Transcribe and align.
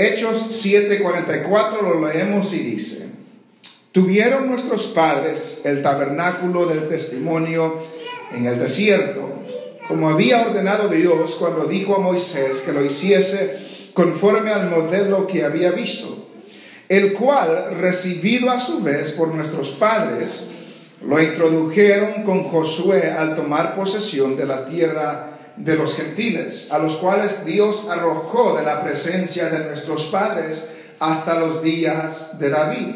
Hechos 0.00 0.64
7:44 0.64 1.82
lo 1.82 2.08
leemos 2.08 2.54
y 2.54 2.60
dice, 2.60 3.06
tuvieron 3.92 4.48
nuestros 4.48 4.86
padres 4.86 5.60
el 5.64 5.82
tabernáculo 5.82 6.64
del 6.64 6.88
testimonio 6.88 7.74
en 8.34 8.46
el 8.46 8.58
desierto, 8.58 9.28
como 9.88 10.08
había 10.08 10.40
ordenado 10.40 10.88
Dios 10.88 11.34
cuando 11.34 11.66
dijo 11.66 11.96
a 11.96 11.98
Moisés 11.98 12.62
que 12.62 12.72
lo 12.72 12.82
hiciese 12.82 13.58
conforme 13.92 14.50
al 14.52 14.70
modelo 14.70 15.26
que 15.26 15.44
había 15.44 15.70
visto, 15.70 16.28
el 16.88 17.12
cual, 17.12 17.76
recibido 17.78 18.50
a 18.50 18.58
su 18.58 18.82
vez 18.82 19.12
por 19.12 19.34
nuestros 19.34 19.72
padres, 19.72 20.48
lo 21.02 21.20
introdujeron 21.20 22.22
con 22.24 22.44
Josué 22.44 23.10
al 23.10 23.36
tomar 23.36 23.74
posesión 23.74 24.34
de 24.38 24.46
la 24.46 24.64
tierra 24.64 25.39
de 25.64 25.76
los 25.76 25.94
gentiles, 25.94 26.68
a 26.70 26.78
los 26.78 26.96
cuales 26.96 27.44
Dios 27.44 27.88
arrojó 27.90 28.56
de 28.56 28.64
la 28.64 28.82
presencia 28.82 29.48
de 29.50 29.66
nuestros 29.66 30.06
padres 30.06 30.64
hasta 30.98 31.38
los 31.38 31.62
días 31.62 32.38
de 32.38 32.50
David. 32.50 32.94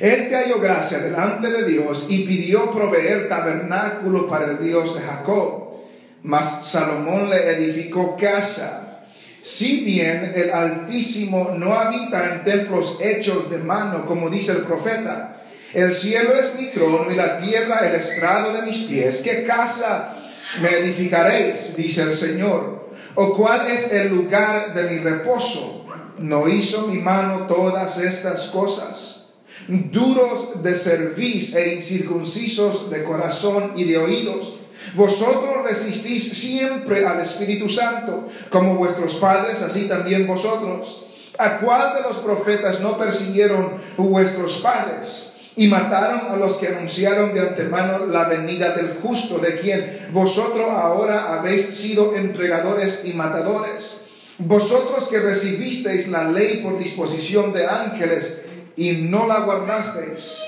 Este 0.00 0.36
halló 0.36 0.58
gracia 0.60 0.98
delante 0.98 1.52
de 1.52 1.64
Dios 1.64 2.06
y 2.08 2.24
pidió 2.24 2.70
proveer 2.70 3.28
tabernáculo 3.28 4.26
para 4.26 4.46
el 4.46 4.58
Dios 4.58 4.94
de 4.94 5.02
Jacob. 5.02 5.74
Mas 6.22 6.66
Salomón 6.66 7.28
le 7.28 7.50
edificó 7.50 8.16
casa. 8.16 9.02
Si 9.42 9.84
bien 9.84 10.32
el 10.34 10.50
Altísimo 10.50 11.54
no 11.56 11.74
habita 11.74 12.34
en 12.34 12.44
templos 12.44 12.98
hechos 13.02 13.50
de 13.50 13.58
mano, 13.58 14.06
como 14.06 14.30
dice 14.30 14.52
el 14.52 14.62
profeta, 14.62 15.36
el 15.74 15.92
cielo 15.92 16.34
es 16.34 16.56
mi 16.58 16.68
trono 16.68 17.10
y 17.10 17.16
la 17.16 17.36
tierra 17.38 17.86
el 17.86 17.94
estrado 17.94 18.54
de 18.54 18.62
mis 18.62 18.78
pies. 18.84 19.20
¿Qué 19.22 19.44
casa 19.44 20.16
me 20.60 20.78
edificaréis? 20.78 21.76
Dice 21.76 22.02
el 22.02 22.12
Señor. 22.12 22.90
¿O 23.14 23.36
cuál 23.36 23.66
es 23.68 23.92
el 23.92 24.08
lugar 24.08 24.74
de 24.74 24.84
mi 24.84 24.98
reposo? 24.98 25.86
¿No 26.18 26.48
hizo 26.48 26.86
mi 26.88 26.98
mano 26.98 27.46
todas 27.46 27.98
estas 27.98 28.46
cosas? 28.46 29.26
Duros 29.68 30.62
de 30.62 30.74
cerviz 30.74 31.54
e 31.54 31.74
incircuncisos 31.74 32.90
de 32.90 33.04
corazón 33.04 33.72
y 33.76 33.84
de 33.84 33.98
oídos. 33.98 34.54
Vosotros 34.94 35.64
resistís 35.64 36.32
siempre 36.32 37.06
al 37.06 37.20
Espíritu 37.20 37.68
Santo, 37.68 38.28
como 38.48 38.76
vuestros 38.76 39.16
padres, 39.16 39.62
así 39.62 39.86
también 39.86 40.26
vosotros. 40.26 41.04
¿A 41.38 41.58
cuál 41.58 41.94
de 41.94 42.02
los 42.02 42.18
profetas 42.18 42.80
no 42.80 42.98
persiguieron 42.98 43.74
vuestros 43.96 44.58
padres? 44.58 45.29
Y 45.56 45.66
mataron 45.66 46.30
a 46.30 46.36
los 46.36 46.58
que 46.58 46.68
anunciaron 46.68 47.34
de 47.34 47.40
antemano 47.40 48.06
la 48.06 48.24
venida 48.24 48.74
del 48.74 48.94
justo, 49.02 49.38
de 49.38 49.58
quien 49.58 50.08
vosotros 50.12 50.66
ahora 50.68 51.34
habéis 51.34 51.66
sido 51.74 52.14
entregadores 52.14 53.02
y 53.04 53.12
matadores. 53.14 53.96
Vosotros 54.38 55.08
que 55.08 55.20
recibisteis 55.20 56.08
la 56.08 56.30
ley 56.30 56.60
por 56.62 56.78
disposición 56.78 57.52
de 57.52 57.66
ángeles 57.66 58.42
y 58.76 58.92
no 58.92 59.26
la 59.26 59.40
guardasteis, 59.40 60.38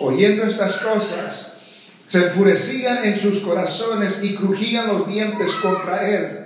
oyendo 0.00 0.42
estas 0.42 0.76
cosas, 0.78 1.52
se 2.08 2.26
enfurecían 2.26 3.06
en 3.06 3.16
sus 3.16 3.40
corazones 3.40 4.22
y 4.22 4.34
crujían 4.34 4.88
los 4.88 5.08
dientes 5.08 5.52
contra 5.62 6.06
él. 6.10 6.41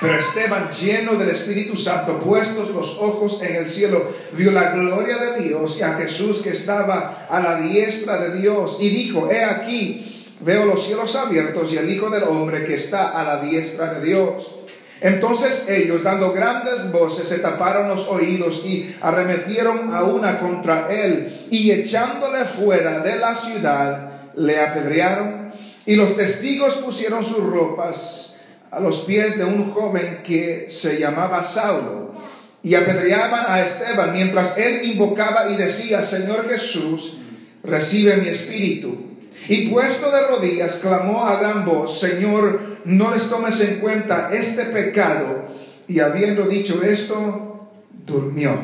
Pero 0.00 0.18
Esteban, 0.18 0.70
lleno 0.72 1.16
del 1.16 1.28
Espíritu 1.28 1.76
Santo, 1.76 2.20
puestos 2.20 2.70
los 2.70 2.98
ojos 2.98 3.40
en 3.42 3.56
el 3.56 3.68
cielo, 3.68 4.08
vio 4.32 4.50
la 4.50 4.72
gloria 4.72 5.18
de 5.18 5.42
Dios 5.42 5.76
y 5.78 5.82
a 5.82 5.92
Jesús 5.94 6.40
que 6.40 6.50
estaba 6.50 7.26
a 7.28 7.40
la 7.40 7.56
diestra 7.56 8.18
de 8.18 8.38
Dios 8.38 8.78
y 8.80 8.88
dijo, 8.88 9.30
he 9.30 9.44
aquí, 9.44 10.34
veo 10.40 10.64
los 10.64 10.86
cielos 10.86 11.14
abiertos 11.16 11.74
y 11.74 11.76
el 11.76 11.90
Hijo 11.90 12.08
del 12.08 12.24
Hombre 12.24 12.64
que 12.64 12.74
está 12.74 13.10
a 13.10 13.24
la 13.24 13.42
diestra 13.42 13.92
de 13.92 14.06
Dios. 14.06 14.56
Entonces 15.02 15.66
ellos, 15.68 16.02
dando 16.02 16.32
grandes 16.32 16.90
voces, 16.92 17.28
se 17.28 17.40
taparon 17.40 17.88
los 17.88 18.08
oídos 18.08 18.64
y 18.64 18.94
arremetieron 19.02 19.92
a 19.94 20.02
una 20.04 20.38
contra 20.40 20.90
él 20.90 21.46
y 21.50 21.72
echándole 21.72 22.46
fuera 22.46 23.00
de 23.00 23.16
la 23.16 23.34
ciudad, 23.34 24.32
le 24.34 24.60
apedrearon 24.60 25.52
y 25.84 25.96
los 25.96 26.16
testigos 26.16 26.76
pusieron 26.76 27.22
sus 27.22 27.44
ropas 27.44 28.29
a 28.70 28.80
los 28.80 29.00
pies 29.00 29.36
de 29.36 29.44
un 29.44 29.72
joven 29.72 30.22
que 30.24 30.66
se 30.68 30.98
llamaba 30.98 31.42
Saulo 31.42 32.14
y 32.62 32.74
apedreaban 32.74 33.46
a 33.48 33.60
Esteban 33.60 34.12
mientras 34.12 34.56
él 34.58 34.84
invocaba 34.84 35.50
y 35.50 35.56
decía, 35.56 36.02
Señor 36.02 36.48
Jesús, 36.48 37.18
recibe 37.62 38.18
mi 38.18 38.28
espíritu. 38.28 39.06
Y 39.48 39.68
puesto 39.68 40.10
de 40.10 40.26
rodillas, 40.26 40.76
clamó 40.76 41.26
a 41.26 41.40
gran 41.40 41.64
voz, 41.64 41.98
Señor, 41.98 42.78
no 42.84 43.10
les 43.12 43.28
tomes 43.28 43.60
en 43.60 43.80
cuenta 43.80 44.28
este 44.32 44.66
pecado. 44.66 45.48
Y 45.88 46.00
habiendo 46.00 46.44
dicho 46.44 46.82
esto, 46.82 47.70
durmió. 48.06 48.56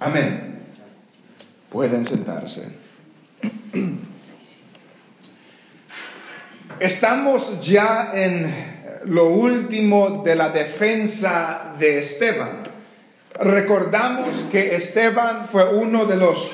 Amén. 0.00 0.62
Pueden 1.68 2.06
sentarse. 2.06 2.68
Estamos 6.80 7.60
ya 7.60 8.10
en 8.14 8.73
lo 9.06 9.28
último 9.28 10.22
de 10.24 10.34
la 10.34 10.50
defensa 10.50 11.74
de 11.78 11.98
Esteban. 11.98 12.62
Recordamos 13.40 14.28
que 14.50 14.76
Esteban 14.76 15.48
fue 15.50 15.64
uno 15.64 16.04
de 16.04 16.16
los 16.16 16.52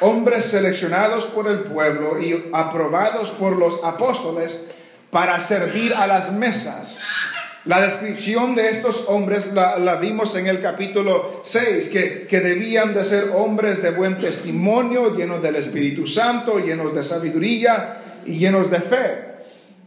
hombres 0.00 0.46
seleccionados 0.46 1.26
por 1.26 1.48
el 1.48 1.60
pueblo 1.60 2.20
y 2.20 2.50
aprobados 2.52 3.30
por 3.30 3.56
los 3.56 3.80
apóstoles 3.84 4.66
para 5.10 5.40
servir 5.40 5.92
a 5.94 6.06
las 6.06 6.32
mesas. 6.32 6.98
La 7.66 7.82
descripción 7.82 8.54
de 8.54 8.70
estos 8.70 9.06
hombres 9.08 9.52
la, 9.52 9.96
vimos 9.96 10.34
en 10.36 10.46
el 10.46 10.62
capítulo 10.62 11.42
6, 11.44 11.88
que, 11.90 12.26
que 12.26 12.40
debían 12.40 12.94
de 12.94 13.04
ser 13.04 13.24
hombres 13.34 13.82
de 13.82 13.90
buen 13.90 14.18
testimonio, 14.18 15.14
llenos 15.14 15.42
del 15.42 15.56
Espíritu 15.56 16.06
Santo, 16.06 16.58
llenos 16.58 16.94
de 16.94 17.04
sabiduría 17.04 18.00
y 18.24 18.38
llenos 18.38 18.70
de 18.70 18.80
fe. 18.80 19.29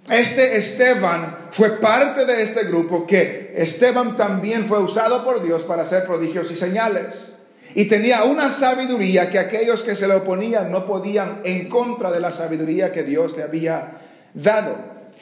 Este 0.09 0.57
Esteban 0.57 1.47
fue 1.51 1.77
parte 1.77 2.25
de 2.25 2.43
este 2.43 2.65
grupo 2.65 3.07
que 3.07 3.53
Esteban 3.55 4.17
también 4.17 4.65
fue 4.65 4.79
usado 4.79 5.23
por 5.23 5.41
Dios 5.41 5.63
para 5.63 5.83
hacer 5.83 6.05
prodigios 6.05 6.51
y 6.51 6.55
señales. 6.55 7.35
Y 7.73 7.85
tenía 7.85 8.23
una 8.23 8.51
sabiduría 8.51 9.29
que 9.29 9.39
aquellos 9.39 9.81
que 9.81 9.95
se 9.95 10.07
le 10.07 10.15
oponían 10.15 10.71
no 10.71 10.85
podían 10.85 11.41
en 11.43 11.69
contra 11.69 12.11
de 12.11 12.19
la 12.19 12.31
sabiduría 12.31 12.91
que 12.91 13.03
Dios 13.03 13.37
le 13.37 13.43
había 13.43 14.01
dado. 14.33 14.75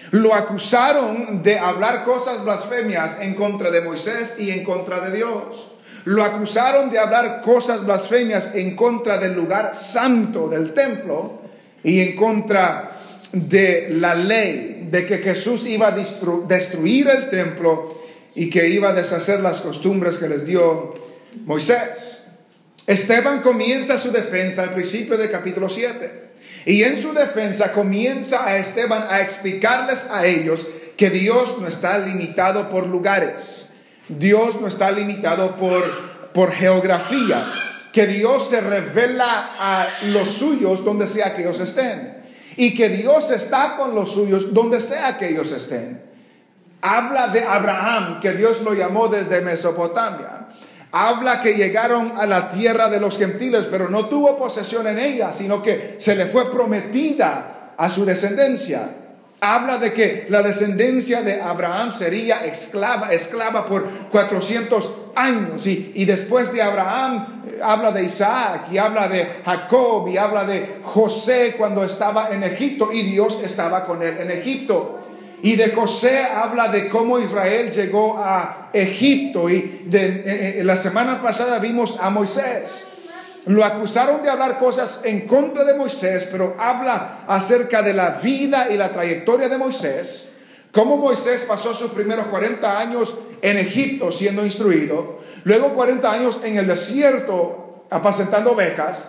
Lo 0.09 0.33
acusaron 0.33 1.43
de 1.43 1.59
hablar 1.59 2.03
cosas 2.03 2.43
blasfemias 2.43 3.19
en 3.21 3.35
contra 3.35 3.69
de 3.69 3.81
Moisés 3.81 4.35
y 4.39 4.49
en 4.49 4.63
contra 4.63 4.99
de 4.99 5.15
Dios. 5.15 5.73
Lo 6.05 6.23
acusaron 6.23 6.89
de 6.89 6.97
hablar 6.97 7.41
cosas 7.43 7.85
blasfemias 7.85 8.55
en 8.55 8.75
contra 8.75 9.19
del 9.19 9.35
lugar 9.35 9.75
santo 9.75 10.49
del 10.49 10.73
templo 10.73 11.39
y 11.83 11.99
en 12.01 12.15
contra 12.15 13.00
de 13.33 13.89
la 13.91 14.15
ley, 14.15 14.87
de 14.89 15.05
que 15.05 15.19
Jesús 15.19 15.67
iba 15.67 15.87
a 15.87 15.91
destruir 16.47 17.07
el 17.07 17.29
templo 17.29 18.01
y 18.35 18.49
que 18.49 18.67
iba 18.67 18.89
a 18.89 18.93
deshacer 18.93 19.39
las 19.39 19.61
costumbres 19.61 20.17
que 20.17 20.27
les 20.29 20.45
dio 20.45 20.93
Moisés. 21.45 22.23
Esteban 22.87 23.41
comienza 23.41 23.97
su 23.97 24.11
defensa 24.11 24.63
al 24.63 24.73
principio 24.73 25.17
del 25.17 25.31
capítulo 25.31 25.69
7. 25.69 26.31
Y 26.65 26.83
en 26.83 27.01
su 27.01 27.13
defensa 27.13 27.71
comienza 27.71 28.45
a 28.45 28.57
Esteban 28.57 29.05
a 29.09 29.21
explicarles 29.21 30.09
a 30.11 30.25
ellos 30.25 30.67
que 30.97 31.09
Dios 31.09 31.57
no 31.59 31.67
está 31.67 31.97
limitado 31.99 32.69
por 32.69 32.85
lugares. 32.85 33.69
Dios 34.09 34.59
no 34.59 34.67
está 34.67 34.91
limitado 34.91 35.55
por, 35.55 35.83
por 36.33 36.51
geografía. 36.51 37.43
Que 37.93 38.07
Dios 38.07 38.49
se 38.49 38.61
revela 38.61 39.51
a 39.59 39.87
los 40.07 40.29
suyos 40.29 40.83
donde 40.83 41.07
sea 41.07 41.35
que 41.35 41.43
ellos 41.43 41.59
estén 41.59 42.20
y 42.55 42.75
que 42.75 42.89
Dios 42.89 43.31
está 43.31 43.75
con 43.77 43.95
los 43.95 44.11
suyos 44.11 44.53
donde 44.53 44.81
sea 44.81 45.17
que 45.17 45.29
ellos 45.29 45.51
estén. 45.51 46.01
Habla 46.81 47.27
de 47.27 47.43
Abraham, 47.43 48.19
que 48.19 48.33
Dios 48.33 48.61
lo 48.61 48.73
llamó 48.73 49.07
desde 49.07 49.41
Mesopotamia. 49.41 50.47
Habla 50.91 51.41
que 51.41 51.53
llegaron 51.53 52.13
a 52.17 52.25
la 52.25 52.49
tierra 52.49 52.89
de 52.89 52.99
los 52.99 53.17
gentiles, 53.17 53.67
pero 53.69 53.89
no 53.89 54.07
tuvo 54.07 54.37
posesión 54.37 54.87
en 54.87 54.99
ella, 54.99 55.31
sino 55.31 55.61
que 55.61 55.95
se 55.99 56.15
le 56.15 56.25
fue 56.25 56.51
prometida 56.51 57.73
a 57.77 57.89
su 57.89 58.03
descendencia. 58.03 58.89
Habla 59.43 59.79
de 59.79 59.91
que 59.91 60.27
la 60.29 60.43
descendencia 60.43 61.23
de 61.23 61.41
Abraham 61.41 61.91
sería 61.91 62.45
esclava, 62.45 63.11
esclava 63.11 63.65
por 63.65 63.89
400 64.11 64.91
años. 65.15 65.65
Y, 65.65 65.93
y 65.95 66.05
después 66.05 66.53
de 66.53 66.61
Abraham 66.61 67.43
eh, 67.47 67.59
habla 67.63 67.91
de 67.91 68.03
Isaac 68.03 68.67
y 68.71 68.77
habla 68.77 69.07
de 69.07 69.41
Jacob 69.43 70.07
y 70.07 70.17
habla 70.17 70.45
de 70.45 70.81
José 70.83 71.55
cuando 71.57 71.83
estaba 71.83 72.29
en 72.29 72.43
Egipto 72.43 72.91
y 72.93 73.01
Dios 73.01 73.41
estaba 73.43 73.83
con 73.83 74.03
él 74.03 74.15
en 74.19 74.29
Egipto. 74.29 74.99
Y 75.41 75.55
de 75.55 75.71
José 75.71 76.23
habla 76.23 76.67
de 76.67 76.87
cómo 76.87 77.17
Israel 77.17 77.71
llegó 77.71 78.19
a 78.19 78.69
Egipto. 78.71 79.49
Y 79.49 79.85
de, 79.85 80.05
eh, 80.05 80.59
eh, 80.59 80.63
la 80.63 80.75
semana 80.75 81.19
pasada 81.19 81.57
vimos 81.57 81.99
a 81.99 82.11
Moisés. 82.11 82.90
Lo 83.45 83.65
acusaron 83.65 84.21
de 84.21 84.29
hablar 84.29 84.59
cosas 84.59 85.01
en 85.03 85.27
contra 85.27 85.63
de 85.63 85.73
Moisés, 85.73 86.27
pero 86.31 86.55
habla 86.59 87.23
acerca 87.27 87.81
de 87.81 87.93
la 87.93 88.11
vida 88.11 88.67
y 88.69 88.77
la 88.77 88.91
trayectoria 88.91 89.49
de 89.49 89.57
Moisés, 89.57 90.33
cómo 90.71 90.97
Moisés 90.97 91.43
pasó 91.47 91.73
sus 91.73 91.91
primeros 91.91 92.27
40 92.27 92.77
años 92.77 93.17
en 93.41 93.57
Egipto 93.57 94.11
siendo 94.11 94.45
instruido, 94.45 95.19
luego 95.43 95.73
40 95.73 96.11
años 96.11 96.41
en 96.43 96.57
el 96.57 96.67
desierto 96.67 97.85
apacentando 97.89 98.51
ovejas, 98.51 99.05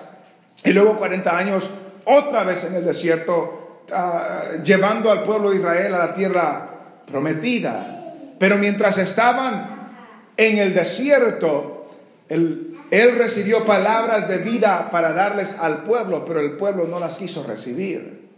y 0.64 0.72
luego 0.72 0.96
40 0.96 1.36
años 1.36 1.70
otra 2.04 2.44
vez 2.44 2.64
en 2.64 2.74
el 2.74 2.84
desierto 2.84 3.82
ah, 3.92 4.44
llevando 4.64 5.10
al 5.10 5.24
pueblo 5.24 5.50
de 5.50 5.56
Israel 5.56 5.94
a 5.94 5.98
la 5.98 6.14
tierra 6.14 6.70
prometida. 7.06 8.14
Pero 8.38 8.58
mientras 8.58 8.98
estaban 8.98 9.98
en 10.36 10.58
el 10.58 10.74
desierto, 10.74 11.90
él, 12.28 12.71
él 12.92 13.16
recibió 13.16 13.64
palabras 13.64 14.28
de 14.28 14.36
vida 14.36 14.90
para 14.90 15.14
darles 15.14 15.56
al 15.58 15.82
pueblo, 15.82 16.26
pero 16.26 16.40
el 16.40 16.58
pueblo 16.58 16.86
no 16.86 17.00
las 17.00 17.16
quiso 17.16 17.42
recibir. 17.42 18.28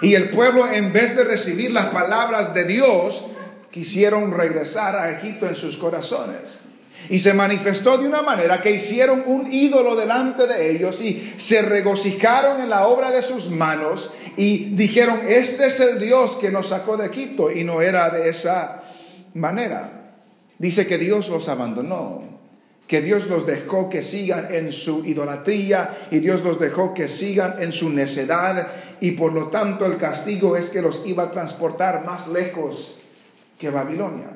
Y 0.00 0.14
el 0.14 0.28
pueblo, 0.28 0.70
en 0.70 0.92
vez 0.92 1.16
de 1.16 1.24
recibir 1.24 1.72
las 1.72 1.86
palabras 1.86 2.54
de 2.54 2.62
Dios, 2.66 3.26
quisieron 3.72 4.30
regresar 4.30 4.94
a 4.94 5.10
Egipto 5.10 5.48
en 5.48 5.56
sus 5.56 5.76
corazones. 5.76 6.58
Y 7.08 7.18
se 7.18 7.34
manifestó 7.34 7.98
de 7.98 8.06
una 8.06 8.22
manera 8.22 8.62
que 8.62 8.70
hicieron 8.70 9.24
un 9.26 9.52
ídolo 9.52 9.96
delante 9.96 10.46
de 10.46 10.70
ellos 10.70 11.00
y 11.00 11.34
se 11.36 11.62
regocijaron 11.62 12.60
en 12.60 12.70
la 12.70 12.86
obra 12.86 13.10
de 13.10 13.22
sus 13.22 13.50
manos 13.50 14.12
y 14.36 14.76
dijeron, 14.76 15.18
este 15.26 15.66
es 15.66 15.80
el 15.80 15.98
Dios 15.98 16.36
que 16.36 16.52
nos 16.52 16.68
sacó 16.68 16.96
de 16.96 17.06
Egipto. 17.06 17.50
Y 17.50 17.64
no 17.64 17.82
era 17.82 18.10
de 18.10 18.28
esa 18.28 18.84
manera. 19.34 20.14
Dice 20.58 20.86
que 20.86 20.96
Dios 20.96 21.28
los 21.28 21.48
abandonó, 21.48 22.35
que 22.86 23.00
Dios 23.00 23.26
los 23.26 23.46
dejó 23.46 23.90
que 23.90 24.02
sigan 24.02 24.48
en 24.50 24.70
su 24.72 25.04
idolatría 25.04 26.08
y 26.10 26.20
Dios 26.20 26.42
los 26.42 26.60
dejó 26.60 26.94
que 26.94 27.08
sigan 27.08 27.56
en 27.58 27.72
su 27.72 27.90
necedad 27.90 28.68
y 29.00 29.12
por 29.12 29.32
lo 29.32 29.48
tanto 29.48 29.84
el 29.86 29.96
castigo 29.96 30.56
es 30.56 30.70
que 30.70 30.82
los 30.82 31.04
iba 31.06 31.24
a 31.24 31.32
transportar 31.32 32.04
más 32.04 32.28
lejos 32.28 33.00
que 33.58 33.70
Babilonia. 33.70 34.30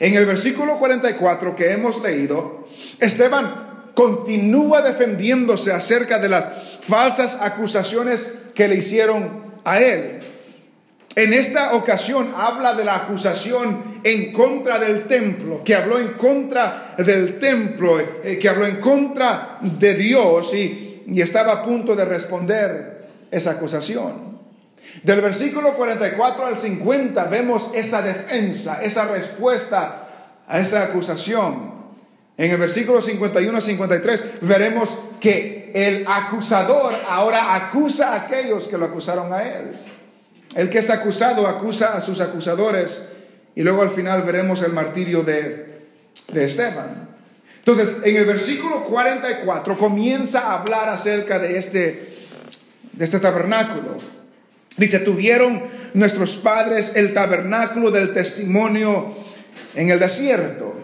En 0.00 0.14
el 0.14 0.26
versículo 0.26 0.78
44 0.78 1.54
que 1.54 1.70
hemos 1.70 2.02
leído, 2.02 2.66
Esteban 2.98 3.90
continúa 3.94 4.82
defendiéndose 4.82 5.72
acerca 5.72 6.18
de 6.18 6.28
las 6.28 6.48
falsas 6.80 7.40
acusaciones 7.40 8.38
que 8.54 8.68
le 8.68 8.76
hicieron 8.76 9.42
a 9.64 9.80
él. 9.80 10.20
En 11.14 11.32
esta 11.34 11.74
ocasión 11.74 12.32
habla 12.36 12.72
de 12.74 12.84
la 12.84 12.96
acusación 12.96 14.00
en 14.02 14.32
contra 14.32 14.78
del 14.78 15.06
templo, 15.06 15.62
que 15.62 15.74
habló 15.74 15.98
en 15.98 16.14
contra 16.14 16.94
del 16.96 17.38
templo, 17.38 18.00
eh, 18.00 18.38
que 18.40 18.48
habló 18.48 18.66
en 18.66 18.76
contra 18.76 19.58
de 19.60 19.94
Dios 19.94 20.54
y, 20.54 21.04
y 21.06 21.20
estaba 21.20 21.52
a 21.52 21.62
punto 21.62 21.94
de 21.94 22.06
responder 22.06 23.08
esa 23.30 23.52
acusación. 23.52 24.32
Del 25.02 25.20
versículo 25.20 25.74
44 25.74 26.46
al 26.46 26.56
50 26.56 27.24
vemos 27.24 27.72
esa 27.74 28.02
defensa, 28.02 28.82
esa 28.82 29.06
respuesta 29.06 30.08
a 30.46 30.58
esa 30.58 30.84
acusación. 30.84 31.72
En 32.36 32.50
el 32.50 32.56
versículo 32.56 33.02
51 33.02 33.58
a 33.58 33.60
53 33.60 34.24
veremos 34.42 34.88
que 35.20 35.70
el 35.74 36.06
acusador 36.06 36.94
ahora 37.08 37.54
acusa 37.54 38.12
a 38.12 38.16
aquellos 38.22 38.68
que 38.68 38.78
lo 38.78 38.86
acusaron 38.86 39.32
a 39.32 39.42
él. 39.42 39.70
El 40.54 40.68
que 40.68 40.78
es 40.78 40.90
acusado 40.90 41.46
acusa 41.46 41.96
a 41.96 42.00
sus 42.00 42.20
acusadores 42.20 43.02
y 43.54 43.62
luego 43.62 43.82
al 43.82 43.90
final 43.90 44.22
veremos 44.22 44.62
el 44.62 44.72
martirio 44.72 45.22
de, 45.22 45.86
de 46.32 46.44
Esteban. 46.44 47.08
Entonces, 47.58 48.00
en 48.04 48.16
el 48.16 48.24
versículo 48.24 48.84
44 48.84 49.78
comienza 49.78 50.40
a 50.40 50.60
hablar 50.60 50.88
acerca 50.88 51.38
de 51.38 51.58
este, 51.58 52.16
de 52.92 53.04
este 53.04 53.20
tabernáculo. 53.20 53.96
Dice, 54.76 54.98
tuvieron 55.00 55.62
nuestros 55.94 56.36
padres 56.36 56.96
el 56.96 57.14
tabernáculo 57.14 57.90
del 57.90 58.12
testimonio 58.12 59.14
en 59.74 59.90
el 59.90 59.98
desierto, 60.00 60.74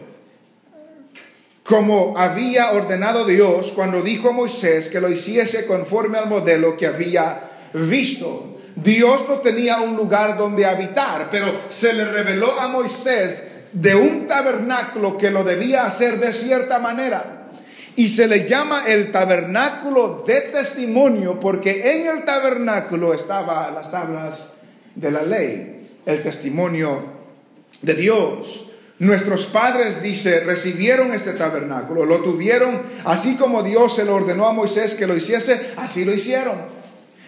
como 1.65 2.17
había 2.17 2.73
ordenado 2.73 3.26
Dios 3.26 3.73
cuando 3.75 4.03
dijo 4.03 4.29
a 4.29 4.32
Moisés 4.32 4.88
que 4.88 5.00
lo 5.00 5.11
hiciese 5.11 5.67
conforme 5.67 6.19
al 6.19 6.29
modelo 6.29 6.76
que 6.76 6.87
había 6.87 7.50
visto. 7.75 8.57
Dios 8.82 9.25
no 9.28 9.36
tenía 9.36 9.80
un 9.80 9.96
lugar 9.96 10.36
donde 10.36 10.64
habitar, 10.64 11.28
pero 11.30 11.52
se 11.69 11.92
le 11.92 12.04
reveló 12.04 12.60
a 12.60 12.69
Moisés 12.69 13.48
de 13.72 13.94
un 13.94 14.26
tabernáculo 14.26 15.19
que 15.19 15.30
lo 15.30 15.42
debía 15.42 15.84
hacer 15.84 16.19
de 16.19 16.32
cierta 16.32 16.78
manera. 16.78 17.48
Y 17.96 18.08
se 18.08 18.28
le 18.28 18.48
llama 18.48 18.84
el 18.86 19.10
tabernáculo 19.10 20.22
de 20.25 20.40
testimonio 20.52 21.40
porque 21.40 21.92
en 21.92 22.06
el 22.06 22.25
tabernáculo 22.25 23.12
estaban 23.12 23.75
las 23.75 23.90
tablas 23.90 24.50
de 24.94 25.10
la 25.10 25.22
ley, 25.22 25.90
el 26.06 26.22
testimonio 26.22 27.02
de 27.82 27.94
Dios. 27.94 28.70
Nuestros 29.00 29.46
padres, 29.46 30.02
dice, 30.02 30.40
recibieron 30.40 31.12
este 31.12 31.32
tabernáculo, 31.32 32.04
lo 32.04 32.20
tuvieron 32.20 32.82
así 33.04 33.34
como 33.36 33.62
Dios 33.64 33.96
se 33.96 34.04
lo 34.04 34.14
ordenó 34.14 34.46
a 34.46 34.52
Moisés 34.52 34.94
que 34.94 35.06
lo 35.06 35.16
hiciese, 35.16 35.72
así 35.76 36.04
lo 36.04 36.12
hicieron. 36.12 36.77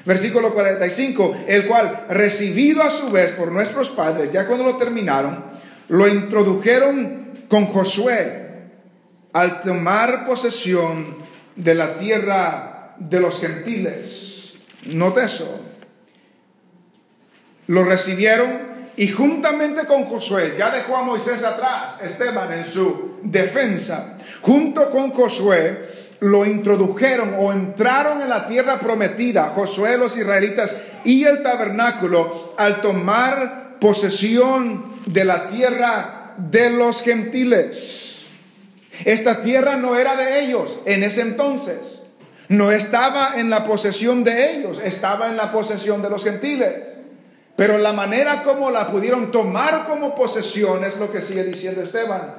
Versículo 0.04 0.54
45, 0.54 1.44
el 1.46 1.66
cual, 1.66 2.06
recibido 2.08 2.82
a 2.82 2.90
su 2.90 3.10
vez 3.10 3.32
por 3.32 3.52
nuestros 3.52 3.90
padres, 3.90 4.32
ya 4.32 4.46
cuando 4.46 4.64
lo 4.64 4.76
terminaron, 4.76 5.44
lo 5.88 6.08
introdujeron 6.08 7.32
con 7.48 7.66
Josué 7.66 8.48
al 9.32 9.60
tomar 9.60 10.26
posesión 10.26 11.16
de 11.56 11.74
la 11.74 11.96
tierra 11.96 12.94
de 12.98 13.20
los 13.20 13.40
gentiles. 13.40 14.54
Note 14.86 15.24
eso. 15.24 15.66
Lo 17.66 17.84
recibieron 17.84 18.70
y 18.96 19.08
juntamente 19.08 19.86
con 19.86 20.04
Josué, 20.04 20.54
ya 20.58 20.70
dejó 20.70 20.96
a 20.96 21.02
Moisés 21.02 21.42
atrás, 21.42 22.02
Esteban 22.02 22.52
en 22.52 22.64
su 22.64 23.18
defensa, 23.22 24.18
junto 24.42 24.90
con 24.90 25.10
Josué, 25.12 25.88
lo 26.20 26.44
introdujeron 26.44 27.34
o 27.38 27.52
entraron 27.52 28.20
en 28.20 28.28
la 28.28 28.46
tierra 28.46 28.78
prometida, 28.78 29.52
Josué, 29.54 29.96
los 29.96 30.16
israelitas 30.16 30.76
y 31.04 31.24
el 31.24 31.42
tabernáculo, 31.42 32.54
al 32.56 32.80
tomar 32.82 33.78
posesión 33.80 34.84
de 35.06 35.24
la 35.24 35.46
tierra 35.46 36.34
de 36.36 36.70
los 36.70 37.02
gentiles. 37.02 38.22
Esta 39.04 39.40
tierra 39.40 39.76
no 39.76 39.98
era 39.98 40.14
de 40.14 40.40
ellos 40.40 40.80
en 40.84 41.02
ese 41.02 41.22
entonces. 41.22 42.02
No 42.48 42.70
estaba 42.72 43.38
en 43.38 43.48
la 43.48 43.64
posesión 43.64 44.24
de 44.24 44.56
ellos, 44.56 44.80
estaba 44.84 45.28
en 45.28 45.36
la 45.36 45.52
posesión 45.52 46.02
de 46.02 46.10
los 46.10 46.24
gentiles. 46.24 46.98
Pero 47.56 47.78
la 47.78 47.92
manera 47.92 48.42
como 48.42 48.70
la 48.70 48.88
pudieron 48.88 49.30
tomar 49.30 49.86
como 49.86 50.14
posesión 50.14 50.84
es 50.84 50.98
lo 50.98 51.12
que 51.12 51.20
sigue 51.20 51.44
diciendo 51.44 51.82
Esteban, 51.82 52.34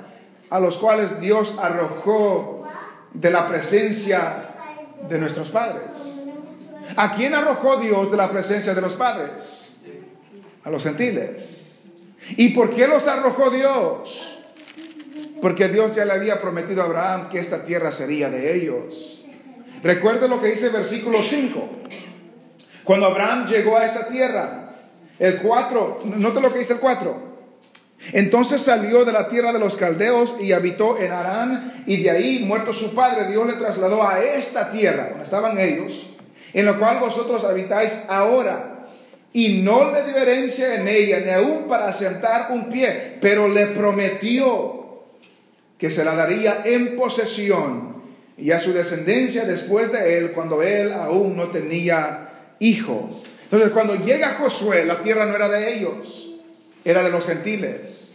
a 0.49 0.59
los 0.59 0.77
cuales 0.77 1.19
Dios 1.21 1.57
arrojó 1.61 2.60
de 3.13 3.31
la 3.31 3.47
presencia 3.47 4.49
de 5.09 5.17
nuestros 5.17 5.49
padres. 5.51 5.97
¿A 6.95 7.15
quién 7.15 7.33
arrojó 7.33 7.77
Dios 7.77 8.11
de 8.11 8.17
la 8.17 8.29
presencia 8.29 8.73
de 8.73 8.81
los 8.81 8.93
padres? 8.93 9.75
A 10.63 10.69
los 10.69 10.83
gentiles. 10.83 11.79
¿Y 12.37 12.49
por 12.49 12.69
qué 12.75 12.87
los 12.87 13.07
arrojó 13.07 13.49
Dios? 13.49 14.31
porque 15.41 15.67
Dios 15.67 15.93
ya 15.95 16.05
le 16.05 16.13
había 16.13 16.39
prometido 16.39 16.83
a 16.83 16.85
Abraham 16.85 17.29
que 17.29 17.39
esta 17.39 17.65
tierra 17.65 17.91
sería 17.91 18.29
de 18.29 18.55
ellos. 18.55 19.25
Recuerda 19.83 20.27
lo 20.27 20.39
que 20.39 20.49
dice 20.49 20.67
el 20.67 20.73
versículo 20.73 21.23
5. 21.23 21.69
Cuando 22.83 23.07
Abraham 23.07 23.47
llegó 23.47 23.75
a 23.77 23.85
esa 23.85 24.07
tierra, 24.07 24.75
el 25.17 25.37
4, 25.41 26.01
nota 26.17 26.39
lo 26.39 26.53
que 26.53 26.59
dice 26.59 26.73
el 26.73 26.79
4. 26.79 27.30
Entonces 28.13 28.61
salió 28.61 29.05
de 29.05 29.11
la 29.11 29.27
tierra 29.27 29.53
de 29.53 29.59
los 29.59 29.77
caldeos 29.77 30.35
y 30.39 30.51
habitó 30.51 30.99
en 30.99 31.11
Arán, 31.11 31.83
y 31.85 31.97
de 31.97 32.11
ahí, 32.11 32.43
muerto 32.45 32.73
su 32.73 32.93
padre, 32.95 33.27
Dios 33.29 33.47
le 33.47 33.53
trasladó 33.53 34.07
a 34.07 34.21
esta 34.21 34.71
tierra, 34.71 35.07
donde 35.09 35.23
estaban 35.23 35.57
ellos, 35.59 36.09
en 36.53 36.65
la 36.65 36.73
cual 36.73 36.99
vosotros 36.99 37.45
habitáis 37.45 37.99
ahora, 38.07 38.87
y 39.33 39.61
no 39.61 39.91
le 39.91 40.03
dio 40.03 40.17
herencia 40.17 40.75
en 40.75 40.87
ella, 40.87 41.19
ni 41.19 41.31
aún 41.31 41.67
para 41.69 41.87
asentar 41.87 42.47
un 42.51 42.69
pie, 42.69 43.17
pero 43.21 43.47
le 43.47 43.67
prometió 43.67 45.03
que 45.77 45.89
se 45.89 46.03
la 46.03 46.15
daría 46.15 46.61
en 46.65 46.95
posesión 46.95 48.01
y 48.37 48.51
a 48.51 48.59
su 48.59 48.73
descendencia 48.73 49.45
después 49.45 49.91
de 49.91 50.17
él 50.17 50.31
cuando 50.31 50.61
él 50.61 50.91
aún 50.93 51.35
no 51.35 51.49
tenía 51.49 52.55
hijo. 52.59 53.21
Entonces 53.45 53.71
cuando 53.71 53.95
llega 53.95 54.35
Josué, 54.35 54.85
la 54.85 55.01
tierra 55.01 55.25
no 55.25 55.35
era 55.35 55.49
de 55.49 55.75
ellos, 55.75 56.30
era 56.83 57.03
de 57.03 57.11
los 57.11 57.25
gentiles. 57.25 58.13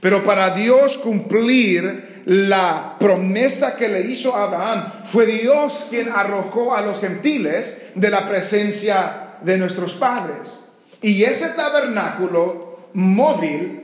Pero 0.00 0.24
para 0.24 0.50
Dios 0.54 0.98
cumplir 0.98 2.22
la 2.26 2.96
promesa 2.98 3.76
que 3.76 3.88
le 3.88 4.00
hizo 4.02 4.34
a 4.34 4.44
Abraham, 4.44 4.92
fue 5.04 5.26
Dios 5.26 5.86
quien 5.90 6.08
arrojó 6.08 6.74
a 6.74 6.82
los 6.82 7.00
gentiles 7.00 7.82
de 7.94 8.10
la 8.10 8.28
presencia 8.28 9.36
de 9.42 9.58
nuestros 9.58 9.94
padres. 9.94 10.60
Y 11.00 11.22
ese 11.24 11.50
tabernáculo 11.50 12.88
móvil 12.94 13.82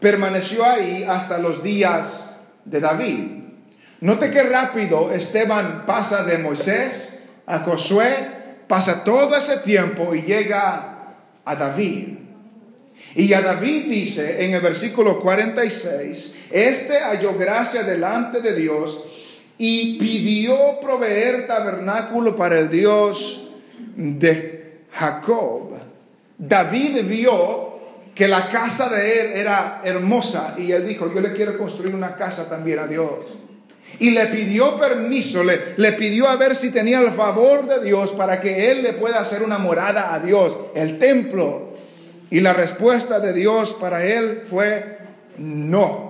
permaneció 0.00 0.64
ahí 0.64 1.04
hasta 1.04 1.38
los 1.38 1.62
días 1.62 2.36
de 2.64 2.80
David. 2.80 3.38
Note 4.00 4.30
que 4.30 4.42
rápido 4.44 5.12
Esteban 5.12 5.84
pasa 5.86 6.22
de 6.22 6.38
Moisés 6.38 7.24
a 7.46 7.60
Josué, 7.60 8.14
pasa 8.68 9.02
todo 9.02 9.36
ese 9.36 9.58
tiempo 9.58 10.14
y 10.14 10.22
llega 10.22 11.16
a 11.44 11.56
David. 11.56 12.27
Y 13.14 13.32
a 13.32 13.40
David 13.40 13.86
dice 13.88 14.44
en 14.44 14.54
el 14.54 14.60
versículo 14.60 15.20
46, 15.20 16.34
este 16.50 16.98
halló 16.98 17.36
gracia 17.36 17.82
delante 17.82 18.40
de 18.40 18.54
Dios 18.54 19.04
y 19.58 19.98
pidió 19.98 20.56
proveer 20.80 21.46
tabernáculo 21.46 22.36
para 22.36 22.58
el 22.58 22.70
Dios 22.70 23.50
de 23.96 24.82
Jacob. 24.92 25.70
David 26.38 27.04
vio 27.04 27.78
que 28.14 28.28
la 28.28 28.48
casa 28.48 28.88
de 28.88 29.20
él 29.20 29.26
era 29.34 29.80
hermosa 29.84 30.54
y 30.58 30.72
él 30.72 30.86
dijo, 30.86 31.12
yo 31.12 31.20
le 31.20 31.32
quiero 31.32 31.58
construir 31.58 31.94
una 31.94 32.14
casa 32.14 32.48
también 32.48 32.78
a 32.80 32.86
Dios. 32.86 33.10
Y 34.00 34.10
le 34.10 34.26
pidió 34.26 34.78
permiso, 34.78 35.42
le, 35.42 35.74
le 35.76 35.92
pidió 35.92 36.28
a 36.28 36.36
ver 36.36 36.54
si 36.54 36.70
tenía 36.70 37.00
el 37.00 37.10
favor 37.10 37.66
de 37.66 37.84
Dios 37.84 38.12
para 38.12 38.40
que 38.40 38.70
él 38.70 38.82
le 38.82 38.92
pueda 38.92 39.20
hacer 39.20 39.42
una 39.42 39.58
morada 39.58 40.14
a 40.14 40.20
Dios, 40.20 40.56
el 40.74 40.98
templo. 40.98 41.67
Y 42.30 42.40
la 42.40 42.52
respuesta 42.52 43.20
de 43.20 43.32
Dios 43.32 43.72
para 43.74 44.04
él 44.04 44.42
fue 44.48 44.98
no. 45.38 46.08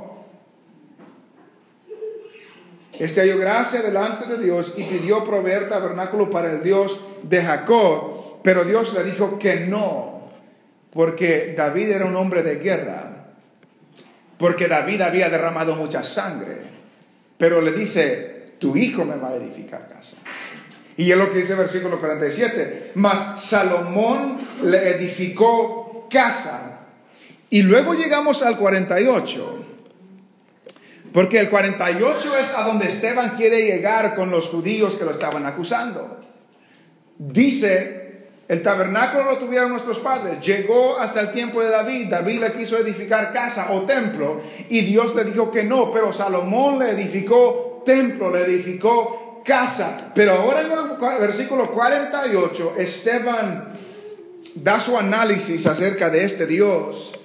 Este 2.99 3.21
halló 3.21 3.39
gracia 3.39 3.81
delante 3.81 4.27
de 4.27 4.43
Dios 4.43 4.75
y 4.77 4.83
pidió 4.83 5.25
proveer 5.25 5.69
tabernáculo 5.69 6.31
para 6.31 6.51
el 6.51 6.65
Dios 6.65 7.05
de 7.23 7.43
Jacob, 7.43 8.41
pero 8.43 8.65
Dios 8.65 8.93
le 8.95 9.05
dijo 9.05 9.39
que 9.39 9.61
no, 9.61 10.31
porque 10.91 11.55
David 11.57 11.91
era 11.91 12.07
un 12.07 12.17
hombre 12.17 12.43
de 12.43 12.57
guerra, 12.57 13.29
porque 14.37 14.67
David 14.67 15.03
había 15.03 15.31
derramado 15.31 15.77
mucha 15.77 16.03
sangre, 16.03 16.57
pero 17.37 17.61
le 17.61 17.71
dice, 17.71 18.55
tu 18.59 18.77
hijo 18.77 19.05
me 19.05 19.17
va 19.17 19.29
a 19.29 19.37
edificar 19.37 19.87
casa. 19.89 20.17
Y 20.97 21.13
es 21.13 21.17
lo 21.17 21.33
que 21.33 21.39
dice 21.39 21.53
el 21.53 21.61
versículo 21.61 22.01
47, 22.01 22.93
mas 22.97 23.41
Salomón 23.41 24.39
le 24.65 24.97
edificó 24.97 25.78
casa. 26.09 26.81
Y 27.51 27.63
luego 27.63 27.95
llegamos 27.95 28.43
al 28.43 28.57
48. 28.57 29.65
Porque 31.13 31.41
el 31.41 31.49
48 31.49 32.37
es 32.37 32.55
a 32.55 32.65
donde 32.65 32.87
Esteban 32.87 33.37
quiere 33.37 33.65
llegar 33.65 34.15
con 34.15 34.31
los 34.31 34.49
judíos 34.49 34.97
que 34.97 35.05
lo 35.05 35.11
estaban 35.11 35.47
acusando. 35.47 36.19
Dice, 37.17 38.29
el 38.47 38.63
tabernáculo 38.63 39.25
lo 39.25 39.39
tuvieron 39.39 39.71
nuestros 39.71 39.99
padres, 39.99 40.41
llegó 40.41 40.99
hasta 40.99 41.21
el 41.21 41.33
tiempo 41.33 41.61
de 41.61 41.71
David, 41.71 42.09
David 42.09 42.41
le 42.41 42.53
quiso 42.53 42.79
edificar 42.79 43.33
casa 43.33 43.73
o 43.73 43.83
templo 43.83 44.41
y 44.69 44.83
Dios 44.83 45.15
le 45.15 45.25
dijo 45.25 45.51
que 45.51 45.65
no, 45.65 45.93
pero 45.93 46.13
Salomón 46.13 46.79
le 46.79 46.93
edificó 46.93 47.83
templo, 47.85 48.31
le 48.31 48.45
edificó 48.45 49.43
casa. 49.45 50.13
Pero 50.15 50.33
ahora 50.33 50.61
en 50.61 50.71
el 50.71 51.21
versículo 51.21 51.71
48, 51.73 52.75
Esteban 52.79 53.75
da 54.55 54.81
su 54.81 54.97
análisis 54.97 55.67
acerca 55.67 56.11
de 56.11 56.25
este 56.25 56.47
Dios 56.47 57.19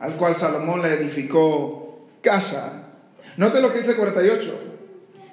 al 0.00 0.16
cual 0.16 0.34
Salomón 0.34 0.82
le 0.82 0.94
edificó 0.94 2.08
casa. 2.22 2.88
Note 3.36 3.60
lo 3.60 3.72
que 3.72 3.78
dice 3.78 3.96
48. 3.96 4.60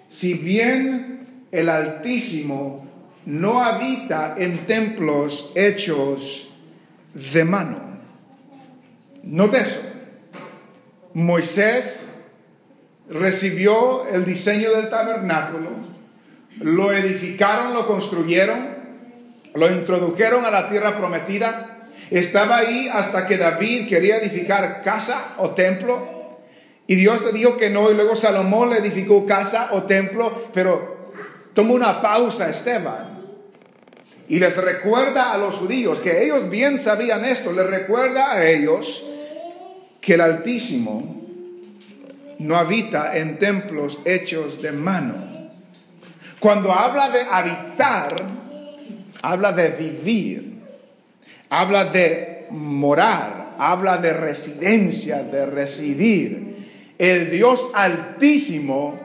Si 0.10 0.34
bien 0.36 1.46
el 1.52 1.70
Altísimo 1.70 2.86
no 3.26 3.64
habita 3.64 4.36
en 4.38 4.66
templos 4.66 5.54
hechos 5.56 6.50
de 7.14 7.44
mano. 7.44 7.80
Note 9.24 9.60
eso. 9.60 9.82
Moisés 11.14 12.06
recibió 13.10 14.08
el 14.08 14.24
diseño 14.24 14.72
del 14.72 14.90
tabernáculo, 14.90 15.70
lo 16.60 16.92
edificaron, 16.92 17.74
lo 17.74 17.88
construyeron, 17.88 18.77
lo 19.58 19.72
introdujeron 19.72 20.46
a 20.46 20.52
la 20.52 20.70
tierra 20.70 20.98
prometida. 20.98 21.90
Estaba 22.12 22.58
ahí 22.58 22.90
hasta 22.94 23.28
que 23.28 23.38
David 23.38 23.90
quería 23.90 24.18
edificar 24.18 24.82
casa 24.84 25.34
o 25.38 25.50
templo 25.52 26.18
y 26.88 26.96
Dios 26.96 27.22
le 27.26 27.34
dijo 27.34 27.58
que 27.58 27.70
no, 27.70 27.92
y 27.92 27.94
luego 27.94 28.16
Salomón 28.16 28.70
le 28.70 28.78
edificó 28.78 29.26
casa 29.26 29.70
o 29.74 29.84
templo, 29.84 30.48
pero 30.54 31.12
toma 31.54 31.74
una 31.74 32.02
pausa 32.02 32.50
Esteban. 32.50 33.18
Y 34.30 34.40
les 34.40 34.56
recuerda 34.56 35.34
a 35.34 35.38
los 35.38 35.56
judíos, 35.56 36.00
que 36.00 36.24
ellos 36.24 36.50
bien 36.50 36.80
sabían 36.80 37.26
esto, 37.26 37.52
les 37.52 37.68
recuerda 37.68 38.32
a 38.32 38.46
ellos 38.46 39.06
que 40.00 40.14
el 40.14 40.22
Altísimo 40.22 41.22
no 42.40 42.56
habita 42.56 43.18
en 43.18 43.38
templos 43.38 44.00
hechos 44.06 44.62
de 44.62 44.72
mano. 44.72 45.50
Cuando 46.40 46.72
habla 46.72 47.10
de 47.10 47.22
habitar, 47.22 48.16
habla 49.22 49.52
de 49.52 49.70
vivir, 49.70 50.62
habla 51.50 51.86
de 51.86 52.48
morar, 52.50 53.56
habla 53.58 53.98
de 53.98 54.14
residencia, 54.14 55.24
de 55.24 55.46
residir 55.46 56.48
el 56.98 57.30
Dios 57.30 57.70
altísimo 57.74 59.00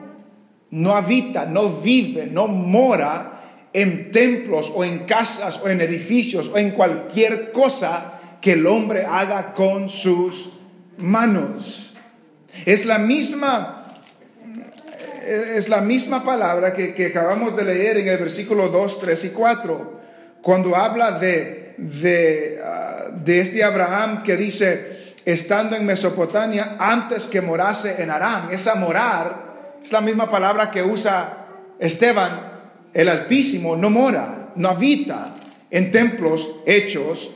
no 0.71 0.95
habita, 0.95 1.45
no 1.45 1.69
vive, 1.69 2.27
no 2.27 2.49
mora 2.49 3.41
en 3.73 4.11
templos 4.11 4.73
o 4.75 4.85
en 4.85 5.01
casas 5.01 5.61
o 5.63 5.69
en 5.69 5.81
edificios 5.81 6.49
o 6.49 6.59
en 6.59 6.71
cualquier 6.71 7.53
cosa 7.53 8.21
que 8.41 8.53
el 8.53 8.67
hombre 8.67 9.05
haga 9.05 9.53
con 9.55 9.89
sus 9.89 10.59
manos. 10.97 11.95
Es 12.65 12.87
la 12.87 12.99
misma, 12.99 13.87
es 15.27 15.69
la 15.69 15.83
misma 15.83 16.25
palabra 16.25 16.73
que, 16.73 17.07
acabamos 17.07 17.55
de 17.55 17.65
leer 17.65 17.99
en 17.99 18.09
el 18.09 18.19
versículo 18.19 18.69
2, 18.69 19.01
3 19.01 19.25
y 19.27 19.31
4, 19.31 20.02
cuando 20.43 20.77
habla 20.77 21.13
de, 21.13 21.75
de, 21.79 22.61
ah, 22.63 23.09
de 23.13 23.41
este 23.41 23.65
Abraham 23.65 24.23
que 24.23 24.37
dice, 24.37 25.15
estando 25.25 25.77
en 25.77 25.87
Mesopotamia 25.87 26.77
antes 26.79 27.27
que 27.27 27.41
morase 27.41 28.03
en 28.03 28.11
Aram. 28.11 28.51
Esa 28.51 28.75
morar 28.75 29.79
es 29.83 29.93
la 29.93 30.01
misma 30.01 30.31
palabra 30.31 30.71
que 30.71 30.83
usa 30.83 31.47
Esteban, 31.79 32.53
el 32.93 33.09
Altísimo, 33.09 33.77
no 33.77 33.89
mora, 33.89 34.51
no 34.57 34.69
habita 34.69 35.35
en 35.71 35.91
templos 35.91 36.57
hechos 36.67 37.33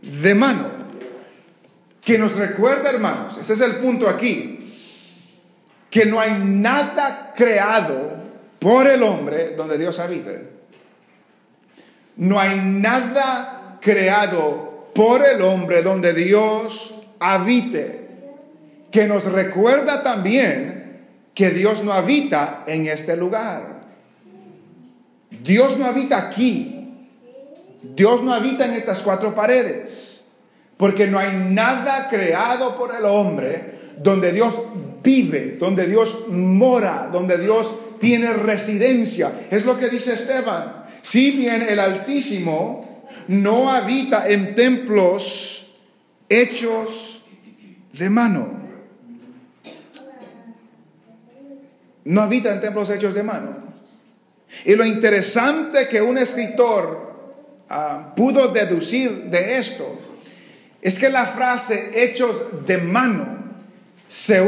de 0.00 0.34
mano. 0.34 0.76
Que 2.00 2.18
nos 2.18 2.36
recuerda, 2.36 2.90
hermanos, 2.90 3.36
ese 3.38 3.54
es 3.54 3.60
el 3.60 3.76
punto 3.76 4.08
aquí, 4.08 4.72
que 5.90 6.06
no 6.06 6.20
hay 6.20 6.38
nada 6.42 7.34
creado 7.36 8.16
por 8.58 8.86
el 8.86 9.02
hombre 9.02 9.54
donde 9.56 9.76
Dios 9.76 9.98
habite. 9.98 10.55
No 12.16 12.40
hay 12.40 12.60
nada 12.60 13.78
creado 13.80 14.90
por 14.94 15.22
el 15.24 15.42
hombre 15.42 15.82
donde 15.82 16.14
Dios 16.14 16.94
habite, 17.18 18.08
que 18.90 19.06
nos 19.06 19.30
recuerda 19.30 20.02
también 20.02 20.76
que 21.34 21.50
Dios 21.50 21.84
no 21.84 21.92
habita 21.92 22.64
en 22.66 22.86
este 22.86 23.16
lugar. 23.16 23.82
Dios 25.42 25.78
no 25.78 25.84
habita 25.84 26.16
aquí. 26.16 26.72
Dios 27.94 28.22
no 28.22 28.32
habita 28.32 28.64
en 28.64 28.72
estas 28.72 29.02
cuatro 29.02 29.34
paredes. 29.34 30.24
Porque 30.78 31.06
no 31.06 31.18
hay 31.18 31.32
nada 31.50 32.08
creado 32.08 32.76
por 32.76 32.94
el 32.94 33.04
hombre 33.04 33.76
donde 33.98 34.32
Dios 34.32 34.62
vive, 35.02 35.56
donde 35.58 35.86
Dios 35.86 36.28
mora, 36.28 37.08
donde 37.12 37.38
Dios 37.38 37.74
tiene 38.00 38.32
residencia. 38.32 39.32
Es 39.50 39.64
lo 39.66 39.78
que 39.78 39.88
dice 39.88 40.14
Esteban. 40.14 40.85
Si 41.06 41.30
bien 41.30 41.62
el 41.62 41.78
Altísimo 41.78 43.06
no 43.28 43.70
habita 43.70 44.28
en 44.28 44.56
templos 44.56 45.76
hechos 46.28 47.22
de 47.92 48.10
mano. 48.10 48.48
No 52.02 52.22
habita 52.22 52.52
en 52.52 52.60
templos 52.60 52.90
hechos 52.90 53.14
de 53.14 53.22
mano. 53.22 53.56
Y 54.64 54.74
lo 54.74 54.84
interesante 54.84 55.86
que 55.86 56.02
un 56.02 56.18
escritor 56.18 57.36
ah, 57.68 58.12
pudo 58.16 58.48
deducir 58.48 59.26
de 59.26 59.58
esto 59.58 60.00
es 60.82 60.98
que 60.98 61.08
la 61.08 61.26
frase 61.26 62.02
hechos 62.02 62.66
de 62.66 62.78
mano 62.78 63.44
se 64.08 64.44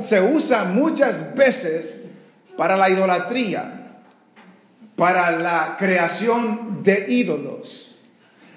se 0.00 0.20
usa 0.20 0.64
muchas 0.64 1.36
veces 1.36 2.02
para 2.56 2.76
la 2.76 2.90
idolatría, 2.90 3.83
para 4.96 5.30
la 5.38 5.76
creación 5.78 6.82
de 6.82 7.06
ídolos. 7.08 7.98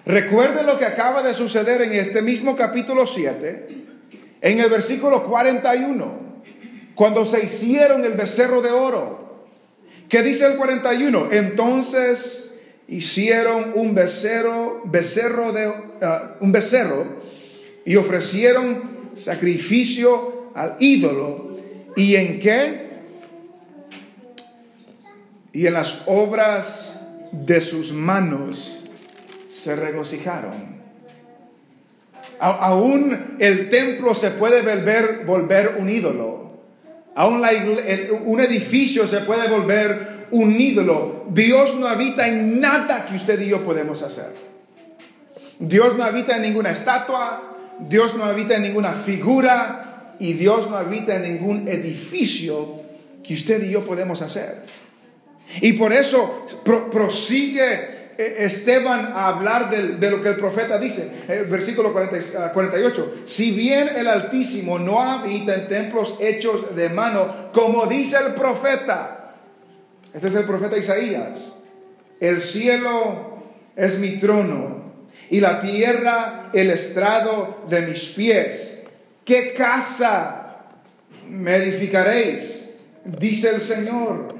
Recuerde 0.05 0.63
lo 0.63 0.77
que 0.77 0.85
acaba 0.85 1.21
de 1.23 1.33
suceder 1.33 1.81
en 1.81 1.93
este 1.93 2.21
mismo 2.21 2.55
capítulo 2.55 3.05
7, 3.05 3.67
en 4.41 4.59
el 4.59 4.69
versículo 4.69 5.25
41, 5.25 6.27
cuando 6.95 7.25
se 7.25 7.43
hicieron 7.43 8.05
el 8.05 8.13
becerro 8.13 8.61
de 8.61 8.71
oro. 8.71 9.45
¿Qué 10.07 10.23
dice 10.23 10.45
el 10.45 10.55
41? 10.55 11.29
Entonces 11.31 12.53
hicieron 12.87 13.73
un 13.75 13.93
becerro, 13.93 14.81
becerro 14.85 15.51
de, 15.51 15.67
uh, 15.67 15.73
un 16.39 16.51
becerro 16.53 17.05
y 17.85 17.97
ofrecieron 17.97 19.09
sacrificio 19.13 20.51
al 20.55 20.77
ídolo. 20.79 21.57
¿Y 21.97 22.15
en 22.15 22.39
qué? 22.39 22.86
Y 25.53 25.67
en 25.67 25.73
las 25.73 26.03
obras 26.05 26.93
de 27.31 27.61
sus 27.61 27.93
manos 27.93 28.83
se 29.47 29.75
regocijaron. 29.75 30.77
aún 32.39 33.37
el 33.39 33.69
templo 33.69 34.13
se 34.13 34.31
puede 34.31 34.61
volver, 35.23 35.75
un 35.79 35.89
ídolo. 35.89 36.47
Aún 37.15 37.41
un 38.25 38.39
edificio 38.39 39.07
se 39.07 39.21
puede 39.21 39.47
volver 39.49 40.27
un 40.31 40.51
ídolo. 40.51 41.25
Dios 41.29 41.75
no 41.75 41.87
habita 41.87 42.27
en 42.27 42.59
nada 42.59 43.05
que 43.05 43.15
usted 43.15 43.39
y 43.41 43.49
yo 43.49 43.63
podemos 43.63 44.03
hacer. 44.03 44.33
Dios 45.59 45.97
no 45.97 46.03
habita 46.03 46.35
en 46.35 46.43
ninguna 46.43 46.71
estatua, 46.71 47.57
Dios 47.79 48.15
no 48.15 48.23
habita 48.23 48.55
en 48.55 48.63
ninguna 48.63 48.93
figura 48.93 50.15
y 50.19 50.33
Dios 50.33 50.69
no 50.69 50.77
habita 50.77 51.15
en 51.15 51.23
ningún 51.23 51.67
edificio 51.67 52.75
que 53.23 53.33
usted 53.33 53.63
y 53.63 53.71
yo 53.71 53.85
podemos 53.85 54.21
hacer. 54.21 54.63
Y 55.61 55.73
por 55.73 55.93
eso 55.93 56.45
prosigue 56.91 57.97
eh, 58.17 58.45
Esteban 58.45 59.13
a 59.13 59.27
hablar 59.27 59.69
de, 59.69 60.09
lo 60.09 60.21
que 60.21 60.29
el 60.29 60.35
profeta 60.35 60.77
dice. 60.77 61.11
Eh, 61.27 61.45
versículo 61.49 61.93
48. 61.93 62.33
Ah, 62.37 63.21
si 63.25 63.51
bien 63.51 63.89
el 63.95 64.07
Altísimo 64.07 64.79
no 64.79 65.01
habita 65.01 65.53
en 65.53 65.67
templos 65.67 66.17
hechos 66.19 66.75
de 66.75 66.89
mano, 66.89 67.51
como 67.53 67.85
dice 67.85 68.17
el 68.25 68.33
profeta. 68.33 69.35
Este 70.13 70.29
es 70.29 70.35
el 70.35 70.45
profeta 70.45 70.77
Isaías. 70.77 71.53
El 72.19 72.41
cielo 72.41 73.43
es 73.75 73.99
mi 73.99 74.17
trono 74.17 74.93
y 75.29 75.39
la 75.39 75.61
tierra 75.61 76.49
el 76.53 76.71
estrado 76.71 77.65
de 77.69 77.81
mis 77.81 78.03
pies. 78.09 78.79
¿Qué 79.23 79.53
casa 79.53 80.57
me 81.29 81.57
edificaréis? 81.57 82.71
Dice 83.05 83.49
el 83.49 83.61
Señor. 83.61 84.36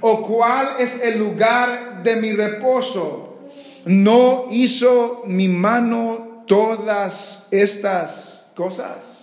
¿O 0.00 0.26
cuál 0.26 0.68
es 0.78 1.02
el 1.02 1.18
lugar 1.18 2.02
de 2.02 2.16
mi 2.16 2.32
reposo? 2.32 3.38
¿No 3.84 4.46
hizo 4.50 5.22
mi 5.26 5.48
mano 5.48 6.44
todas 6.46 7.46
estas 7.50 8.50
cosas? 8.54 9.18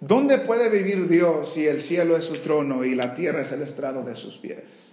¿Dónde 0.00 0.38
puede 0.38 0.68
vivir 0.68 1.08
Dios 1.08 1.52
si 1.52 1.66
el 1.66 1.80
cielo 1.80 2.16
es 2.16 2.24
su 2.24 2.36
trono 2.38 2.84
y 2.84 2.94
la 2.94 3.14
tierra 3.14 3.42
es 3.42 3.52
el 3.52 3.62
estrado 3.62 4.04
de 4.04 4.14
sus 4.14 4.38
pies? 4.38 4.92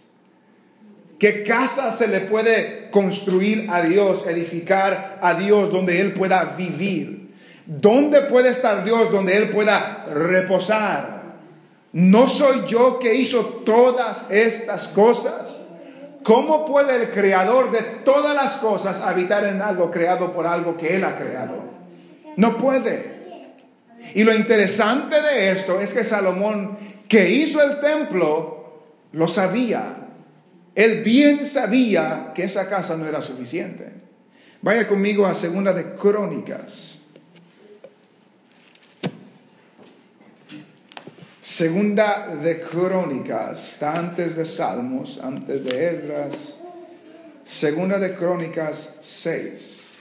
¿Qué 1.20 1.44
casa 1.44 1.94
se 1.94 2.08
le 2.08 2.22
puede 2.22 2.90
construir 2.92 3.68
a 3.70 3.82
Dios, 3.84 4.28
edificar 4.28 5.20
a 5.22 5.36
Dios 5.36 5.72
donde 5.72 6.02
Él 6.02 6.14
pueda 6.14 6.56
vivir? 6.58 7.34
¿Dónde 7.66 8.22
puede 8.24 8.50
estar 8.50 8.84
Dios 8.84 9.12
donde 9.12 9.38
Él 9.38 9.50
pueda 9.50 10.08
reposar? 10.14 11.15
¿No 11.96 12.28
soy 12.28 12.66
yo 12.68 13.00
que 13.00 13.16
hizo 13.16 13.62
todas 13.66 14.30
estas 14.30 14.90
cosas? 14.90 15.62
¿Cómo 16.24 16.66
puede 16.66 16.94
el 16.94 17.12
creador 17.12 17.72
de 17.72 17.80
todas 18.04 18.36
las 18.36 18.58
cosas 18.58 19.00
habitar 19.00 19.46
en 19.46 19.62
algo 19.62 19.92
creado 19.92 20.34
por 20.34 20.46
algo 20.46 20.76
que 20.76 20.94
Él 20.94 21.06
ha 21.06 21.16
creado? 21.16 21.64
No 22.36 22.58
puede. 22.58 23.16
Y 24.14 24.26
lo 24.26 24.36
interesante 24.36 25.22
de 25.22 25.52
esto 25.52 25.80
es 25.80 25.94
que 25.94 26.04
Salomón, 26.04 26.78
que 27.08 27.30
hizo 27.30 27.62
el 27.64 27.80
templo, 27.80 28.82
lo 29.14 29.30
sabía. 29.30 29.96
Él 30.76 31.02
bien 31.02 31.48
sabía 31.48 32.34
que 32.36 32.44
esa 32.44 32.68
casa 32.68 32.98
no 32.98 33.08
era 33.08 33.22
suficiente. 33.22 33.90
Vaya 34.62 34.86
conmigo 34.86 35.26
a 35.26 35.34
Segunda 35.34 35.72
de 35.72 35.96
Crónicas. 35.96 36.95
Segunda 41.56 42.36
de 42.44 42.60
Crónicas, 42.60 43.76
está 43.76 43.98
antes 43.98 44.36
de 44.36 44.44
Salmos, 44.44 45.22
antes 45.24 45.64
de 45.64 45.88
Esdras. 45.88 46.60
Segunda 47.46 47.98
de 47.98 48.14
Crónicas 48.14 48.98
6. 49.02 49.94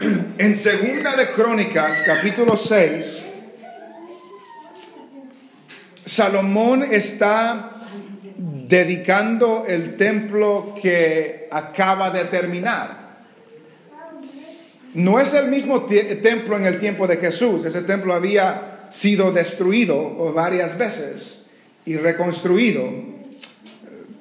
En 0.38 0.56
Segunda 0.56 1.14
de 1.16 1.30
Crónicas, 1.32 2.02
capítulo 2.06 2.56
6, 2.56 3.26
Salomón 6.06 6.82
está 6.82 7.72
dedicando 8.38 9.66
el 9.68 9.98
templo 9.98 10.74
que 10.80 11.46
acaba 11.50 12.10
de 12.10 12.24
terminar. 12.24 12.99
No 14.94 15.20
es 15.20 15.34
el 15.34 15.48
mismo 15.48 15.84
templo 15.84 16.56
en 16.56 16.66
el 16.66 16.78
tiempo 16.78 17.06
de 17.06 17.16
Jesús, 17.16 17.64
ese 17.64 17.82
templo 17.82 18.12
había 18.14 18.88
sido 18.90 19.30
destruido 19.30 20.32
varias 20.32 20.76
veces 20.76 21.46
y 21.86 21.96
reconstruido. 21.96 22.82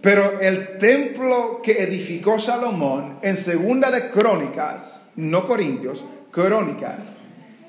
Pero 0.02 0.40
el 0.40 0.78
templo 0.78 1.62
que 1.64 1.84
edificó 1.84 2.40
Salomón 2.40 3.18
en 3.22 3.36
Segunda 3.36 3.92
de 3.92 4.10
Crónicas 4.12 5.08
no 5.16 5.46
Corintios, 5.46 6.06
Crónicas, 6.32 7.18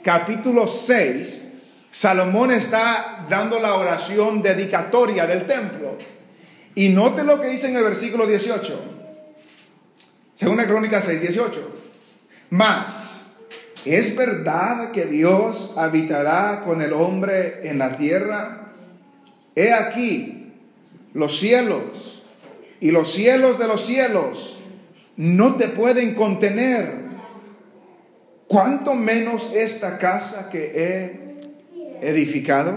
capítulo 0.05 0.69
6, 0.69 1.49
Salomón 1.91 2.53
está 2.53 3.27
dando 3.29 3.59
la 3.59 3.75
oración 3.75 4.43
dedicatoria 4.43 5.27
del 5.27 5.47
templo. 5.47 5.97
Y 6.75 6.91
note 6.91 7.25
lo 7.25 7.41
que 7.41 7.49
dice 7.49 7.69
en 7.69 7.77
el 7.77 7.83
versículo 7.83 8.27
18. 8.27 8.81
Según 10.37 10.59
Crónicas 10.59 11.05
6, 11.05 11.21
18. 11.21 11.80
Más, 12.51 13.27
¿es 13.85 14.17
verdad 14.17 14.91
que 14.91 15.07
Dios 15.07 15.75
habitará 15.79 16.63
con 16.65 16.83
el 16.83 16.93
hombre 16.93 17.61
en 17.63 17.79
la 17.79 17.95
tierra? 17.95 18.73
He 19.55 19.73
aquí 19.73 20.53
los 21.15 21.39
cielos 21.39 22.25
y 22.81 22.91
los 22.91 23.13
cielos 23.13 23.59
de 23.59 23.69
los 23.69 23.85
cielos 23.85 24.61
no 25.17 25.55
te 25.55 25.69
pueden 25.69 26.15
contener 26.15 27.01
¿cuánto 28.51 28.97
menos 28.97 29.53
esta 29.55 29.97
casa 29.99 30.49
que 30.51 30.73
he 30.75 32.09
edificado? 32.09 32.77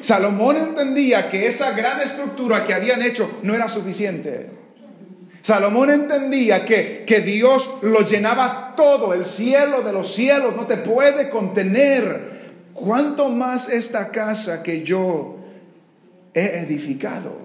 Salomón 0.00 0.56
entendía 0.56 1.30
que 1.30 1.48
esa 1.48 1.72
gran 1.72 2.00
estructura 2.00 2.64
que 2.64 2.72
habían 2.72 3.02
hecho 3.02 3.40
no 3.42 3.56
era 3.56 3.68
suficiente. 3.68 4.50
Salomón 5.46 5.90
entendía 5.90 6.66
que, 6.66 7.04
que 7.06 7.20
Dios 7.20 7.76
lo 7.82 8.00
llenaba 8.00 8.74
todo, 8.76 9.14
el 9.14 9.24
cielo 9.24 9.82
de 9.82 9.92
los 9.92 10.12
cielos 10.12 10.56
no 10.56 10.66
te 10.66 10.76
puede 10.76 11.30
contener. 11.30 12.66
¿Cuánto 12.74 13.28
más 13.28 13.68
esta 13.68 14.10
casa 14.10 14.64
que 14.64 14.82
yo 14.82 15.36
he 16.34 16.64
edificado? 16.66 17.38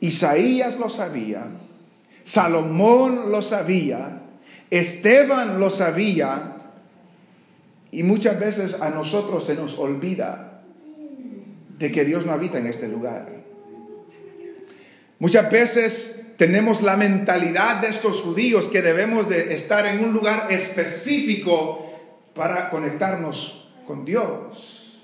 Isaías 0.00 0.78
lo 0.78 0.90
sabía, 0.90 1.46
Salomón 2.24 3.32
lo 3.32 3.40
sabía, 3.40 4.20
Esteban 4.68 5.58
lo 5.58 5.70
sabía 5.70 6.56
y 7.90 8.02
muchas 8.02 8.38
veces 8.38 8.82
a 8.82 8.90
nosotros 8.90 9.46
se 9.46 9.54
nos 9.54 9.78
olvida 9.78 10.60
de 11.78 11.90
que 11.90 12.04
Dios 12.04 12.26
no 12.26 12.32
habita 12.32 12.58
en 12.58 12.66
este 12.66 12.86
lugar. 12.86 13.32
Muchas 15.18 15.50
veces 15.50 16.17
tenemos 16.38 16.82
la 16.82 16.96
mentalidad 16.96 17.76
de 17.76 17.88
estos 17.88 18.22
judíos 18.22 18.68
que 18.68 18.80
debemos 18.80 19.28
de 19.28 19.54
estar 19.54 19.84
en 19.86 20.02
un 20.02 20.12
lugar 20.14 20.46
específico 20.50 21.84
para 22.34 22.70
conectarnos 22.70 23.68
con 23.86 24.04
Dios. 24.04 25.02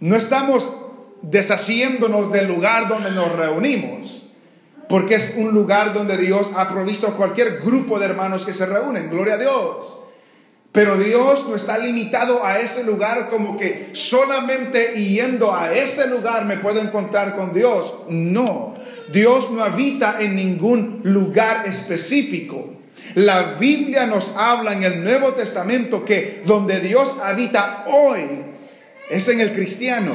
No 0.00 0.16
estamos 0.16 0.68
deshaciéndonos 1.22 2.32
del 2.32 2.48
lugar 2.48 2.88
donde 2.88 3.12
nos 3.12 3.32
reunimos 3.36 4.26
porque 4.88 5.14
es 5.14 5.36
un 5.36 5.52
lugar 5.52 5.94
donde 5.94 6.16
Dios 6.16 6.50
ha 6.56 6.68
provisto 6.68 7.06
a 7.06 7.16
cualquier 7.16 7.60
grupo 7.60 8.00
de 8.00 8.06
hermanos 8.06 8.44
que 8.44 8.52
se 8.52 8.66
reúnen, 8.66 9.08
gloria 9.08 9.34
a 9.34 9.38
Dios. 9.38 10.00
Pero 10.72 10.96
Dios 10.96 11.46
no 11.48 11.54
está 11.54 11.78
limitado 11.78 12.44
a 12.44 12.58
ese 12.58 12.82
lugar 12.82 13.28
como 13.30 13.56
que 13.56 13.90
solamente 13.92 14.94
yendo 14.94 15.54
a 15.54 15.72
ese 15.72 16.08
lugar 16.08 16.44
me 16.44 16.56
puedo 16.56 16.80
encontrar 16.80 17.36
con 17.36 17.52
Dios. 17.52 18.00
No, 18.08 18.74
Dios 19.12 19.50
no 19.50 19.62
habita 19.62 20.16
en 20.20 20.36
ningún 20.36 21.00
lugar 21.04 21.66
específico. 21.66 22.74
La 23.14 23.54
Biblia 23.54 24.06
nos 24.06 24.36
habla 24.36 24.72
en 24.72 24.84
el 24.84 25.02
Nuevo 25.02 25.32
Testamento 25.32 26.04
que 26.04 26.42
donde 26.46 26.80
Dios 26.80 27.16
habita 27.22 27.84
hoy 27.88 28.20
es 29.10 29.28
en 29.28 29.40
el 29.40 29.52
cristiano 29.52 30.12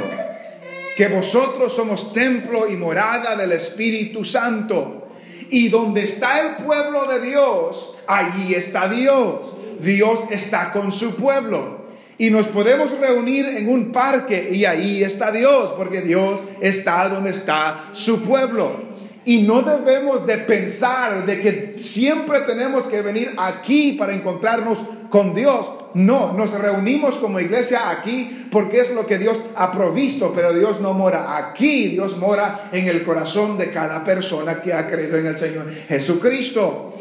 que 0.95 1.09
vosotros 1.09 1.75
somos 1.75 2.13
templo 2.13 2.69
y 2.69 2.77
morada 2.77 3.35
del 3.35 3.51
Espíritu 3.51 4.23
Santo. 4.23 5.09
Y 5.49 5.67
donde 5.67 6.03
está 6.03 6.39
el 6.39 6.63
pueblo 6.63 7.05
de 7.05 7.21
Dios, 7.21 7.97
allí 8.07 8.55
está 8.55 8.87
Dios. 8.87 9.57
Dios 9.79 10.31
está 10.31 10.71
con 10.71 10.91
su 10.91 11.15
pueblo. 11.15 11.84
Y 12.17 12.29
nos 12.29 12.47
podemos 12.47 12.97
reunir 12.97 13.45
en 13.45 13.69
un 13.69 13.91
parque 13.91 14.49
y 14.51 14.65
ahí 14.65 15.03
está 15.03 15.31
Dios, 15.31 15.73
porque 15.75 16.01
Dios 16.01 16.41
está 16.61 17.09
donde 17.09 17.31
está 17.31 17.89
su 17.91 18.21
pueblo. 18.21 18.94
Y 19.25 19.41
no 19.41 19.63
debemos 19.63 20.27
de 20.27 20.37
pensar 20.37 21.25
de 21.25 21.41
que 21.41 21.73
siempre 21.77 22.41
tenemos 22.41 22.85
que 22.85 23.01
venir 23.01 23.33
aquí 23.37 23.93
para 23.93 24.13
encontrarnos 24.13 24.79
con 25.09 25.33
Dios. 25.33 25.67
No, 25.95 26.33
nos 26.33 26.59
reunimos 26.59 27.15
como 27.15 27.39
iglesia 27.39 27.89
aquí 27.89 28.47
porque 28.51 28.81
es 28.81 28.93
lo 28.93 29.07
que 29.07 29.17
Dios 29.17 29.37
ha 29.55 29.71
provisto, 29.71 30.31
pero 30.35 30.53
Dios 30.53 30.79
no 30.79 30.93
mora 30.93 31.37
aquí, 31.37 31.87
Dios 31.87 32.17
mora 32.17 32.69
en 32.71 32.87
el 32.87 33.03
corazón 33.03 33.57
de 33.57 33.71
cada 33.71 34.03
persona 34.03 34.61
que 34.61 34.73
ha 34.73 34.87
creído 34.87 35.17
en 35.17 35.25
el 35.25 35.37
Señor 35.37 35.73
Jesucristo. 35.87 36.93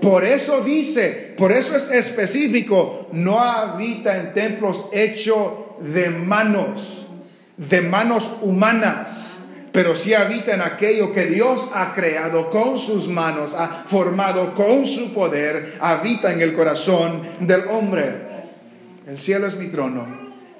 Por 0.00 0.24
eso 0.24 0.60
dice, 0.60 1.34
por 1.36 1.50
eso 1.50 1.76
es 1.76 1.90
específico, 1.90 3.08
no 3.12 3.40
habita 3.40 4.16
en 4.16 4.32
templos 4.32 4.88
hechos 4.92 5.52
de 5.80 6.10
manos, 6.10 7.06
de 7.56 7.80
manos 7.80 8.30
humanas 8.42 9.33
pero 9.74 9.96
sí 9.96 10.14
habita 10.14 10.54
en 10.54 10.62
aquello 10.62 11.12
que 11.12 11.26
Dios 11.26 11.70
ha 11.74 11.94
creado 11.94 12.48
con 12.48 12.78
sus 12.78 13.08
manos, 13.08 13.54
ha 13.54 13.82
formado 13.88 14.54
con 14.54 14.86
su 14.86 15.12
poder, 15.12 15.74
habita 15.80 16.32
en 16.32 16.40
el 16.40 16.54
corazón 16.54 17.20
del 17.40 17.64
hombre. 17.68 18.14
El 19.04 19.18
cielo 19.18 19.48
es 19.48 19.56
mi 19.56 19.66
trono. 19.66 20.06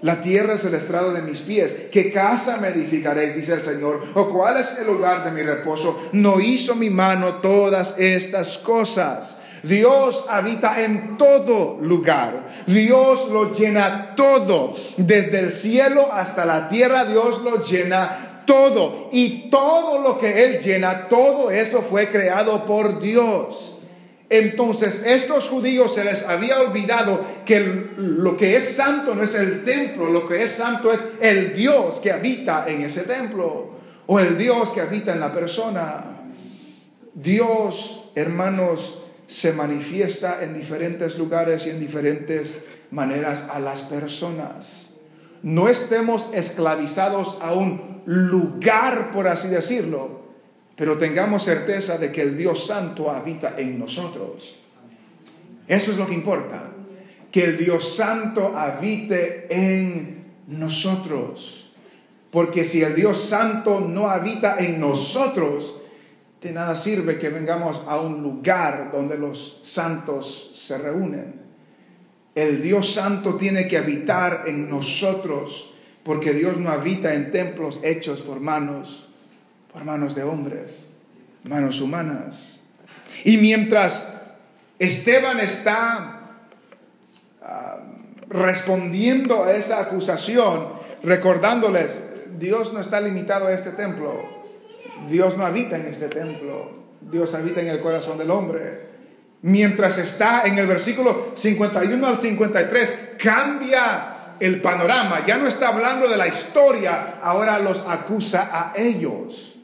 La 0.00 0.20
tierra 0.20 0.54
es 0.54 0.64
el 0.64 0.74
estrado 0.74 1.12
de 1.12 1.22
mis 1.22 1.42
pies. 1.42 1.86
¿Qué 1.92 2.12
casa 2.12 2.56
me 2.56 2.68
edificaréis? 2.68 3.36
Dice 3.36 3.54
el 3.54 3.62
Señor. 3.62 4.02
¿O 4.14 4.30
cuál 4.30 4.56
es 4.56 4.76
el 4.80 4.88
lugar 4.88 5.22
de 5.24 5.30
mi 5.30 5.42
reposo? 5.42 6.08
No 6.10 6.40
hizo 6.40 6.74
mi 6.74 6.90
mano 6.90 7.36
todas 7.36 7.94
estas 7.96 8.58
cosas. 8.58 9.42
Dios 9.62 10.24
habita 10.28 10.82
en 10.82 11.16
todo 11.16 11.78
lugar. 11.80 12.48
Dios 12.66 13.30
lo 13.30 13.54
llena 13.54 14.16
todo. 14.16 14.74
Desde 14.96 15.38
el 15.38 15.52
cielo 15.52 16.12
hasta 16.12 16.44
la 16.44 16.68
tierra, 16.68 17.04
Dios 17.04 17.42
lo 17.44 17.64
llena 17.64 18.33
todo. 18.46 19.08
Y 19.12 19.50
todo 19.50 20.00
lo 20.00 20.18
que 20.18 20.44
Él 20.44 20.60
llena, 20.60 21.08
todo 21.08 21.50
eso 21.50 21.82
fue 21.82 22.08
creado 22.08 22.64
por 22.66 23.00
Dios. 23.00 23.78
Entonces, 24.30 25.04
estos 25.06 25.48
judíos 25.48 25.94
se 25.94 26.04
les 26.04 26.22
había 26.22 26.60
olvidado 26.60 27.20
que 27.44 27.60
lo 27.96 28.36
que 28.36 28.56
es 28.56 28.76
santo 28.76 29.14
no 29.14 29.22
es 29.22 29.34
el 29.34 29.64
templo, 29.64 30.10
lo 30.10 30.26
que 30.26 30.42
es 30.42 30.50
santo 30.50 30.92
es 30.92 31.04
el 31.20 31.54
Dios 31.54 31.96
que 31.96 32.10
habita 32.10 32.64
en 32.66 32.82
ese 32.82 33.02
templo 33.02 33.74
o 34.06 34.18
el 34.18 34.36
Dios 34.36 34.72
que 34.72 34.80
habita 34.80 35.12
en 35.12 35.20
la 35.20 35.32
persona. 35.32 36.22
Dios, 37.14 38.10
hermanos, 38.14 39.02
se 39.26 39.52
manifiesta 39.52 40.42
en 40.42 40.54
diferentes 40.54 41.18
lugares 41.18 41.66
y 41.66 41.70
en 41.70 41.80
diferentes 41.80 42.54
maneras 42.90 43.44
a 43.50 43.60
las 43.60 43.82
personas. 43.82 44.83
No 45.44 45.68
estemos 45.68 46.30
esclavizados 46.32 47.36
a 47.42 47.52
un 47.52 48.00
lugar, 48.06 49.12
por 49.12 49.28
así 49.28 49.48
decirlo, 49.48 50.22
pero 50.74 50.96
tengamos 50.96 51.42
certeza 51.42 51.98
de 51.98 52.10
que 52.10 52.22
el 52.22 52.38
Dios 52.38 52.66
Santo 52.66 53.10
habita 53.10 53.54
en 53.58 53.78
nosotros. 53.78 54.60
Eso 55.68 55.92
es 55.92 55.98
lo 55.98 56.06
que 56.06 56.14
importa, 56.14 56.72
que 57.30 57.44
el 57.44 57.58
Dios 57.58 57.94
Santo 57.94 58.56
habite 58.56 59.46
en 59.50 60.24
nosotros. 60.46 61.74
Porque 62.30 62.64
si 62.64 62.82
el 62.82 62.94
Dios 62.94 63.20
Santo 63.20 63.80
no 63.80 64.08
habita 64.08 64.56
en 64.58 64.80
nosotros, 64.80 65.82
de 66.40 66.52
nada 66.52 66.74
sirve 66.74 67.18
que 67.18 67.28
vengamos 67.28 67.82
a 67.86 68.00
un 68.00 68.22
lugar 68.22 68.90
donde 68.90 69.18
los 69.18 69.60
santos 69.62 70.52
se 70.54 70.78
reúnen. 70.78 71.43
El 72.34 72.62
Dios 72.62 72.92
Santo 72.92 73.36
tiene 73.36 73.68
que 73.68 73.78
habitar 73.78 74.44
en 74.46 74.68
nosotros 74.68 75.74
porque 76.02 76.32
Dios 76.32 76.58
no 76.58 76.70
habita 76.70 77.14
en 77.14 77.30
templos 77.30 77.80
hechos 77.82 78.20
por 78.20 78.40
manos, 78.40 79.08
por 79.72 79.84
manos 79.84 80.14
de 80.14 80.22
hombres, 80.22 80.92
manos 81.44 81.80
humanas. 81.80 82.60
Y 83.24 83.38
mientras 83.38 84.08
Esteban 84.78 85.40
está 85.40 86.20
ah, 87.42 87.80
respondiendo 88.28 89.44
a 89.44 89.52
esa 89.54 89.80
acusación, 89.80 90.68
recordándoles, 91.02 92.02
Dios 92.38 92.72
no 92.72 92.80
está 92.80 93.00
limitado 93.00 93.46
a 93.46 93.52
este 93.52 93.70
templo, 93.70 94.24
Dios 95.08 95.38
no 95.38 95.46
habita 95.46 95.76
en 95.76 95.86
este 95.86 96.08
templo, 96.08 96.70
Dios 97.00 97.34
habita 97.34 97.60
en 97.60 97.68
el 97.68 97.80
corazón 97.80 98.18
del 98.18 98.30
hombre. 98.30 98.93
Mientras 99.46 99.98
está 99.98 100.44
en 100.46 100.56
el 100.56 100.66
versículo 100.66 101.32
51 101.34 102.06
al 102.06 102.16
53, 102.16 102.94
cambia 103.22 104.36
el 104.40 104.62
panorama, 104.62 105.22
ya 105.26 105.36
no 105.36 105.46
está 105.46 105.68
hablando 105.68 106.08
de 106.08 106.16
la 106.16 106.26
historia, 106.26 107.16
ahora 107.22 107.58
los 107.58 107.86
acusa 107.86 108.48
a 108.50 108.72
ellos. 108.74 109.56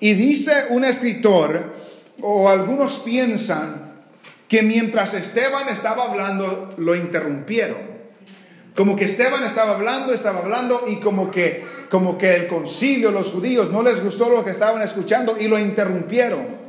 Y 0.00 0.14
dice 0.14 0.64
un 0.70 0.84
escritor, 0.84 1.76
o 2.22 2.48
algunos 2.48 2.98
piensan, 3.04 3.92
que 4.48 4.64
mientras 4.64 5.14
Esteban 5.14 5.68
estaba 5.68 6.06
hablando, 6.06 6.74
lo 6.76 6.96
interrumpieron. 6.96 7.94
Como 8.74 8.96
que 8.96 9.04
Esteban 9.04 9.44
estaba 9.44 9.74
hablando, 9.74 10.12
estaba 10.12 10.40
hablando 10.40 10.86
y 10.88 10.96
como 10.96 11.30
que, 11.30 11.64
como 11.88 12.18
que 12.18 12.34
el 12.34 12.48
concilio, 12.48 13.12
los 13.12 13.30
judíos, 13.30 13.70
no 13.70 13.84
les 13.84 14.02
gustó 14.02 14.28
lo 14.28 14.44
que 14.44 14.50
estaban 14.50 14.82
escuchando 14.82 15.36
y 15.38 15.46
lo 15.46 15.56
interrumpieron. 15.56 16.63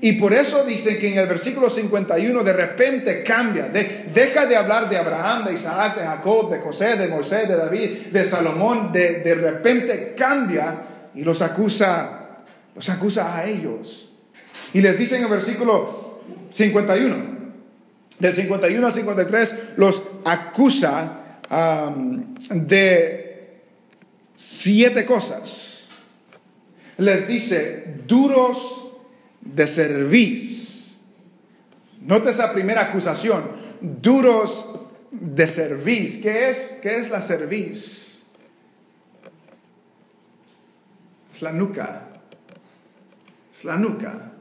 Y 0.00 0.12
por 0.12 0.32
eso 0.32 0.64
dice 0.64 0.98
que 0.98 1.12
en 1.12 1.18
el 1.18 1.26
versículo 1.26 1.68
51 1.68 2.44
de 2.44 2.52
repente 2.52 3.22
cambia, 3.24 3.68
deja 3.68 4.46
de 4.46 4.56
hablar 4.56 4.88
de 4.88 4.96
Abraham, 4.96 5.46
de 5.46 5.54
Isaac, 5.54 5.96
de 5.96 6.04
Jacob, 6.04 6.50
de 6.50 6.60
José, 6.60 6.96
de 6.96 7.08
Moisés, 7.08 7.48
de 7.48 7.56
David, 7.56 7.90
de 8.12 8.24
Salomón, 8.24 8.92
de, 8.92 9.20
de 9.20 9.34
repente 9.34 10.14
cambia 10.16 10.82
y 11.14 11.22
los 11.22 11.42
acusa, 11.42 12.44
los 12.76 12.88
acusa 12.88 13.36
a 13.36 13.44
ellos. 13.46 14.12
Y 14.72 14.80
les 14.80 14.98
dice 14.98 15.16
en 15.16 15.24
el 15.24 15.30
versículo 15.30 16.20
51, 16.50 17.38
del 18.18 18.32
51 18.32 18.86
al 18.86 18.92
53, 18.92 19.58
los 19.76 20.02
acusa 20.24 21.40
de 22.50 23.60
siete 24.36 25.06
cosas. 25.06 25.78
Les 26.98 27.28
dice, 27.28 28.02
duros 28.06 28.87
de 29.54 29.66
cerviz. 29.66 30.98
Nota 32.00 32.30
esa 32.30 32.52
primera 32.52 32.82
acusación, 32.82 33.44
duros 33.80 34.78
de 35.10 35.46
cerviz. 35.46 36.22
¿Qué 36.22 36.50
es? 36.50 36.78
¿Qué 36.82 36.96
es 36.96 37.10
la 37.10 37.22
cerviz? 37.22 38.24
Es 41.32 41.42
la 41.42 41.52
nuca. 41.52 42.08
Es 43.52 43.64
la 43.64 43.76
nuca. 43.76 44.32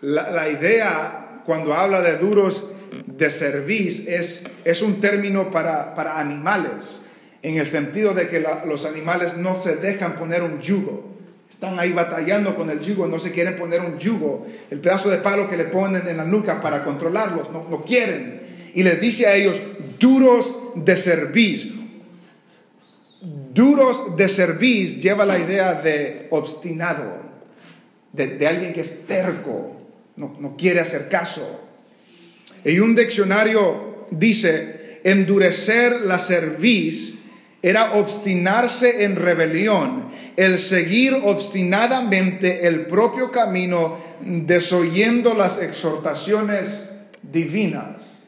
La, 0.00 0.48
idea 0.48 1.42
cuando 1.44 1.74
habla 1.74 2.00
de 2.00 2.18
duros 2.18 2.68
de 3.06 3.30
cerviz 3.30 4.06
es, 4.06 4.44
es 4.64 4.80
un 4.80 5.00
término 5.00 5.50
para, 5.50 5.94
para, 5.96 6.20
animales, 6.20 7.02
en 7.42 7.56
el 7.56 7.66
sentido 7.66 8.14
de 8.14 8.28
que 8.28 8.44
los 8.66 8.86
animales 8.86 9.36
no 9.36 9.60
se 9.60 9.76
dejan 9.76 10.14
poner 10.14 10.42
un 10.42 10.60
yugo. 10.60 11.17
Están 11.50 11.78
ahí 11.78 11.92
batallando 11.92 12.54
con 12.54 12.68
el 12.70 12.80
yugo, 12.80 13.06
no 13.06 13.18
se 13.18 13.32
quieren 13.32 13.56
poner 13.56 13.80
un 13.80 13.98
yugo, 13.98 14.46
el 14.70 14.80
pedazo 14.80 15.08
de 15.08 15.18
palo 15.18 15.48
que 15.48 15.56
le 15.56 15.64
ponen 15.64 16.06
en 16.06 16.18
la 16.18 16.24
nuca 16.24 16.60
para 16.60 16.84
controlarlos, 16.84 17.50
no, 17.50 17.66
no 17.68 17.84
quieren. 17.84 18.70
Y 18.74 18.82
les 18.82 19.00
dice 19.00 19.26
a 19.26 19.34
ellos, 19.34 19.60
duros 19.98 20.54
de 20.74 20.96
cerviz. 20.96 21.74
Duros 23.54 24.16
de 24.16 24.28
cerviz 24.28 25.00
lleva 25.00 25.24
la 25.24 25.38
idea 25.38 25.74
de 25.74 26.28
obstinado, 26.30 27.16
de, 28.12 28.46
alguien 28.46 28.72
que 28.74 28.82
es 28.82 29.06
terco, 29.06 29.76
no, 30.16 30.36
no 30.38 30.56
quiere 30.56 30.80
hacer 30.80 31.08
caso. 31.08 31.68
Y 32.64 32.78
un 32.78 32.94
diccionario 32.94 34.06
dice, 34.10 35.00
endurecer 35.04 36.02
la 36.02 36.18
cerviz 36.18 37.18
era 37.62 37.94
obstinarse 37.94 39.04
en 39.04 39.16
rebelión, 39.16 40.07
el 40.38 40.60
seguir 40.60 41.14
obstinadamente 41.24 42.68
el 42.68 42.86
propio 42.86 43.32
camino, 43.32 43.98
desoyendo 44.20 45.34
las 45.34 45.60
exhortaciones 45.60 46.92
divinas. 47.24 48.20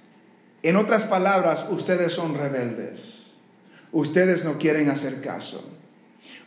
En 0.64 0.74
otras 0.74 1.04
palabras, 1.04 1.66
ustedes 1.70 2.12
son 2.12 2.36
rebeldes. 2.36 3.28
Ustedes 3.92 4.44
no 4.44 4.58
quieren 4.58 4.90
hacer 4.90 5.20
caso. 5.20 5.70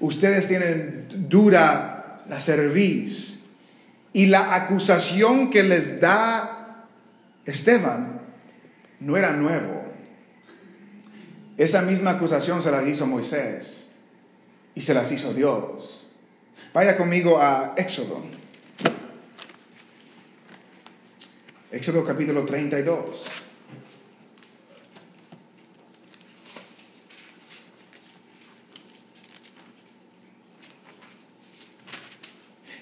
Ustedes 0.02 0.50
tienen 0.50 1.08
dura 1.30 2.24
la 2.28 2.42
cerviz. 2.42 3.46
Y 4.12 4.26
la 4.26 4.56
acusación 4.56 5.50
que 5.50 5.64
les 5.64 6.02
da 6.02 6.88
Esteban 7.46 8.20
no 9.00 9.16
era 9.16 9.32
nuevo. 9.32 9.82
Esa 11.56 11.84
misma 11.84 12.12
acusación 12.12 12.62
se 12.62 12.70
la 12.70 12.84
hizo 12.84 13.08
Moisés 13.08 13.83
y 14.76 14.82
se 14.82 14.94
las 14.94 15.12
hizo 15.12 15.34
Dios. 15.34 16.08
Vaya 16.74 16.98
conmigo 16.98 17.40
a 17.40 17.74
Éxodo. 17.78 18.24
Éxodo 21.72 22.06
capítulo 22.06 22.46
32. 22.46 23.26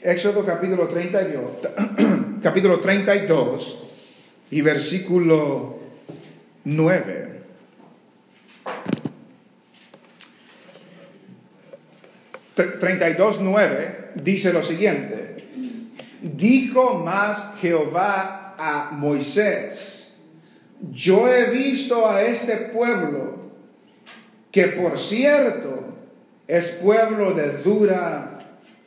Éxodo 0.04 0.44
capítulo 0.44 0.88
32, 0.88 1.42
capítulo 2.42 2.80
32 2.80 3.84
y 4.50 4.62
versículo 4.62 5.78
9. 6.64 7.32
32.9 12.80 14.14
dice 14.16 14.54
lo 14.54 14.64
siguiente, 14.64 15.36
dijo 16.22 16.96
más 16.96 17.56
Jehová 17.62 18.56
a 18.58 18.92
Moisés, 18.92 20.14
yo 20.92 21.28
he 21.28 21.52
visto 21.52 22.10
a 22.10 22.22
este 22.24 22.56
pueblo, 22.58 23.52
que 24.52 24.68
por 24.68 24.98
cierto 24.98 25.96
es 26.48 26.80
pueblo 26.82 27.34
de 27.34 27.58
dura 27.60 28.40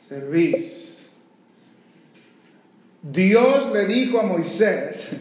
serviz. 0.07 1.09
Dios 3.01 3.71
le 3.71 3.85
dijo 3.85 4.19
a 4.19 4.23
Moisés, 4.23 5.17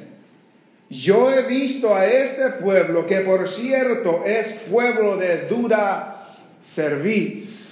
yo 0.90 1.30
he 1.32 1.42
visto 1.42 1.94
a 1.94 2.06
este 2.06 2.50
pueblo, 2.50 3.06
que 3.06 3.20
por 3.20 3.48
cierto 3.48 4.22
es 4.24 4.64
pueblo 4.70 5.16
de 5.16 5.48
dura 5.48 6.26
serviz. 6.60 7.63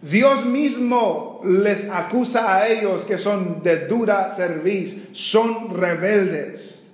Dios 0.00 0.44
mismo 0.44 1.40
les 1.44 1.90
acusa 1.90 2.54
a 2.54 2.68
ellos 2.68 3.04
que 3.04 3.18
son 3.18 3.62
de 3.62 3.86
dura 3.86 4.28
serviz, 4.28 5.08
son 5.12 5.76
rebeldes. 5.76 6.86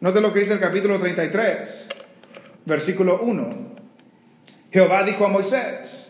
Note 0.00 0.20
lo 0.20 0.32
que 0.32 0.40
dice 0.40 0.54
el 0.54 0.60
capítulo 0.60 0.98
33, 0.98 1.88
versículo 2.64 3.20
1. 3.22 3.72
Jehová 4.72 5.04
dijo 5.04 5.24
a 5.24 5.28
Moisés, 5.28 6.01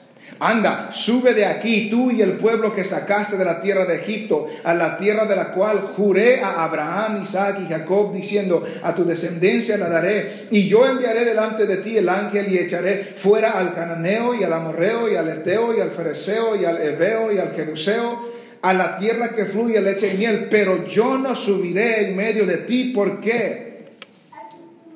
Anda, 0.45 0.91
sube 0.91 1.35
de 1.35 1.45
aquí 1.45 1.89
tú 1.89 2.11
y 2.11 2.21
el 2.21 2.33
pueblo 2.33 2.75
que 2.75 2.83
sacaste 2.83 3.37
de 3.37 3.45
la 3.45 3.61
tierra 3.61 3.85
de 3.85 3.95
Egipto, 3.95 4.49
a 4.65 4.75
la 4.75 4.97
tierra 4.97 5.25
de 5.25 5.37
la 5.37 5.53
cual 5.53 5.93
juré 5.97 6.41
a 6.41 6.65
Abraham, 6.65 7.23
Isaac 7.23 7.61
y 7.65 7.69
Jacob, 7.69 8.13
diciendo, 8.13 8.67
a 8.83 8.93
tu 8.93 9.05
descendencia 9.05 9.77
la 9.77 9.89
daré, 9.89 10.49
y 10.51 10.67
yo 10.67 10.85
enviaré 10.85 11.25
delante 11.25 11.65
de 11.65 11.77
ti 11.77 11.97
el 11.97 12.09
ángel 12.09 12.53
y 12.53 12.59
echaré 12.59 13.15
fuera 13.15 13.53
al 13.53 13.73
cananeo 13.73 14.35
y 14.35 14.43
al 14.43 14.53
amorreo 14.53 15.09
y 15.09 15.15
al 15.15 15.29
eteo 15.29 15.77
y 15.77 15.81
al 15.81 15.93
fereceo 15.93 16.57
y 16.57 16.65
al 16.65 16.83
heveo 16.83 17.31
y 17.31 17.39
al 17.39 17.53
jebuseo, 17.55 18.33
a 18.63 18.75
la 18.75 18.97
tierra 18.97 19.29
que 19.37 19.45
fluye 19.45 19.81
leche 19.81 20.13
y 20.13 20.19
miel, 20.19 20.49
pero 20.51 20.85
yo 20.89 21.19
no 21.19 21.37
subiré 21.37 22.09
en 22.09 22.17
medio 22.17 22.47
de 22.47 22.57
ti, 22.57 22.91
¿por 22.93 23.21
qué? 23.21 23.93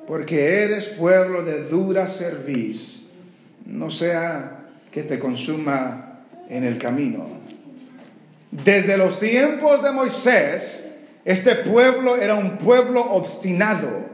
Porque 0.05 0.65
eres 0.65 0.89
pueblo 0.89 1.41
de 1.41 1.63
dura 1.63 2.05
cerviz, 2.05 3.03
no 3.65 3.89
sea 3.89 4.56
que 4.91 5.03
te 5.03 5.19
consuma 5.19 6.21
en 6.49 6.63
el 6.63 6.77
camino. 6.77 7.25
Desde 8.51 8.97
los 8.97 9.19
tiempos 9.19 9.83
de 9.83 9.91
Moisés, 9.91 10.91
este 11.25 11.55
pueblo 11.55 12.15
era 12.17 12.35
un 12.35 12.57
pueblo 12.57 13.01
obstinado. 13.01 14.07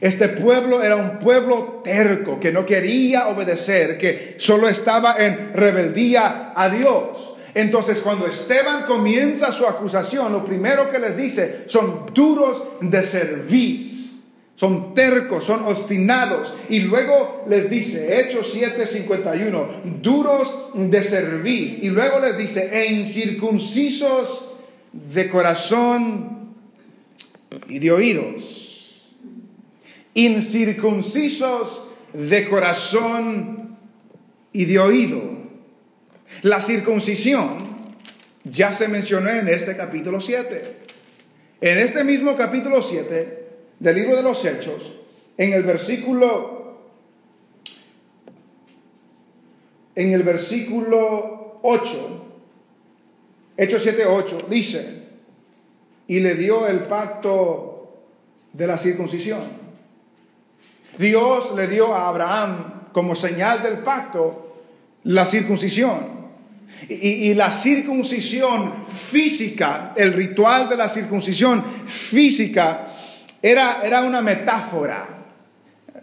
Este 0.00 0.28
pueblo 0.28 0.82
era 0.82 0.96
un 0.96 1.18
pueblo 1.18 1.82
terco 1.84 2.40
que 2.40 2.52
no 2.52 2.64
quería 2.64 3.28
obedecer, 3.28 3.98
que 3.98 4.36
solo 4.38 4.68
estaba 4.68 5.16
en 5.18 5.52
rebeldía 5.52 6.52
a 6.56 6.68
Dios. 6.70 7.36
Entonces 7.54 8.00
cuando 8.00 8.26
Esteban 8.26 8.84
comienza 8.84 9.52
su 9.52 9.66
acusación, 9.66 10.32
lo 10.32 10.44
primero 10.44 10.90
que 10.90 10.98
les 10.98 11.16
dice 11.16 11.64
son 11.66 12.10
duros 12.14 12.62
de 12.80 13.02
servicio 13.02 13.99
son 14.60 14.92
tercos, 14.92 15.46
son 15.46 15.64
obstinados. 15.64 16.54
Y 16.68 16.80
luego 16.80 17.46
les 17.48 17.70
dice, 17.70 18.20
Hechos 18.20 18.54
7:51, 18.54 20.02
duros 20.02 20.54
de 20.74 21.02
servir. 21.02 21.78
Y 21.82 21.88
luego 21.88 22.20
les 22.20 22.36
dice, 22.36 22.68
e 22.70 22.92
incircuncisos 22.92 24.50
de 24.92 25.30
corazón 25.30 26.50
y 27.70 27.78
de 27.78 27.90
oídos. 27.90 29.16
Incircuncisos 30.12 31.84
de 32.12 32.46
corazón 32.46 33.78
y 34.52 34.66
de 34.66 34.78
oído. 34.78 35.22
La 36.42 36.60
circuncisión 36.60 37.48
ya 38.44 38.74
se 38.74 38.88
mencionó 38.88 39.30
en 39.30 39.48
este 39.48 39.74
capítulo 39.74 40.20
7. 40.20 40.76
En 41.62 41.78
este 41.78 42.04
mismo 42.04 42.36
capítulo 42.36 42.82
7 42.82 43.39
del 43.80 43.96
libro 43.96 44.14
de 44.14 44.22
los 44.22 44.44
Hechos, 44.44 44.92
en 45.36 45.54
el 45.54 45.62
versículo, 45.62 46.76
en 49.94 50.12
el 50.12 50.22
versículo 50.22 51.58
8, 51.62 52.26
Hechos 53.56 53.82
7, 53.82 54.06
8, 54.06 54.46
dice, 54.48 55.08
y 56.06 56.20
le 56.20 56.34
dio 56.34 56.66
el 56.66 56.80
pacto 56.80 58.04
de 58.52 58.66
la 58.66 58.76
circuncisión. 58.76 59.40
Dios 60.98 61.54
le 61.56 61.66
dio 61.66 61.94
a 61.94 62.08
Abraham 62.08 62.90
como 62.92 63.14
señal 63.14 63.62
del 63.62 63.78
pacto 63.78 64.56
la 65.04 65.24
circuncisión. 65.24 66.20
Y, 66.88 67.30
y, 67.30 67.34
la 67.34 67.50
circuncisión 67.50 68.86
física, 68.88 69.92
el 69.96 70.12
ritual 70.12 70.68
de 70.68 70.76
la 70.76 70.88
circuncisión 70.88 71.62
física, 71.86 72.89
era, 73.42 74.02
una 74.02 74.20
metáfora 74.20 75.06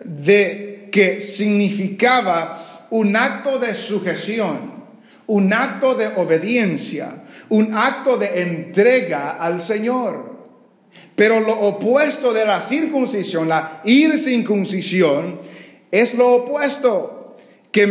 de 0.04 0.89
que 0.91 1.21
significaba 1.21 2.88
un 2.89 3.15
acto 3.15 3.60
de 3.60 3.76
sujeción, 3.76 4.78
un 5.28 5.54
acto 5.54 5.95
de 5.95 6.08
obediencia, 6.15 7.23
un 7.50 7.73
acto 7.76 8.17
de 8.17 8.41
entrega 8.41 9.38
al 9.38 9.60
Señor. 9.60 10.38
Pero 11.15 11.39
lo 11.39 11.60
opuesto 11.60 12.34
de 12.34 12.45
la 12.45 12.60
circuncisión, 12.60 13.50
la 13.50 13.82
ircircuncisión, 13.84 15.41
es 15.91 16.13
lo 16.15 16.36
opuesto, 16.36 17.38
que 17.71 17.86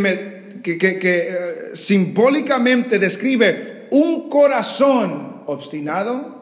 eh, 0.63 1.55
simbólicamente 1.75 2.99
describe 2.99 3.87
un 3.91 4.29
corazón 4.29 5.43
obstinado, 5.47 6.36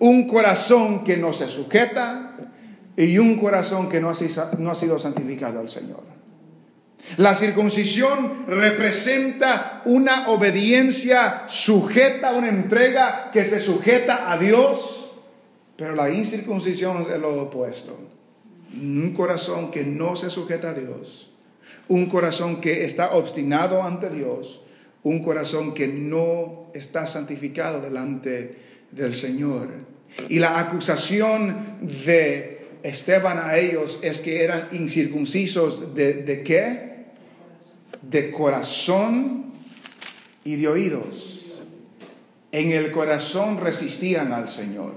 un 0.00 0.26
corazón 0.26 1.04
que 1.04 1.16
no 1.16 1.32
se 1.32 1.48
sujeta 1.48 2.36
y 2.96 3.18
un 3.18 3.38
corazón 3.38 3.88
que 3.88 4.00
no 4.00 4.10
ha, 4.10 4.14
sido 4.74 4.98
santificado 4.98 5.60
al 5.60 5.68
Señor. 5.68 6.02
La 7.16 7.34
circuncisión 7.34 8.46
representa 8.46 9.82
una 9.84 10.28
obediencia 10.28 11.44
sujeta, 11.46 12.32
una 12.32 12.48
entrega 12.48 13.30
que 13.32 13.44
se 13.44 13.60
sujeta 13.60 14.30
a 14.30 14.38
Dios, 14.38 15.12
pero 15.76 15.94
la 15.94 16.10
incircuncisión 16.10 17.06
es 17.10 17.18
lo 17.18 17.42
opuesto. 17.42 17.98
Un 18.74 19.12
corazón 19.14 19.70
que 19.70 19.82
no 19.82 20.16
se 20.16 20.30
sujeta 20.30 20.70
a 20.70 20.74
Dios, 20.74 21.32
un 21.88 22.06
corazón 22.06 22.60
que 22.60 22.84
está 22.84 23.14
obstinado 23.16 23.82
ante 23.82 24.10
Dios, 24.10 24.62
un 25.02 25.22
corazón 25.22 25.74
que 25.74 25.88
no 25.88 26.70
está 26.74 27.06
santificado 27.06 27.80
delante 27.80 28.58
del 28.92 29.14
Señor. 29.14 29.89
Y 30.28 30.38
la 30.38 30.58
acusación 30.58 31.78
de 31.80 32.68
Esteban 32.82 33.38
a 33.38 33.56
ellos 33.56 34.00
es 34.02 34.20
que 34.20 34.44
eran 34.44 34.68
incircuncisos 34.72 35.94
de, 35.94 36.14
de 36.14 36.42
qué? 36.42 37.06
De 38.02 38.30
corazón 38.30 39.52
y 40.44 40.56
de 40.56 40.68
oídos. 40.68 41.46
En 42.52 42.72
el 42.72 42.90
corazón 42.90 43.58
resistían 43.60 44.32
al 44.32 44.48
Señor. 44.48 44.94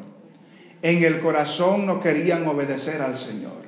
En 0.82 1.04
el 1.04 1.20
corazón 1.20 1.86
no 1.86 2.02
querían 2.02 2.48
obedecer 2.48 3.02
al 3.02 3.16
Señor. 3.16 3.64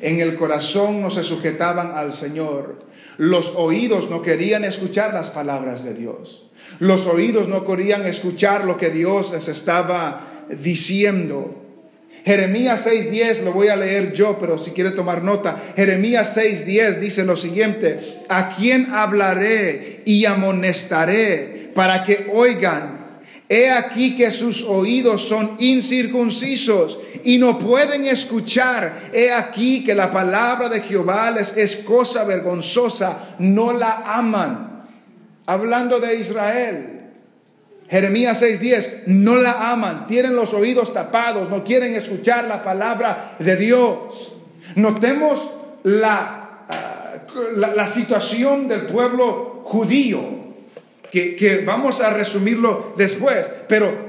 En 0.00 0.20
el 0.20 0.36
corazón 0.36 1.00
no 1.00 1.10
se 1.10 1.24
sujetaban 1.24 1.92
al 1.94 2.12
Señor. 2.12 2.86
Los 3.18 3.54
oídos 3.56 4.10
no 4.10 4.22
querían 4.22 4.64
escuchar 4.64 5.14
las 5.14 5.30
palabras 5.30 5.84
de 5.84 5.94
Dios. 5.94 6.50
Los 6.80 7.06
oídos 7.06 7.48
no 7.48 7.64
querían 7.64 8.04
escuchar 8.06 8.64
lo 8.64 8.76
que 8.76 8.90
Dios 8.90 9.32
les 9.32 9.48
estaba 9.48 10.25
diciendo. 10.48 11.62
Jeremías 12.24 12.86
6:10 12.86 13.44
lo 13.44 13.52
voy 13.52 13.68
a 13.68 13.76
leer 13.76 14.12
yo, 14.12 14.36
pero 14.40 14.58
si 14.58 14.72
quiere 14.72 14.90
tomar 14.90 15.22
nota, 15.22 15.62
Jeremías 15.76 16.36
6:10 16.36 16.98
dice 16.98 17.24
lo 17.24 17.36
siguiente, 17.36 18.24
¿a 18.28 18.54
quién 18.56 18.88
hablaré 18.92 20.02
y 20.04 20.24
amonestaré 20.24 21.70
para 21.74 22.04
que 22.04 22.26
oigan? 22.32 22.96
He 23.48 23.70
aquí 23.70 24.16
que 24.16 24.32
sus 24.32 24.64
oídos 24.64 25.22
son 25.28 25.52
incircuncisos 25.60 26.98
y 27.22 27.38
no 27.38 27.60
pueden 27.60 28.06
escuchar. 28.06 29.10
He 29.12 29.30
aquí 29.30 29.84
que 29.84 29.94
la 29.94 30.10
palabra 30.10 30.68
de 30.68 30.80
Jehová 30.80 31.30
les 31.30 31.56
es 31.56 31.76
cosa 31.76 32.24
vergonzosa, 32.24 33.36
no 33.38 33.72
la 33.72 34.02
aman. 34.04 34.88
Hablando 35.46 36.00
de 36.00 36.16
Israel. 36.16 36.95
Jeremías 37.88 38.42
6:10, 38.42 39.04
no 39.06 39.36
la 39.36 39.70
aman, 39.70 40.06
tienen 40.06 40.34
los 40.34 40.54
oídos 40.54 40.92
tapados, 40.92 41.50
no 41.50 41.62
quieren 41.62 41.94
escuchar 41.94 42.44
la 42.44 42.64
palabra 42.64 43.36
de 43.38 43.56
Dios. 43.56 44.34
Notemos 44.74 45.50
la, 45.84 46.66
ah, 46.68 47.14
la, 47.56 47.86
situación 47.86 48.68
del 48.68 48.82
pueblo 48.82 49.62
judío. 49.64 50.36
que, 51.12 51.36
que 51.36 51.58
vamos 51.58 52.00
a 52.00 52.10
resumirlo 52.10 52.92
después, 52.96 53.50
pero 53.68 54.06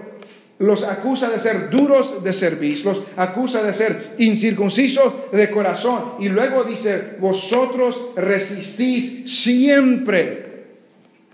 los 0.60 0.84
acusa 0.84 1.30
de 1.30 1.40
ser 1.40 1.70
duros 1.70 2.24
de 2.24 2.34
servicio, 2.34 2.92
los 2.92 3.04
acusa 3.16 3.62
de 3.62 3.74
ser 3.74 4.16
incircuncisos 4.18 5.14
de 5.32 5.52
corazón. 5.52 6.14
Y 6.20 6.30
luego 6.30 6.64
dice, 6.64 7.16
vosotros 7.20 8.10
resistís 8.16 9.44
siempre 9.44 10.66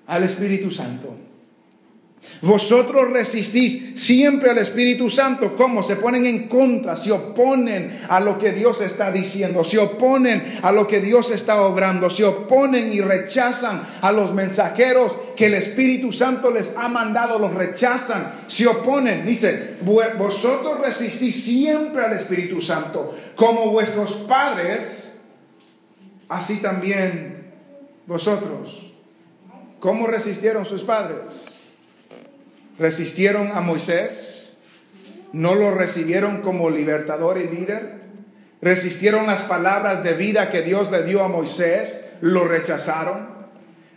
al 0.07 0.23
Espíritu 0.23 0.69
Santo. 0.69 1.15
Vosotros 2.43 3.09
resistís 3.11 4.01
siempre 4.01 4.49
al 4.49 4.57
Espíritu 4.57 5.09
Santo. 5.09 5.55
¿Cómo? 5.55 5.81
Se 5.81 5.95
ponen 5.95 6.25
en 6.25 6.49
contra, 6.49 6.97
se 6.97 7.11
oponen 7.13 8.01
a 8.09 8.19
lo 8.19 8.37
que 8.37 8.51
Dios 8.51 8.81
está 8.81 9.13
diciendo, 9.13 9.63
se 9.63 9.77
oponen 9.77 10.59
a 10.61 10.73
lo 10.73 10.85
que 10.85 10.99
Dios 10.99 11.31
está 11.31 11.61
obrando, 11.61 12.09
se 12.09 12.25
oponen 12.25 12.91
y 12.91 12.99
rechazan 12.99 13.87
a 14.01 14.11
los 14.11 14.33
mensajeros 14.33 15.13
que 15.37 15.45
el 15.45 15.53
Espíritu 15.53 16.11
Santo 16.11 16.51
les 16.51 16.75
ha 16.75 16.89
mandado, 16.89 17.39
los 17.39 17.53
rechazan, 17.53 18.33
se 18.47 18.67
oponen. 18.67 19.25
Dice, 19.25 19.77
vosotros 20.17 20.81
resistís 20.81 21.45
siempre 21.45 22.03
al 22.03 22.11
Espíritu 22.11 22.59
Santo, 22.59 23.15
como 23.37 23.71
vuestros 23.71 24.15
padres, 24.27 25.21
así 26.27 26.57
también 26.57 27.53
vosotros. 28.05 28.91
¿Cómo 29.79 30.07
resistieron 30.07 30.65
sus 30.65 30.83
padres? 30.83 31.52
Resistieron 32.77 33.51
a 33.51 33.61
Moisés, 33.61 34.57
no 35.31 35.55
lo 35.55 35.73
recibieron 35.73 36.41
como 36.41 36.69
libertador 36.69 37.37
y 37.37 37.47
líder, 37.47 38.03
resistieron 38.61 39.27
las 39.27 39.41
palabras 39.41 40.03
de 40.03 40.13
vida 40.13 40.51
que 40.51 40.61
Dios 40.61 40.91
le 40.91 41.03
dio 41.03 41.23
a 41.23 41.27
Moisés, 41.27 42.05
lo 42.21 42.45
rechazaron, 42.45 43.27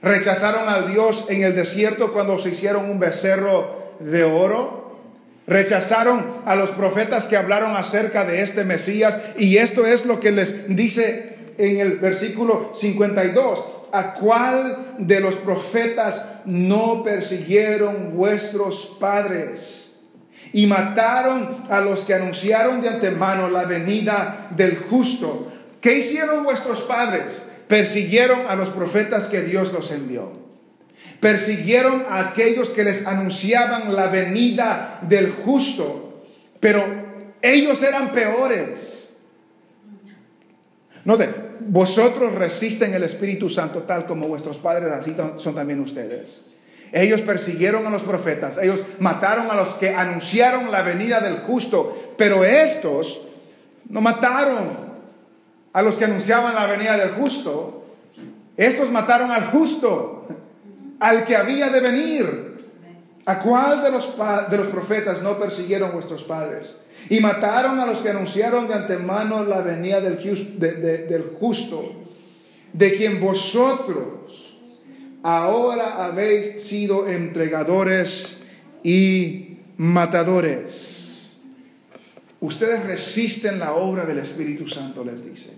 rechazaron 0.02 0.68
al 0.68 0.90
Dios 0.90 1.26
en 1.28 1.42
el 1.42 1.54
desierto 1.54 2.12
cuando 2.12 2.38
se 2.38 2.50
hicieron 2.50 2.90
un 2.90 2.98
becerro 2.98 3.94
de 4.00 4.24
oro, 4.24 4.98
rechazaron 5.46 6.24
a 6.44 6.56
los 6.56 6.70
profetas 6.72 7.28
que 7.28 7.36
hablaron 7.36 7.76
acerca 7.76 8.24
de 8.24 8.42
este 8.42 8.64
Mesías 8.64 9.20
y 9.38 9.58
esto 9.58 9.86
es 9.86 10.04
lo 10.04 10.20
que 10.20 10.32
les 10.32 10.74
dice 10.74 11.36
en 11.58 11.78
el 11.78 11.98
versículo 11.98 12.72
52 12.74 13.75
¿A 13.96 14.12
cuál 14.12 14.96
de 14.98 15.20
los 15.20 15.36
profetas 15.36 16.26
no 16.44 17.02
persiguieron 17.02 18.14
vuestros 18.14 18.94
padres? 19.00 19.92
Y 20.52 20.66
mataron 20.66 21.64
a 21.70 21.80
los 21.80 22.04
que 22.04 22.12
anunciaron 22.12 22.82
de 22.82 22.90
antemano 22.90 23.48
la 23.48 23.64
venida 23.64 24.48
del 24.54 24.76
justo. 24.76 25.50
¿Qué 25.80 25.96
hicieron 25.96 26.44
vuestros 26.44 26.82
padres? 26.82 27.46
Persiguieron 27.68 28.40
a 28.46 28.54
los 28.54 28.68
profetas 28.68 29.28
que 29.28 29.40
Dios 29.40 29.72
los 29.72 29.90
envió. 29.90 30.30
Persiguieron 31.20 32.04
a 32.10 32.20
aquellos 32.20 32.72
que 32.72 32.84
les 32.84 33.06
anunciaban 33.06 33.96
la 33.96 34.08
venida 34.08 34.98
del 35.08 35.32
justo. 35.32 36.22
Pero 36.60 36.84
ellos 37.40 37.82
eran 37.82 38.12
peores. 38.12 38.95
Noten, 41.06 41.32
vosotros 41.60 42.34
resisten 42.34 42.92
el 42.92 43.04
Espíritu 43.04 43.48
Santo 43.48 43.84
tal 43.84 44.06
como 44.06 44.26
vuestros 44.26 44.58
padres, 44.58 44.90
así 44.90 45.16
son 45.38 45.54
también 45.54 45.80
ustedes. 45.80 46.46
Ellos 46.90 47.20
persiguieron 47.20 47.86
a 47.86 47.90
los 47.90 48.02
profetas, 48.02 48.58
ellos 48.58 48.82
mataron 48.98 49.48
a 49.48 49.54
los 49.54 49.68
que 49.74 49.94
anunciaron 49.94 50.70
la 50.72 50.82
venida 50.82 51.20
del 51.20 51.38
justo, 51.38 52.14
pero 52.18 52.44
estos 52.44 53.28
no 53.88 54.00
mataron 54.00 54.86
a 55.72 55.82
los 55.82 55.94
que 55.94 56.06
anunciaban 56.06 56.56
la 56.56 56.66
venida 56.66 56.96
del 56.96 57.10
justo, 57.10 57.84
estos 58.56 58.90
mataron 58.90 59.30
al 59.30 59.46
justo, 59.52 60.26
al 60.98 61.24
que 61.24 61.36
había 61.36 61.68
de 61.68 61.80
venir. 61.80 62.55
¿A 63.26 63.40
cuál 63.40 63.82
de 63.82 63.90
los, 63.90 64.14
de 64.50 64.56
los 64.56 64.68
profetas 64.68 65.20
no 65.20 65.36
persiguieron 65.36 65.92
vuestros 65.92 66.22
padres? 66.22 66.76
Y 67.10 67.18
mataron 67.18 67.78
a 67.80 67.86
los 67.86 67.98
que 67.98 68.10
anunciaron 68.10 68.68
de 68.68 68.74
antemano 68.74 69.44
la 69.44 69.60
venida 69.62 70.00
del, 70.00 71.34
justo, 71.38 71.92
de 72.72 72.96
quien 72.96 73.20
vosotros 73.20 74.58
ahora 75.24 76.06
habéis 76.06 76.62
sido 76.62 77.08
entregadores 77.08 78.38
y 78.84 79.58
matadores. 79.76 81.32
Ustedes 82.40 82.84
resisten 82.84 83.58
la 83.58 83.74
obra 83.74 84.06
del 84.06 84.18
Espíritu 84.18 84.68
Santo, 84.68 85.04
les 85.04 85.28
dice. 85.28 85.50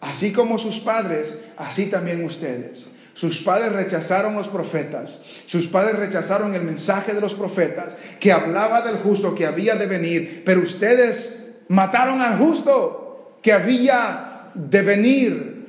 Así 0.00 0.32
como 0.32 0.60
sus 0.60 0.78
padres, 0.78 1.38
así 1.56 1.86
también 1.86 2.24
ustedes. 2.24 2.86
Sus 3.20 3.42
padres 3.42 3.72
rechazaron 3.72 4.34
los 4.34 4.48
profetas. 4.48 5.18
Sus 5.44 5.66
padres 5.66 5.96
rechazaron 5.96 6.54
el 6.54 6.62
mensaje 6.62 7.12
de 7.12 7.20
los 7.20 7.34
profetas 7.34 7.98
que 8.18 8.32
hablaba 8.32 8.80
del 8.80 8.96
justo 8.96 9.34
que 9.34 9.44
había 9.44 9.74
de 9.74 9.84
venir. 9.84 10.42
Pero 10.46 10.62
ustedes 10.62 11.50
mataron 11.68 12.22
al 12.22 12.38
justo 12.38 13.36
que 13.42 13.52
había 13.52 14.50
de 14.54 14.80
venir. 14.80 15.66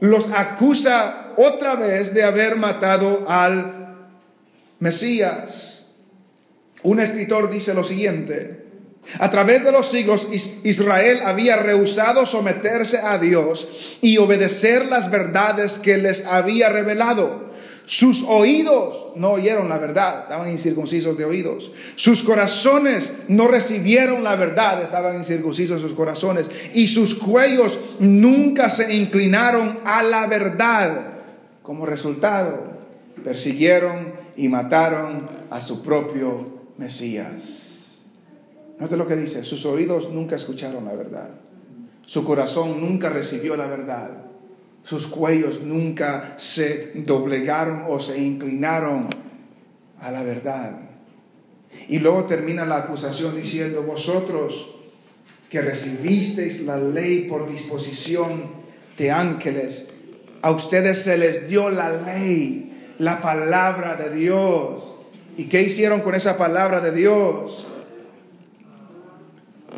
Los 0.00 0.32
acusa 0.32 1.32
otra 1.38 1.76
vez 1.76 2.12
de 2.12 2.24
haber 2.24 2.56
matado 2.56 3.24
al 3.26 3.96
Mesías. 4.80 5.86
Un 6.82 7.00
escritor 7.00 7.48
dice 7.48 7.72
lo 7.72 7.84
siguiente. 7.84 8.63
A 9.18 9.30
través 9.30 9.64
de 9.64 9.72
los 9.72 9.90
siglos 9.90 10.28
Israel 10.64 11.20
había 11.24 11.56
rehusado 11.56 12.26
someterse 12.26 12.98
a 12.98 13.18
Dios 13.18 13.68
y 14.00 14.18
obedecer 14.18 14.86
las 14.86 15.10
verdades 15.10 15.78
que 15.78 15.98
les 15.98 16.26
había 16.26 16.68
revelado. 16.68 17.44
Sus 17.86 18.24
oídos 18.26 19.12
no 19.14 19.32
oyeron 19.32 19.68
la 19.68 19.76
verdad, 19.76 20.22
estaban 20.22 20.50
incircuncisos 20.50 21.18
de 21.18 21.26
oídos. 21.26 21.70
Sus 21.96 22.22
corazones 22.22 23.12
no 23.28 23.46
recibieron 23.46 24.24
la 24.24 24.36
verdad, 24.36 24.82
estaban 24.82 25.16
incircuncisos 25.16 25.82
sus 25.82 25.92
corazones. 25.92 26.50
Y 26.72 26.86
sus 26.86 27.14
cuellos 27.14 27.78
nunca 27.98 28.70
se 28.70 28.94
inclinaron 28.94 29.80
a 29.84 30.02
la 30.02 30.26
verdad. 30.26 31.08
Como 31.62 31.84
resultado, 31.84 32.72
persiguieron 33.22 34.14
y 34.34 34.48
mataron 34.48 35.28
a 35.50 35.60
su 35.60 35.82
propio 35.82 36.48
Mesías. 36.78 37.63
Note 38.78 38.96
lo 38.96 39.06
que 39.06 39.16
dice, 39.16 39.44
sus 39.44 39.64
oídos 39.66 40.10
nunca 40.10 40.36
escucharon 40.36 40.84
la 40.84 40.94
verdad, 40.94 41.30
su 42.06 42.24
corazón 42.24 42.80
nunca 42.80 43.08
recibió 43.08 43.56
la 43.56 43.66
verdad, 43.66 44.10
sus 44.82 45.06
cuellos 45.06 45.62
nunca 45.62 46.34
se 46.36 46.92
doblegaron 46.94 47.84
o 47.88 48.00
se 48.00 48.18
inclinaron 48.18 49.08
a 50.00 50.10
la 50.10 50.22
verdad. 50.22 50.80
Y 51.88 51.98
luego 51.98 52.24
termina 52.24 52.66
la 52.66 52.78
acusación 52.78 53.36
diciendo, 53.36 53.82
vosotros 53.82 54.74
que 55.48 55.62
recibisteis 55.62 56.66
la 56.66 56.78
ley 56.78 57.26
por 57.28 57.50
disposición 57.50 58.42
de 58.98 59.10
ángeles, 59.10 59.88
a 60.42 60.50
ustedes 60.50 61.02
se 61.02 61.16
les 61.16 61.48
dio 61.48 61.70
la 61.70 61.90
ley, 61.90 62.92
la 62.98 63.20
palabra 63.22 63.96
de 63.96 64.14
Dios. 64.14 64.96
¿Y 65.38 65.44
qué 65.44 65.62
hicieron 65.62 66.02
con 66.02 66.14
esa 66.14 66.36
palabra 66.36 66.80
de 66.80 66.92
Dios? 66.92 67.68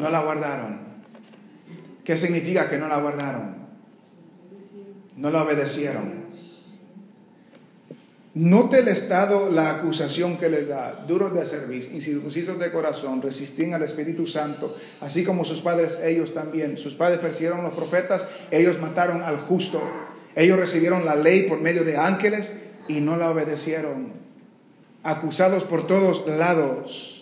No 0.00 0.10
la 0.10 0.22
guardaron. 0.22 0.80
¿Qué 2.04 2.16
significa 2.16 2.70
que 2.70 2.78
no 2.78 2.88
la 2.88 3.00
guardaron? 3.00 3.56
No 5.16 5.30
la 5.30 5.42
obedecieron. 5.42 6.26
Note 8.34 8.80
el 8.80 8.88
estado, 8.88 9.50
la 9.50 9.76
acusación 9.76 10.36
que 10.36 10.50
les 10.50 10.68
da, 10.68 11.06
duros 11.08 11.32
de 11.32 11.46
servicio, 11.46 11.96
incircuncisos 11.96 12.58
de 12.58 12.70
corazón, 12.70 13.22
resisten 13.22 13.72
al 13.72 13.82
Espíritu 13.82 14.26
Santo, 14.26 14.76
así 15.00 15.24
como 15.24 15.42
sus 15.42 15.62
padres, 15.62 16.00
ellos 16.04 16.34
también. 16.34 16.76
Sus 16.76 16.92
padres 16.92 17.18
persiguieron 17.18 17.60
a 17.60 17.62
los 17.62 17.74
profetas, 17.74 18.28
ellos 18.50 18.78
mataron 18.78 19.22
al 19.22 19.38
justo. 19.38 19.80
Ellos 20.36 20.58
recibieron 20.58 21.06
la 21.06 21.16
ley 21.16 21.44
por 21.48 21.60
medio 21.60 21.82
de 21.82 21.96
ángeles 21.96 22.52
y 22.88 23.00
no 23.00 23.16
la 23.16 23.30
obedecieron. 23.30 24.12
Acusados 25.02 25.64
por 25.64 25.86
todos 25.86 26.26
lados. 26.28 27.15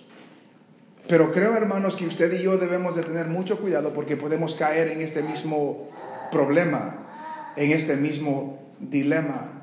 Pero 1.06 1.32
creo, 1.32 1.54
hermanos, 1.54 1.96
que 1.96 2.06
usted 2.06 2.32
y 2.32 2.42
yo 2.42 2.56
debemos 2.56 2.96
de 2.96 3.02
tener 3.02 3.26
mucho 3.26 3.58
cuidado 3.58 3.92
porque 3.92 4.16
podemos 4.16 4.54
caer 4.54 4.88
en 4.88 5.02
este 5.02 5.22
mismo 5.22 5.90
problema, 6.32 7.52
en 7.56 7.72
este 7.72 7.96
mismo 7.96 8.58
dilema. 8.80 9.62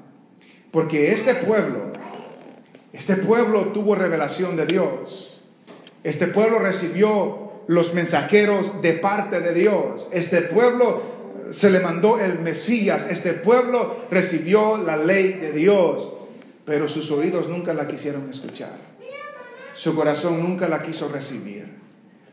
Porque 0.72 1.12
este 1.12 1.34
pueblo, 1.36 1.94
este 2.94 3.16
pueblo 3.16 3.68
tuvo 3.74 3.96
revelación 3.96 4.56
de 4.56 4.68
Dios. 4.68 5.42
Este 6.04 6.28
pueblo 6.28 6.60
recibió 6.60 7.52
los 7.68 7.94
mensajeros 7.94 8.82
de 8.82 8.94
parte 8.94 9.42
de 9.42 9.54
Dios. 9.54 10.10
Este 10.12 10.42
pueblo 10.42 11.02
se 11.52 11.72
le 11.72 11.80
mandó 11.80 12.20
el 12.20 12.40
Mesías. 12.40 13.10
Este 13.10 13.34
pueblo 13.34 13.96
recibió 14.12 14.78
la 14.78 14.96
ley 14.96 15.34
de 15.34 15.52
Dios. 15.52 16.12
Pero 16.66 16.88
sus 16.88 17.10
oídos 17.12 17.50
nunca 17.50 17.74
la 17.74 17.88
quisieron 17.88 18.30
escuchar. 18.30 18.91
Su 19.82 19.96
corazón 19.96 20.44
nunca 20.44 20.70
la 20.70 20.84
quiso 20.84 21.10
recibir. 21.10 21.66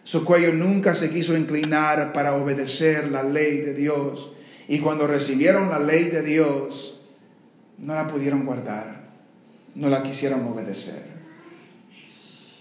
Su 0.04 0.26
cuello 0.26 0.52
nunca 0.52 0.94
se 0.94 1.08
quiso 1.08 1.34
inclinar 1.34 2.12
para 2.12 2.34
obedecer 2.34 3.10
la 3.10 3.22
ley 3.22 3.62
de 3.62 3.72
Dios. 3.72 4.34
Y 4.68 4.80
cuando 4.80 5.06
recibieron 5.06 5.70
la 5.70 5.78
ley 5.78 6.10
de 6.10 6.20
Dios, 6.20 7.06
no 7.78 7.94
la 7.94 8.06
pudieron 8.06 8.44
guardar. 8.44 9.08
no 9.76 9.88
la 9.88 10.02
quisieron 10.02 10.46
obedecer. 10.46 11.06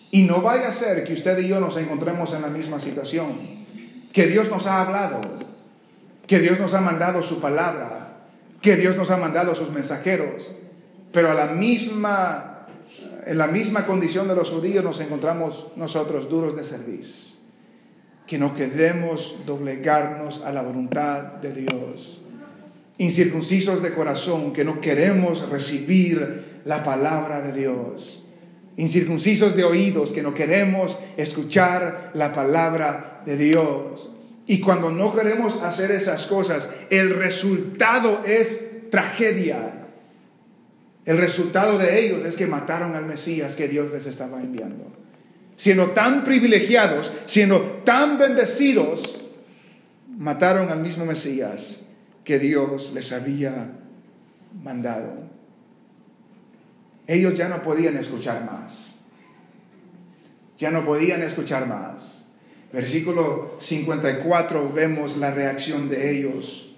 Y 0.10 0.22
no 0.22 0.42
vaya 0.42 0.70
a 0.70 0.72
ser 0.72 1.04
que 1.04 1.16
usted 1.16 1.38
y 1.40 1.50
yo 1.50 1.60
nos 1.60 1.76
encontremos 1.76 2.34
en 2.34 2.44
la 2.44 2.48
misma 2.48 2.80
situación, 2.80 3.34
que 4.14 4.28
Dios 4.28 4.50
nos 4.50 4.68
ha 4.68 4.84
hablado, 4.84 5.20
que 6.28 6.40
Dios 6.40 6.62
nos 6.62 6.74
ha 6.76 6.80
mandado 6.80 7.22
su 7.24 7.42
palabra, 7.42 8.20
que 8.62 8.78
Dios 8.78 8.96
nos 8.96 9.12
ha 9.12 9.18
mandado 9.18 9.54
sus 9.54 9.70
mensajeros, 9.70 10.56
pero 11.12 11.30
a 11.30 11.34
la 11.34 11.48
misma, 11.48 12.57
en 13.28 13.38
la 13.38 13.48
misma 13.48 13.86
condición 13.86 14.28
de 14.28 14.36
los 14.36 14.52
judíos 14.52 14.84
nos 14.84 15.00
encontramos 15.02 15.68
nosotros 15.76 16.30
duros 16.30 16.56
de 16.56 16.64
servicio, 16.64 17.36
que 18.26 18.38
no 18.38 18.56
queremos 18.56 19.42
doblegarnos 19.46 20.44
a 20.44 20.52
la 20.52 20.62
voluntad 20.62 21.24
de 21.42 21.54
Dios, 21.54 22.22
incircuncisos 22.98 23.84
de 23.84 23.94
corazón, 23.94 24.54
que 24.54 24.66
no 24.66 24.82
queremos 24.82 25.50
recibir 25.50 26.62
la 26.66 26.84
palabra 26.84 27.42
de 27.42 27.54
Dios 27.54 28.28
incircuncisos 28.78 29.56
de 29.56 29.64
oídos, 29.64 30.14
que 30.14 30.22
no 30.22 30.34
queremos 30.34 30.98
escuchar 31.18 32.12
la 32.14 32.34
palabra 32.34 33.24
de 33.26 33.36
Dios. 33.36 34.16
Y 34.46 34.62
cuando 34.62 34.92
no 34.92 35.14
queremos 35.14 35.64
hacer 35.64 35.92
esas 35.92 36.28
cosas, 36.28 36.70
el 36.90 37.16
resultado 37.16 38.22
es 38.26 38.90
tragedia. 38.90 39.87
El 41.08 41.18
resultado 41.20 41.78
de 41.78 42.06
ellos 42.06 42.26
es 42.26 42.36
que 42.36 42.48
mataron 42.48 42.94
al 42.94 43.06
Mesías 43.06 43.56
que 43.56 43.70
Dios 43.70 43.94
les 43.94 44.08
estaba 44.08 44.42
enviando. 44.42 44.92
Siendo 45.56 45.92
tan 45.92 46.26
privilegiados, 46.26 47.14
siendo 47.26 47.62
tan 47.86 48.18
bendecidos, 48.18 49.22
mataron 50.18 50.70
al 50.70 50.82
mismo 50.82 51.06
Mesías 51.06 51.78
que 52.26 52.40
Dios 52.40 52.92
les 52.94 53.14
había 53.14 53.72
mandado. 54.62 55.14
Ellos 57.08 57.36
ya 57.36 57.48
no 57.48 57.64
podían 57.64 57.96
escuchar 57.96 58.44
más. 58.44 58.98
Ya 60.58 60.72
no 60.72 60.84
podían 60.84 61.24
escuchar 61.24 61.68
más. 61.68 62.26
Versículo 62.74 63.50
54 63.62 64.74
vemos 64.74 65.16
la 65.16 65.32
reacción 65.32 65.88
de 65.88 66.12
ellos. 66.12 66.76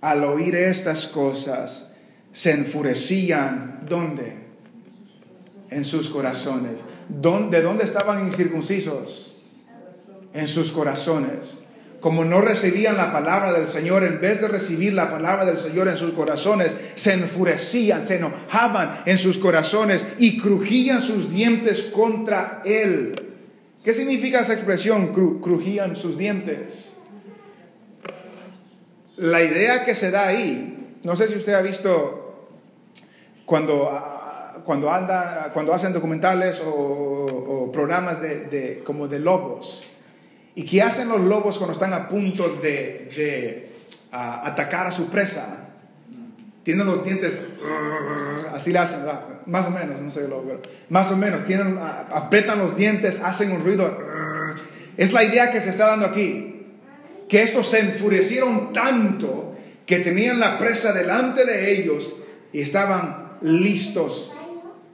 Al 0.00 0.24
oír 0.24 0.56
estas 0.56 1.08
cosas, 1.08 1.89
se 2.32 2.52
enfurecían. 2.52 3.80
¿Dónde? 3.88 4.38
En 5.70 5.84
sus 5.84 6.08
corazones. 6.08 6.80
¿De 7.08 7.62
dónde 7.62 7.84
estaban 7.84 8.26
incircuncisos? 8.26 9.38
En 10.32 10.46
sus 10.46 10.70
corazones 10.70 11.60
como 12.00 12.24
no 12.24 12.40
recibían 12.40 12.96
la 12.96 13.12
palabra 13.12 13.52
del 13.52 13.68
Señor, 13.68 14.04
en 14.04 14.20
vez 14.20 14.40
de 14.40 14.48
recibir 14.48 14.94
la 14.94 15.10
palabra 15.10 15.44
del 15.44 15.58
Señor 15.58 15.88
en 15.88 15.98
sus 15.98 16.12
corazones, 16.12 16.74
se 16.94 17.12
enfurecían, 17.12 18.06
se 18.06 18.16
enojaban 18.16 19.02
en 19.04 19.18
sus 19.18 19.38
corazones 19.38 20.06
y 20.18 20.38
crujían 20.38 21.02
sus 21.02 21.30
dientes 21.30 21.90
contra 21.94 22.62
Él. 22.64 23.14
¿Qué 23.84 23.94
significa 23.94 24.40
esa 24.40 24.54
expresión, 24.54 25.08
crujían 25.40 25.94
sus 25.94 26.16
dientes? 26.16 26.96
La 29.16 29.42
idea 29.42 29.84
que 29.84 29.94
se 29.94 30.10
da 30.10 30.26
ahí, 30.26 30.96
no 31.02 31.16
sé 31.16 31.28
si 31.28 31.36
usted 31.36 31.52
ha 31.52 31.62
visto 31.62 32.19
cuando, 33.50 34.62
cuando, 34.64 34.92
anda, 34.92 35.50
cuando 35.52 35.74
hacen 35.74 35.92
documentales 35.92 36.62
o, 36.64 37.68
programas 37.72 38.22
de, 38.22 38.80
como 38.84 39.08
de 39.08 39.18
lobos 39.18 39.90
¿Y 40.54 40.64
qué 40.64 40.82
hacen 40.82 41.08
los 41.08 41.20
lobos 41.20 41.58
cuando 41.58 41.72
están 41.72 41.92
a 41.92 42.08
punto 42.08 42.48
de, 42.62 43.72
atacar 44.12 44.86
a 44.86 44.92
su 44.92 45.08
presa? 45.08 45.66
Tienen 46.62 46.86
los 46.86 47.02
dientes, 47.02 47.40
así 48.52 48.72
le 48.72 48.78
hacen, 48.78 49.00
más 49.46 49.66
o 49.66 49.70
menos, 49.70 50.00
no 50.00 50.10
sé 50.10 50.28
lobo, 50.28 50.60
más 50.88 51.10
o 51.10 51.16
menos, 51.16 51.44
tienen, 51.44 51.76
apretan 51.78 52.60
los 52.60 52.76
dientes, 52.76 53.20
hacen 53.20 53.50
un 53.50 53.64
ruido. 53.64 53.98
Es 54.96 55.12
la 55.12 55.24
idea 55.24 55.50
que 55.50 55.60
se 55.60 55.70
está 55.70 55.88
dando 55.88 56.06
aquí, 56.06 56.66
que 57.28 57.42
estos 57.42 57.68
se 57.68 57.80
enfurecieron 57.80 58.72
tanto 58.72 59.56
que 59.86 59.98
tenían 59.98 60.38
la 60.38 60.56
presa 60.56 60.92
delante 60.92 61.44
de 61.44 61.72
ellos 61.72 62.22
y 62.52 62.60
estaban 62.60 63.29
listos 63.42 64.32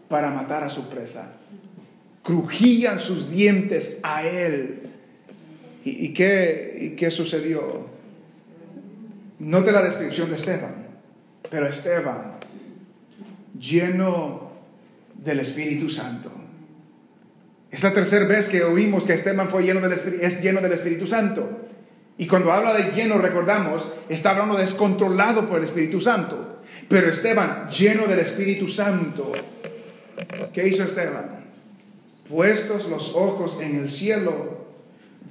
para 0.08 0.30
matar 0.30 0.64
a 0.64 0.70
su 0.70 0.88
presa. 0.88 1.32
Crujían 2.22 2.98
sus 2.98 3.30
dientes 3.30 3.98
a 4.02 4.26
él 4.26 4.86
¿Y, 5.88 6.12
qué, 6.14 6.96
qué 6.98 7.12
sucedió? 7.12 7.86
Note 9.38 9.70
la 9.70 9.82
descripción 9.82 10.28
de 10.28 10.34
Esteban. 10.34 10.84
Pero 11.48 11.68
Esteban, 11.68 12.40
lleno 13.56 14.50
del 15.14 15.38
Espíritu 15.38 15.88
Santo. 15.88 16.32
Es 17.70 17.84
la 17.84 17.92
tercera 17.92 18.26
vez 18.26 18.48
que 18.48 18.64
oímos 18.64 19.04
que 19.04 19.14
Esteban 19.14 19.48
fue 19.48 19.62
lleno 19.62 19.80
del 19.80 19.92
es 19.92 20.42
lleno 20.42 20.60
del 20.60 20.72
Espíritu 20.72 21.06
Santo. 21.06 21.68
Y 22.18 22.26
cuando 22.26 22.50
habla 22.52 22.74
de 22.74 22.90
lleno, 22.90 23.18
recordamos, 23.18 23.92
está 24.08 24.30
hablando 24.30 24.56
descontrolado 24.56 25.48
por 25.48 25.60
el 25.60 25.66
Espíritu 25.66 26.00
Santo. 26.00 26.55
Pero 26.88 27.10
Esteban, 27.10 27.68
lleno 27.70 28.06
del 28.06 28.20
Espíritu 28.20 28.68
Santo, 28.68 29.32
¿qué 30.52 30.68
hizo 30.68 30.84
Esteban? 30.84 31.44
Puestos 32.28 32.88
los 32.88 33.14
ojos 33.14 33.60
en 33.60 33.76
el 33.76 33.90
cielo, 33.90 34.66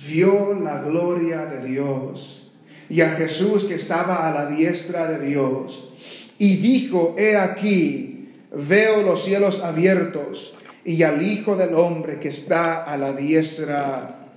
vio 0.07 0.53
la 0.59 0.81
gloria 0.81 1.45
de 1.45 1.67
Dios 1.67 2.51
y 2.89 3.01
a 3.01 3.11
Jesús 3.11 3.65
que 3.65 3.75
estaba 3.75 4.27
a 4.27 4.33
la 4.33 4.47
diestra 4.47 5.09
de 5.09 5.25
Dios. 5.25 5.91
Y 6.37 6.57
dijo, 6.57 7.15
he 7.17 7.37
aquí, 7.37 8.33
veo 8.51 9.01
los 9.01 9.23
cielos 9.23 9.63
abiertos 9.63 10.55
y 10.83 11.01
al 11.03 11.21
Hijo 11.21 11.55
del 11.55 11.73
Hombre 11.73 12.19
que 12.19 12.29
está 12.29 12.83
a 12.83 12.97
la 12.97 13.13
diestra 13.13 14.27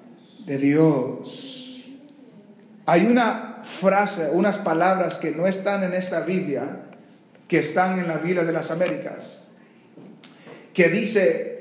de 0.47 0.59
Dios. 0.59 1.85
Hay 2.87 3.07
una 3.07 3.61
frase, 3.65 4.31
unas 4.33 4.59
palabras 4.59 5.19
que 5.19 5.33
no 5.33 5.47
están 5.47 5.85
en 5.85 5.93
esta 5.93 6.21
Biblia, 6.21 6.88
que 7.49 7.59
están 7.61 7.99
en 7.99 8.07
la 8.07 8.19
Biblia 8.19 8.45
de 8.45 8.53
las 8.53 8.71
Américas, 8.71 9.49
que 10.75 10.89
dice, 10.91 11.59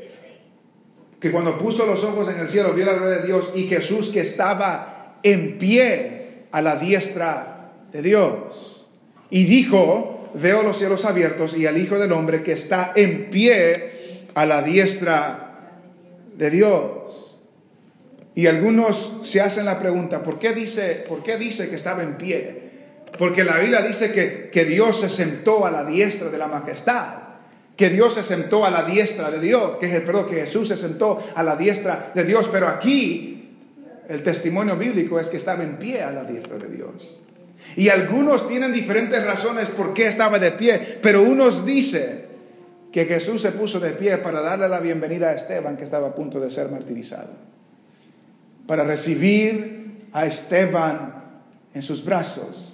que 1.20 1.32
cuando 1.32 1.58
puso 1.58 1.86
los 1.86 2.04
ojos 2.04 2.30
en 2.30 2.40
el 2.40 2.48
cielo 2.48 2.74
vio 2.74 2.86
la 2.86 2.94
gloria 2.94 3.18
de 3.18 3.26
Dios 3.26 3.52
y 3.56 3.68
Jesús 3.68 4.12
que 4.12 4.22
estaba 4.22 5.18
en 5.24 5.58
pie 5.58 6.46
a 6.52 6.62
la 6.62 6.76
diestra 6.76 7.72
de 7.92 8.02
Dios. 8.02 8.88
Y 9.30 9.46
dijo, 9.46 10.30
veo 10.36 10.62
los 10.62 10.78
cielos 10.78 11.06
abiertos 11.06 11.58
y 11.58 11.66
al 11.66 11.78
Hijo 11.78 11.98
del 11.98 12.12
Hombre 12.12 12.44
que 12.44 12.54
está 12.54 12.94
en 12.96 13.30
pie 13.30 14.28
a 14.36 14.46
la 14.46 14.62
diestra 14.62 15.72
de 16.38 16.50
Dios. 16.52 17.38
Y 18.36 18.46
algunos 18.46 19.22
se 19.24 19.42
hacen 19.42 19.66
la 19.66 19.80
pregunta, 19.80 20.22
¿por 20.22 20.38
qué 20.38 20.54
dice, 20.54 21.04
por 21.08 21.24
qué 21.24 21.38
dice 21.38 21.70
que 21.70 21.76
estaba 21.76 22.04
en 22.04 22.18
pie? 22.18 22.67
Porque 23.18 23.44
la 23.44 23.58
Biblia 23.58 23.82
dice 23.82 24.12
que, 24.12 24.50
que 24.52 24.66
Dios 24.66 25.00
se 25.00 25.10
sentó 25.10 25.66
a 25.66 25.72
la 25.72 25.84
diestra 25.84 26.30
de 26.30 26.38
la 26.38 26.48
majestad 26.48 27.28
que 27.78 27.92
Dios 27.92 28.16
se 28.16 28.24
sentó 28.24 28.66
a 28.66 28.72
la 28.72 28.84
diestra 28.84 29.30
de 29.30 29.40
Dios, 29.40 29.78
que, 29.78 29.88
perdón, 30.02 30.28
que 30.28 30.38
Jesús 30.38 30.68
se 30.68 30.76
sentó 30.76 31.24
a 31.36 31.44
la 31.44 31.56
diestra 31.56 32.12
de 32.14 32.24
Dios, 32.24 32.50
pero 32.52 32.68
aquí 32.68 33.52
el 34.10 34.24
testimonio 34.24 34.76
bíblico 34.76 35.20
es 35.20 35.30
que 35.30 35.38
estaba 35.38 35.64
en 35.64 35.78
pie 35.78 36.02
a 36.02 36.12
la 36.12 36.24
diestra 36.24 36.58
de 36.58 36.70
Dios. 36.70 37.22
Y 37.76 37.90
algunos 37.90 38.48
tienen 38.48 38.74
diferentes 38.74 39.24
razones 39.24 39.68
por 39.68 39.94
qué 39.94 40.08
estaba 40.08 40.40
de 40.40 40.52
pie, 40.54 40.98
pero 41.04 41.22
unos 41.22 41.66
dicen 41.68 42.26
que 42.92 43.06
Jesús 43.06 43.44
se 43.44 43.52
puso 43.52 43.80
de 43.80 43.92
pie 43.92 44.18
para 44.18 44.42
darle 44.42 44.68
la 44.68 44.80
bienvenida 44.80 45.30
a 45.30 45.34
Esteban 45.34 45.78
que 45.78 45.84
estaba 45.84 46.08
a 46.08 46.16
punto 46.16 46.40
de 46.40 46.50
ser 46.50 46.70
martirizado, 46.70 47.30
para 48.66 48.86
recibir 48.86 50.08
a 50.14 50.26
Esteban 50.26 51.14
en 51.76 51.82
sus 51.84 52.04
brazos. 52.04 52.67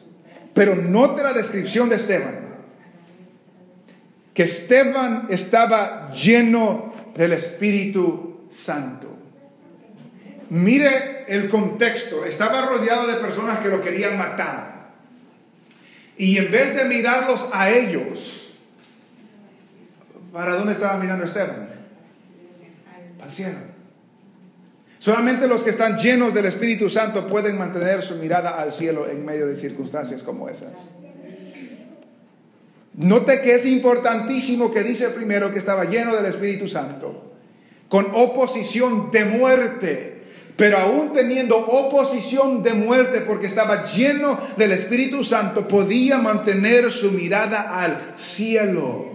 Pero 0.53 0.75
note 0.75 1.23
la 1.23 1.33
descripción 1.33 1.89
de 1.89 1.95
Esteban 1.95 2.43
que 4.33 4.43
Esteban 4.43 5.27
estaba 5.29 6.11
lleno 6.11 6.93
del 7.15 7.33
Espíritu 7.33 8.47
Santo. 8.49 9.09
Mire 10.49 11.25
el 11.27 11.49
contexto, 11.49 12.25
estaba 12.25 12.65
rodeado 12.65 13.07
de 13.07 13.15
personas 13.15 13.59
que 13.59 13.69
lo 13.69 13.81
querían 13.81 14.17
matar. 14.17 14.91
Y 16.17 16.37
en 16.37 16.51
vez 16.51 16.75
de 16.75 16.85
mirarlos 16.85 17.49
a 17.53 17.69
ellos, 17.71 18.55
¿para 20.31 20.55
dónde 20.55 20.73
estaba 20.73 20.97
mirando 20.97 21.25
Esteban? 21.25 21.69
Al 23.21 23.31
cielo. 23.31 23.72
Solamente 25.03 25.49
los 25.49 25.65
que 25.65 25.71
están 25.71 25.97
llenos 25.97 26.33
del 26.33 26.45
Espíritu 26.45 26.89
Santo 26.89 27.27
pueden 27.27 27.57
mantener 27.57 28.01
su 28.03 28.15
mirada 28.15 28.61
al 28.61 28.71
cielo 28.71 29.05
en 29.09 29.25
medio 29.25 29.47
de 29.47 29.57
circunstancias 29.57 30.23
como 30.23 30.47
esas. 30.47 30.71
Note 32.93 33.41
que 33.41 33.53
es 33.53 33.65
importantísimo 33.65 34.71
que 34.71 34.81
dice 34.81 35.09
primero 35.09 35.51
que 35.51 35.59
estaba 35.59 35.83
lleno 35.83 36.15
del 36.15 36.27
Espíritu 36.27 36.69
Santo, 36.69 37.33
con 37.89 38.11
oposición 38.13 39.11
de 39.11 39.25
muerte, 39.25 40.23
pero 40.55 40.77
aún 40.77 41.11
teniendo 41.11 41.57
oposición 41.57 42.63
de 42.63 42.73
muerte 42.73 43.19
porque 43.27 43.47
estaba 43.47 43.83
lleno 43.83 44.39
del 44.55 44.71
Espíritu 44.71 45.25
Santo, 45.25 45.67
podía 45.67 46.19
mantener 46.19 46.89
su 46.93 47.11
mirada 47.11 47.77
al 47.83 48.13
cielo. 48.15 49.11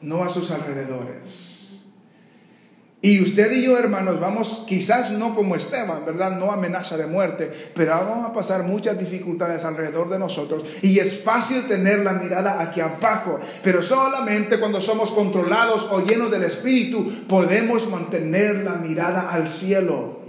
no 0.00 0.22
a 0.22 0.28
sus 0.28 0.52
alrededores. 0.52 1.51
Y 3.04 3.20
usted 3.20 3.50
y 3.50 3.64
yo, 3.64 3.76
hermanos, 3.76 4.20
vamos, 4.20 4.64
quizás 4.68 5.10
no 5.10 5.34
como 5.34 5.56
Esteban, 5.56 6.06
¿verdad? 6.06 6.38
No 6.38 6.52
amenaza 6.52 6.96
de 6.96 7.08
muerte, 7.08 7.50
pero 7.74 7.96
vamos 7.96 8.30
a 8.30 8.32
pasar 8.32 8.62
muchas 8.62 8.96
dificultades 8.96 9.64
alrededor 9.64 10.08
de 10.08 10.20
nosotros. 10.20 10.62
Y 10.82 11.00
es 11.00 11.20
fácil 11.20 11.66
tener 11.66 12.04
la 12.04 12.12
mirada 12.12 12.62
aquí 12.62 12.80
abajo, 12.80 13.40
pero 13.64 13.82
solamente 13.82 14.60
cuando 14.60 14.80
somos 14.80 15.10
controlados 15.10 15.88
o 15.90 16.06
llenos 16.06 16.30
del 16.30 16.44
Espíritu 16.44 17.26
podemos 17.28 17.90
mantener 17.90 18.58
la 18.58 18.74
mirada 18.74 19.32
al 19.32 19.48
cielo. 19.48 20.20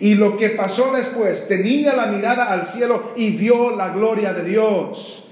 Y 0.00 0.14
lo 0.14 0.38
que 0.38 0.48
pasó 0.48 0.94
después, 0.94 1.48
tenía 1.48 1.94
la 1.94 2.06
mirada 2.06 2.50
al 2.50 2.64
cielo 2.64 3.12
y 3.14 3.36
vio 3.36 3.76
la 3.76 3.90
gloria 3.90 4.32
de 4.32 4.42
Dios. 4.42 5.28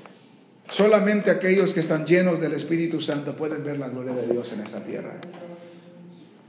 Solamente 0.68 1.30
aquellos 1.30 1.72
que 1.72 1.80
están 1.80 2.04
llenos 2.04 2.42
del 2.42 2.52
Espíritu 2.52 3.00
Santo 3.00 3.34
pueden 3.34 3.64
ver 3.64 3.78
la 3.78 3.88
gloria 3.88 4.12
de 4.12 4.26
Dios 4.26 4.52
en 4.52 4.60
esta 4.60 4.84
tierra. 4.84 5.14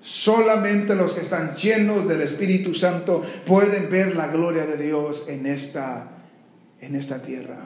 Solamente 0.06 0.93
los 0.93 1.16
que 1.16 1.22
están 1.22 1.56
llenos 1.56 2.08
del 2.08 2.22
Espíritu 2.22 2.76
Santo 2.76 3.26
pueden 3.43 3.89
ver 3.89 4.16
la 4.16 4.28
gloria 4.28 4.68
de 4.68 4.78
Dios 4.78 5.26
en 5.28 5.47
esta, 5.47 6.10
en 6.80 6.95
esta 6.95 7.24
tierra. 7.24 7.58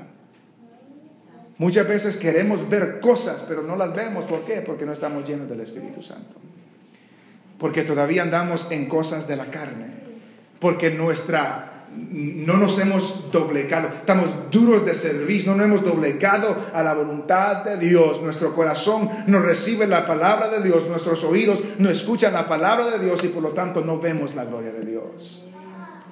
Muchas 1.57 1.85
veces 1.85 2.15
queremos 2.15 2.69
ver 2.69 3.01
cosas, 3.01 3.43
pero 3.45 3.61
no 3.61 3.75
las 3.75 3.93
vemos. 3.93 4.23
¿Por 4.23 4.45
qué? 4.45 4.61
Porque 4.61 4.85
no 4.85 4.93
estamos 4.93 5.27
llenos 5.27 5.49
del 5.49 5.59
Espíritu 5.59 6.01
Santo. 6.01 6.35
Porque 7.57 7.81
todavía 7.81 8.21
andamos 8.21 8.71
en 8.71 8.87
cosas 8.87 9.27
de 9.27 9.35
la 9.35 9.51
carne. 9.51 9.87
Porque 10.61 10.91
nuestra 10.91 11.78
no 12.11 12.57
nos 12.57 12.79
hemos 12.79 13.31
doblegado, 13.31 13.87
estamos 13.87 14.31
duros 14.51 14.85
de 14.85 14.93
servicio, 14.93 15.51
no 15.51 15.57
nos 15.57 15.67
hemos 15.67 15.83
doblegado 15.83 16.55
a 16.73 16.83
la 16.83 16.93
voluntad 16.93 17.63
de 17.63 17.77
Dios. 17.77 18.21
Nuestro 18.21 18.53
corazón 18.53 19.09
no 19.27 19.39
recibe 19.39 19.87
la 19.87 20.05
palabra 20.05 20.49
de 20.49 20.61
Dios, 20.61 20.87
nuestros 20.87 21.23
oídos 21.23 21.59
no 21.77 21.89
escuchan 21.89 22.33
la 22.33 22.47
palabra 22.47 22.89
de 22.91 22.99
Dios 22.99 23.23
y 23.23 23.27
por 23.27 23.43
lo 23.43 23.49
tanto 23.49 23.81
no 23.81 23.99
vemos 23.99 24.35
la 24.35 24.45
gloria 24.45 24.71
de 24.71 24.85
Dios. 24.85 25.45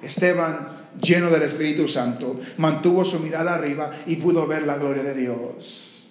Esteban, 0.01 0.69
lleno 1.01 1.30
del 1.30 1.41
Espíritu 1.43 1.88
Santo, 1.88 2.39
mantuvo 2.57 3.03
su 3.03 3.19
mirada 3.19 3.55
arriba 3.55 3.91
y 4.05 4.17
pudo 4.17 4.45
ver 4.45 4.63
la 4.63 4.78
gloria 4.78 5.03
de 5.03 5.13
Dios. 5.15 6.09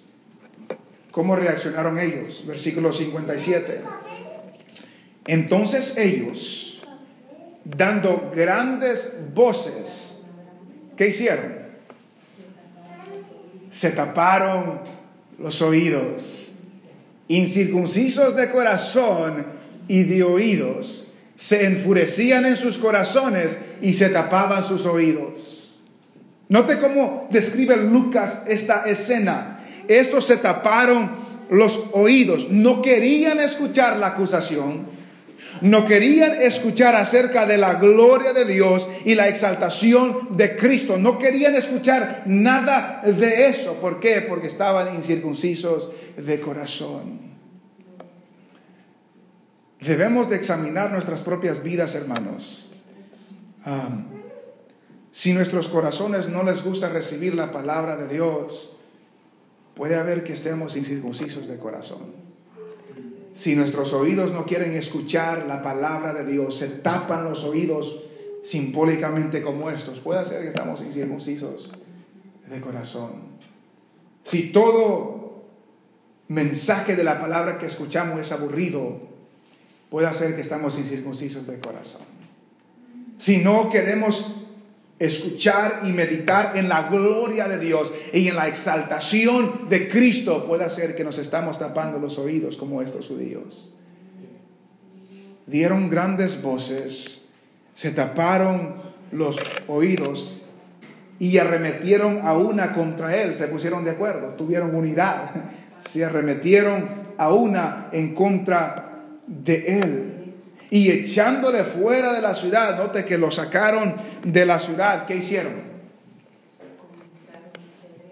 ¿Cómo 1.11 1.35
reaccionaron 1.35 1.97
ellos? 1.97 2.43
Versículo 2.45 2.93
57. 2.93 3.81
Entonces 5.25 5.97
ellos 5.97 6.66
dando 7.75 8.31
grandes 8.35 9.13
voces. 9.33 10.15
¿Qué 10.95 11.09
hicieron? 11.09 11.57
Se 13.69 13.91
taparon 13.91 14.79
los 15.37 15.61
oídos, 15.61 16.47
incircuncisos 17.27 18.35
de 18.35 18.49
corazón 18.51 19.45
y 19.87 20.03
de 20.03 20.23
oídos, 20.23 21.07
se 21.35 21.65
enfurecían 21.65 22.45
en 22.45 22.57
sus 22.57 22.79
corazones 22.79 23.59
y 23.81 23.93
se 23.93 24.09
tapaban 24.09 24.63
sus 24.63 24.85
oídos. 24.85 25.75
Note 26.49 26.79
cómo 26.79 27.27
describe 27.29 27.77
Lucas 27.77 28.43
esta 28.47 28.85
escena. 28.89 29.59
Estos 29.87 30.25
se 30.25 30.37
taparon 30.37 31.11
los 31.51 31.89
oídos, 31.93 32.49
no 32.49 32.81
querían 32.81 33.39
escuchar 33.39 33.97
la 33.97 34.07
acusación, 34.07 34.96
no 35.61 35.85
querían 35.85 36.33
escuchar 36.41 36.95
acerca 36.95 37.45
de 37.45 37.57
la 37.57 37.75
gloria 37.75 38.33
de 38.33 38.45
Dios 38.45 38.89
y 39.05 39.15
la 39.15 39.27
exaltación 39.27 40.35
de 40.37 40.57
Cristo. 40.57 40.97
No 40.97 41.19
querían 41.19 41.55
escuchar 41.55 42.23
nada 42.25 43.01
de 43.03 43.47
eso. 43.47 43.75
¿Por 43.75 43.99
qué? 43.99 44.21
Porque 44.21 44.47
estaban 44.47 44.95
incircuncisos 44.95 45.91
de 46.15 46.39
corazón. 46.39 47.27
Debemos 49.79 50.29
de 50.29 50.35
examinar 50.35 50.91
nuestras 50.91 51.21
propias 51.21 51.63
vidas, 51.63 51.95
hermanos. 51.95 52.71
si 55.11 55.33
nuestros 55.33 55.67
corazones 55.67 56.29
no 56.29 56.43
les 56.43 56.63
gusta 56.63 56.89
recibir 56.89 57.35
la 57.35 57.51
palabra 57.51 57.97
de 57.97 58.07
Dios, 58.07 58.73
puede 59.75 59.95
haber 59.95 60.23
que 60.23 60.37
seamos 60.37 60.77
incircuncisos 60.77 61.47
de 61.47 61.57
corazón. 61.57 62.26
Si 63.37 63.55
nuestros 63.55 63.93
oídos 63.93 64.33
no 64.33 64.45
quieren 64.45 64.73
escuchar 64.73 65.45
la 65.47 65.61
palabra 65.61 66.11
de 66.15 66.25
Dios, 66.25 66.57
se 66.57 66.69
tapan 66.69 67.23
los 67.23 67.43
oídos 67.43 68.05
simbólicamente 68.41 69.43
como 69.43 69.69
estos, 69.69 69.99
puede 69.99 70.25
ser 70.25 70.41
que 70.41 70.47
estamos 70.47 70.81
incircuncisos 70.81 71.71
de 72.49 72.59
corazón. 72.61 73.11
Si 74.23 74.51
todo 74.51 75.43
mensaje 76.29 76.95
de 76.95 77.03
la 77.03 77.21
palabra 77.21 77.59
que 77.59 77.67
escuchamos 77.67 78.19
es 78.19 78.31
aburrido, 78.31 79.01
puede 79.91 80.11
ser 80.15 80.33
que 80.33 80.41
estamos 80.41 80.79
incircuncisos 80.79 81.45
de 81.45 81.59
corazón. 81.59 82.07
Si 83.17 83.43
no 83.43 83.69
queremos 83.69 84.46
escuchar 84.99 85.81
y 85.83 85.91
meditar 85.91 86.53
en 86.55 86.69
la 86.69 86.89
gloria 86.89 87.47
de 87.47 87.59
Dios 87.59 87.93
y 88.13 88.27
en 88.27 88.35
la 88.35 88.47
exaltación 88.47 89.69
de 89.69 89.89
Cristo, 89.89 90.45
puede 90.47 90.69
ser 90.69 90.95
que 90.95 91.03
nos 91.03 91.19
estamos 91.19 91.59
tapando 91.59 91.99
los 91.99 92.17
oídos 92.17 92.57
como 92.57 92.81
estos 92.81 93.07
judíos. 93.07 93.73
Dieron 95.45 95.89
grandes 95.89 96.41
voces, 96.41 97.21
se 97.73 97.91
taparon 97.91 98.75
los 99.11 99.39
oídos 99.67 100.41
y 101.19 101.37
arremetieron 101.37 102.21
a 102.23 102.33
una 102.33 102.73
contra 102.73 103.15
él, 103.15 103.35
se 103.35 103.47
pusieron 103.47 103.85
de 103.85 103.91
acuerdo, 103.91 104.29
tuvieron 104.29 104.75
unidad, 104.75 105.29
se 105.79 106.03
arremetieron 106.03 107.07
a 107.17 107.31
una 107.31 107.89
en 107.91 108.15
contra 108.15 109.03
de 109.27 109.79
él 109.79 110.16
y 110.69 110.91
echándole 110.91 111.63
fuera 111.63 112.13
de 112.13 112.21
la 112.21 112.35
ciudad, 112.35 112.77
note 112.77 113.05
que 113.05 113.17
lo 113.17 113.31
sacaron 113.31 113.95
de 114.23 114.45
la 114.45 114.59
ciudad, 114.59 115.05
¿qué 115.05 115.15
hicieron? 115.15 115.53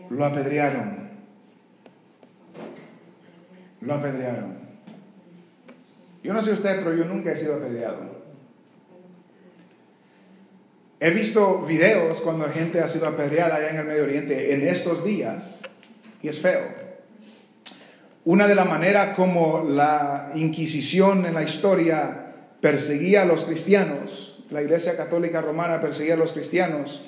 Lo 0.09 0.25
apedrearon. 0.25 1.09
Lo 3.81 3.93
apedrearon. 3.93 4.57
Yo 6.23 6.33
no 6.33 6.41
sé 6.41 6.53
usted, 6.53 6.77
pero 6.77 6.95
yo 6.95 7.05
nunca 7.05 7.31
he 7.31 7.35
sido 7.35 7.55
apedreado. 7.55 8.15
He 10.99 11.11
visto 11.11 11.61
videos 11.61 12.21
cuando 12.21 12.49
gente 12.49 12.79
ha 12.79 12.87
sido 12.87 13.07
apedreada 13.07 13.55
allá 13.55 13.69
en 13.69 13.77
el 13.77 13.85
Medio 13.85 14.03
Oriente 14.03 14.53
en 14.53 14.67
estos 14.67 15.03
días 15.03 15.61
y 16.21 16.29
es 16.29 16.39
feo. 16.39 16.63
Una 18.23 18.47
de 18.47 18.55
las 18.55 18.65
maneras 18.65 19.15
como 19.15 19.65
la 19.69 20.31
Inquisición 20.33 21.25
en 21.25 21.33
la 21.35 21.43
historia 21.43 22.24
perseguía 22.65 23.21
a 23.21 23.25
los 23.25 23.45
cristianos, 23.45 24.43
la 24.49 24.59
Iglesia 24.59 24.97
Católica 24.97 25.39
Romana 25.39 25.79
perseguía 25.81 26.15
a 26.15 26.17
los 26.17 26.33
cristianos, 26.33 27.05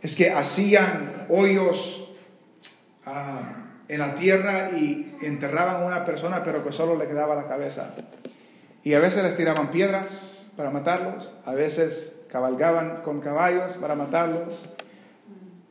es 0.00 0.14
que 0.14 0.30
hacían 0.30 1.26
hoyos 1.28 2.12
ah, 3.04 3.64
en 3.88 3.98
la 3.98 4.14
tierra 4.14 4.70
y 4.70 5.16
enterraban 5.22 5.82
a 5.82 5.86
una 5.86 6.06
persona, 6.06 6.44
pero 6.44 6.64
que 6.64 6.70
solo 6.70 6.96
le 6.96 7.08
quedaba 7.08 7.34
la 7.34 7.48
cabeza. 7.48 7.96
Y 8.84 8.94
a 8.94 9.00
veces 9.00 9.24
les 9.24 9.36
tiraban 9.36 9.72
piedras 9.72 10.52
para 10.56 10.70
matarlos, 10.70 11.34
a 11.44 11.54
veces 11.54 12.22
cabalgaban 12.30 13.02
con 13.02 13.20
caballos 13.20 13.72
para 13.72 13.96
matarlos, 13.96 14.70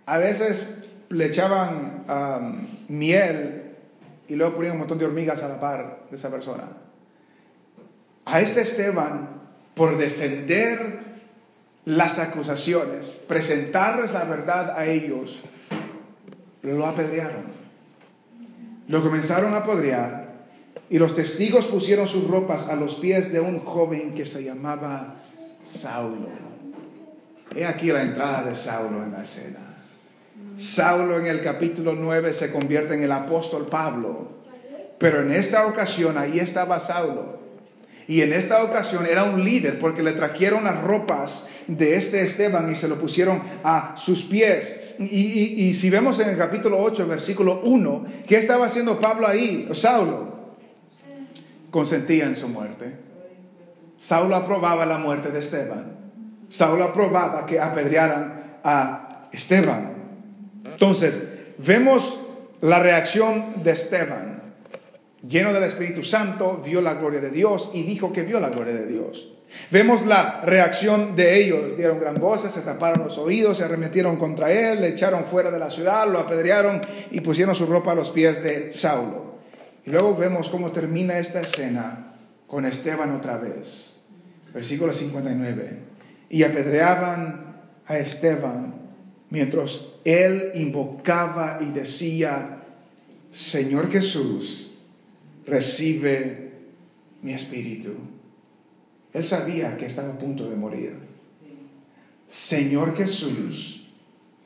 a 0.07 0.17
veces 0.17 0.89
le 1.07 1.25
echaban 1.27 2.03
ah, 2.09 2.51
miel 2.89 3.77
y 4.27 4.35
luego 4.35 4.55
ponían 4.55 4.73
un 4.73 4.79
montón 4.79 4.97
de 4.97 5.05
hormigas 5.05 5.41
a 5.41 5.47
la 5.47 5.61
par 5.61 5.99
de 6.09 6.17
esa 6.17 6.29
persona 6.29 6.88
a 8.29 8.41
este 8.41 8.61
Esteban 8.61 9.27
por 9.73 9.97
defender 9.97 10.99
las 11.85 12.19
acusaciones, 12.19 13.21
presentarles 13.27 14.13
la 14.13 14.25
verdad 14.25 14.77
a 14.77 14.85
ellos, 14.85 15.39
lo 16.61 16.85
apedrearon. 16.85 17.59
Lo 18.87 19.01
comenzaron 19.01 19.53
a 19.53 19.57
apedrear 19.57 20.29
y 20.89 20.99
los 20.99 21.15
testigos 21.15 21.67
pusieron 21.67 22.07
sus 22.07 22.27
ropas 22.27 22.69
a 22.69 22.75
los 22.75 22.95
pies 22.95 23.31
de 23.31 23.39
un 23.39 23.59
joven 23.59 24.13
que 24.13 24.25
se 24.25 24.43
llamaba 24.43 25.15
Saulo. 25.63 26.29
He 27.55 27.65
aquí 27.65 27.87
la 27.87 28.03
entrada 28.03 28.43
de 28.43 28.55
Saulo 28.55 29.03
en 29.03 29.11
la 29.11 29.23
escena. 29.23 29.59
Saulo 30.57 31.19
en 31.19 31.25
el 31.25 31.41
capítulo 31.41 31.95
9 31.95 32.33
se 32.33 32.51
convierte 32.51 32.93
en 32.93 33.03
el 33.03 33.11
apóstol 33.11 33.67
Pablo, 33.67 34.29
pero 34.99 35.21
en 35.23 35.31
esta 35.31 35.65
ocasión 35.65 36.17
ahí 36.17 36.39
estaba 36.39 36.79
Saulo 36.79 37.39
y 38.09 38.23
en 38.23 38.33
esta 38.33 38.63
ocasión 38.63 39.05
era 39.05 39.23
un 39.23 39.43
líder 39.43 39.77
porque 39.77 40.01
le 40.01 40.13
trajeron 40.13 40.63
las 40.63 40.81
ropas 40.81 41.47
de 41.67 41.95
este 41.95 42.23
Esteban 42.23 42.71
y 42.71 42.75
se 42.75 42.87
lo 42.87 42.95
pusieron 42.95 43.39
a 43.63 43.93
sus 43.97 44.23
pies. 44.23 44.95
Y, 44.97 45.71
si 45.75 45.91
vemos 45.91 46.19
en 46.19 46.29
el 46.29 46.35
capítulo 46.35 46.79
8, 46.81 47.07
versículo 47.07 47.61
1, 47.63 48.05
¿qué 48.27 48.37
estaba 48.37 48.65
haciendo 48.65 48.99
Pablo 48.99 49.27
ahí? 49.27 49.69
Saulo 49.73 50.57
consentía 51.69 52.25
en 52.25 52.35
su 52.35 52.47
muerte. 52.47 52.95
Saulo 53.99 54.35
aprobaba 54.37 54.87
la 54.87 54.97
muerte 54.97 55.29
de 55.29 55.41
Esteban. 55.41 55.95
Saulo 56.49 56.85
aprobaba 56.85 57.45
que 57.45 57.59
apedrearan 57.59 58.59
a 58.63 59.27
Esteban. 59.31 59.93
Entonces, 60.65 61.29
vemos 61.59 62.19
la 62.61 62.79
reacción 62.79 63.61
de 63.63 63.69
Esteban. 63.69 64.28
Lleno 65.27 65.53
del 65.53 65.63
Espíritu 65.63 66.03
Santo, 66.03 66.61
vio 66.63 66.81
la 66.81 66.93
gloria 66.93 67.21
de 67.21 67.31
Dios 67.31 67.71
y 67.73 67.83
dijo 67.83 68.11
que 68.13 68.23
vio 68.23 68.39
la 68.39 68.49
gloria 68.49 68.73
de 68.73 68.87
Dios. 68.87 69.33
Vemos 69.71 70.05
la 70.05 70.41
reacción 70.41 71.15
de 71.15 71.41
ellos. 71.41 71.75
Dieron 71.75 71.99
gran 71.99 72.15
voces, 72.15 72.51
se 72.51 72.61
taparon 72.61 73.03
los 73.03 73.17
oídos, 73.17 73.57
se 73.57 73.63
arremetieron 73.63 74.17
contra 74.17 74.51
él, 74.51 74.81
le 74.81 74.89
echaron 74.89 75.25
fuera 75.25 75.51
de 75.51 75.59
la 75.59 75.71
ciudad, 75.71 76.07
lo 76.07 76.19
apedrearon 76.19 76.81
y 77.11 77.21
pusieron 77.21 77.55
su 77.55 77.65
ropa 77.65 77.91
a 77.91 77.95
los 77.95 78.11
pies 78.11 78.43
de 78.43 78.71
Saulo. 78.71 79.39
Y 79.85 79.91
luego 79.91 80.15
vemos 80.15 80.49
cómo 80.49 80.71
termina 80.71 81.17
esta 81.17 81.41
escena 81.41 82.13
con 82.47 82.65
Esteban 82.65 83.15
otra 83.15 83.37
vez. 83.37 84.01
Versículo 84.53 84.93
59. 84.93 85.79
Y 86.29 86.43
apedreaban 86.43 87.61
a 87.87 87.97
Esteban 87.97 88.75
mientras 89.29 89.93
él 90.05 90.51
invocaba 90.55 91.59
y 91.61 91.71
decía, 91.71 92.63
Señor 93.31 93.91
Jesús, 93.91 94.68
recibe 95.49 96.51
mi 97.21 97.33
espíritu. 97.33 97.95
Él 99.13 99.23
sabía 99.23 99.75
que 99.77 99.85
estaba 99.85 100.13
a 100.13 100.17
punto 100.17 100.49
de 100.49 100.55
morir. 100.55 100.95
Señor 102.27 102.95
Jesús, 102.95 103.87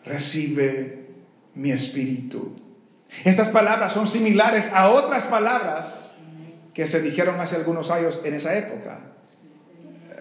recibe 0.06 1.08
mi 1.56 1.72
espíritu. 1.72 2.54
Estas 3.26 3.50
palabras 3.50 3.94
son 3.94 4.08
similares 4.08 4.70
a 4.74 4.90
otras 4.90 5.26
palabras 5.26 6.12
que 6.74 6.88
se 6.88 7.02
dijeron 7.02 7.40
hace 7.40 7.58
algunos 7.58 7.92
años 7.92 8.22
en 8.24 8.34
esa 8.34 8.58
época. 8.58 9.02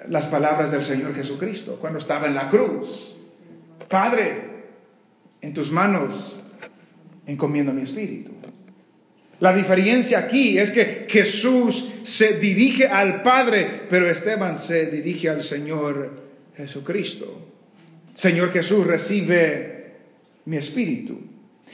Las 0.09 0.27
palabras 0.27 0.73
del 0.73 0.83
Señor 0.83 1.15
Jesucristo 1.15 1.79
cuando 1.81 1.99
estaba 1.99 2.27
en 2.27 2.35
la 2.35 2.49
cruz. 2.49 3.17
Padre, 3.89 4.65
en 5.41 5.55
tus 5.55 5.71
manos 5.71 6.41
encomiendo 7.27 7.73
mi 7.73 7.83
espíritu. 7.83 8.33
La 9.43 9.53
diferencia 9.53 10.21
aquí 10.21 10.57
es 10.57 10.71
que 10.71 11.05
Jesús 11.09 11.95
se 12.05 12.39
dirige 12.39 12.87
al 12.87 13.23
Padre, 13.23 13.83
pero 13.91 14.09
Esteban 14.09 14.57
se 14.57 14.87
dirige 14.87 15.29
al 15.29 15.43
Señor 15.43 16.13
Jesucristo. 16.57 17.49
Señor 18.15 18.53
Jesús, 18.53 18.87
recibe 18.87 19.95
mi 20.45 20.59
espíritu. 20.59 21.19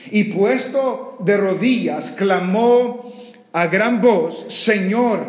Y 0.09 0.23
puesto 0.23 1.17
de 1.23 1.37
rodillas, 1.37 2.15
clamó 2.17 3.13
a 3.53 3.67
gran 3.67 4.01
voz, 4.01 4.51
Señor, 4.51 5.27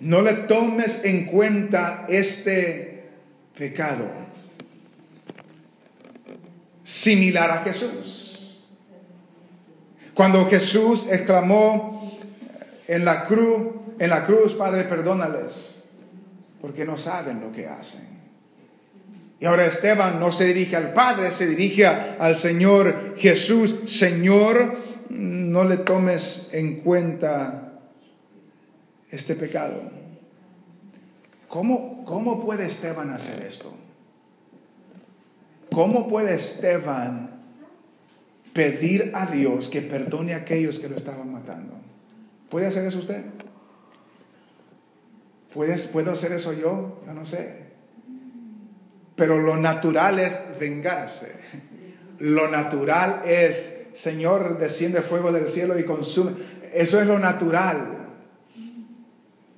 no 0.00 0.20
le 0.20 0.34
tomes 0.34 1.02
en 1.06 1.24
cuenta 1.24 2.04
este 2.10 3.04
pecado. 3.56 4.06
Similar 6.82 7.50
a 7.52 7.64
Jesús. 7.64 8.23
Cuando 10.14 10.46
Jesús 10.46 11.10
exclamó 11.10 12.18
en 12.86 13.04
la 13.04 13.24
cruz, 13.26 13.74
en 13.98 14.10
la 14.10 14.24
cruz, 14.24 14.54
Padre, 14.54 14.84
perdónales, 14.84 15.84
porque 16.60 16.84
no 16.84 16.96
saben 16.96 17.40
lo 17.40 17.52
que 17.52 17.66
hacen. 17.66 18.14
Y 19.40 19.46
ahora 19.46 19.66
Esteban 19.66 20.20
no 20.20 20.32
se 20.32 20.46
dirige 20.46 20.76
al 20.76 20.92
Padre, 20.92 21.30
se 21.30 21.46
dirige 21.48 21.86
al 21.86 22.36
Señor 22.36 23.16
Jesús. 23.18 23.80
Señor, 23.86 24.76
no 25.10 25.64
le 25.64 25.78
tomes 25.78 26.50
en 26.52 26.80
cuenta 26.80 27.72
este 29.10 29.34
pecado. 29.34 29.82
¿Cómo, 31.48 32.04
cómo 32.04 32.44
puede 32.44 32.66
Esteban 32.66 33.10
hacer 33.10 33.44
esto? 33.44 33.72
¿Cómo 35.72 36.08
puede 36.08 36.36
Esteban 36.36 37.33
pedir 38.54 39.10
a 39.14 39.26
Dios 39.26 39.68
que 39.68 39.82
perdone 39.82 40.32
a 40.32 40.38
aquellos 40.38 40.78
que 40.78 40.88
lo 40.88 40.96
estaban 40.96 41.30
matando. 41.30 41.74
¿Puede 42.48 42.68
hacer 42.68 42.86
eso 42.86 43.00
usted? 43.00 43.22
¿Puedes, 45.52 45.88
¿Puedo 45.88 46.12
hacer 46.12 46.32
eso 46.32 46.52
yo? 46.52 47.02
Yo 47.06 47.14
no 47.14 47.26
sé. 47.26 47.64
Pero 49.16 49.40
lo 49.40 49.56
natural 49.56 50.18
es 50.18 50.40
vengarse. 50.58 51.32
Lo 52.20 52.48
natural 52.48 53.22
es, 53.26 53.88
Señor, 53.92 54.58
desciende 54.58 55.02
fuego 55.02 55.32
del 55.32 55.48
cielo 55.48 55.78
y 55.78 55.84
consume. 55.84 56.32
Eso 56.72 57.00
es 57.00 57.06
lo 57.06 57.18
natural. 57.18 58.08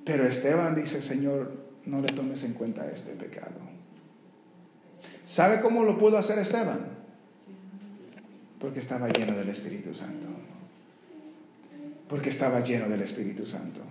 Pero 0.03 0.25
Esteban 0.25 0.73
dice, 0.73 1.01
Señor, 1.03 1.51
no 1.85 2.01
le 2.01 2.07
tomes 2.07 2.43
en 2.43 2.53
cuenta 2.53 2.89
este 2.89 3.13
pecado. 3.13 3.55
¿Sabe 5.23 5.61
cómo 5.61 5.83
lo 5.83 5.97
pudo 5.97 6.17
hacer 6.17 6.39
Esteban? 6.39 6.96
Porque 8.59 8.79
estaba 8.79 9.07
lleno 9.09 9.35
del 9.35 9.49
Espíritu 9.49 9.93
Santo. 9.93 10.27
Porque 12.07 12.29
estaba 12.29 12.59
lleno 12.61 12.87
del 12.87 13.01
Espíritu 13.01 13.45
Santo. 13.45 13.81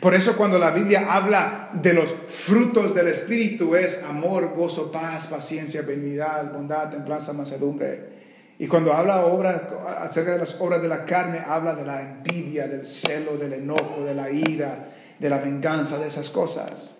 Por 0.00 0.14
eso 0.14 0.36
cuando 0.36 0.58
la 0.58 0.70
Biblia 0.70 1.12
habla 1.12 1.70
de 1.72 1.94
los 1.94 2.12
frutos 2.28 2.94
del 2.94 3.08
Espíritu 3.08 3.74
es 3.74 4.02
amor, 4.04 4.54
gozo, 4.54 4.92
paz, 4.92 5.26
paciencia, 5.26 5.82
benignidad, 5.82 6.52
bondad, 6.52 6.90
templanza, 6.90 7.32
mansedumbre. 7.32 8.20
Y 8.58 8.66
cuando 8.66 8.92
habla 8.92 9.24
obra, 9.24 9.70
acerca 10.00 10.32
de 10.32 10.38
las 10.38 10.60
obras 10.60 10.82
de 10.82 10.88
la 10.88 11.04
carne, 11.06 11.40
habla 11.44 11.74
de 11.74 11.84
la 11.84 12.02
envidia, 12.02 12.68
del 12.68 12.84
celo, 12.84 13.36
del 13.36 13.54
enojo, 13.54 14.04
de 14.04 14.14
la 14.14 14.30
ira, 14.30 14.90
de 15.18 15.30
la 15.30 15.38
venganza, 15.38 15.98
de 15.98 16.06
esas 16.06 16.30
cosas. 16.30 16.98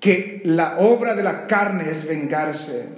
Que 0.00 0.40
la 0.44 0.78
obra 0.78 1.14
de 1.14 1.22
la 1.22 1.46
carne 1.46 1.90
es 1.90 2.08
vengarse, 2.08 2.88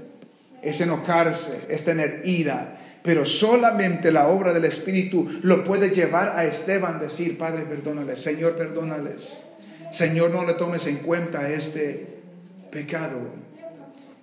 es 0.62 0.80
enojarse, 0.80 1.66
es 1.68 1.84
tener 1.84 2.22
ira, 2.24 2.78
pero 3.08 3.24
solamente 3.24 4.12
la 4.12 4.28
obra 4.28 4.52
del 4.52 4.66
Espíritu 4.66 5.26
lo 5.40 5.64
puede 5.64 5.88
llevar 5.88 6.36
a 6.36 6.44
Esteban 6.44 7.00
decir, 7.00 7.38
Padre, 7.38 7.62
perdónales, 7.62 8.22
Señor, 8.22 8.54
perdónales. 8.54 9.44
Señor, 9.90 10.30
no 10.30 10.44
le 10.44 10.52
tomes 10.52 10.86
en 10.88 10.98
cuenta 10.98 11.48
este 11.48 12.20
pecado. 12.70 13.18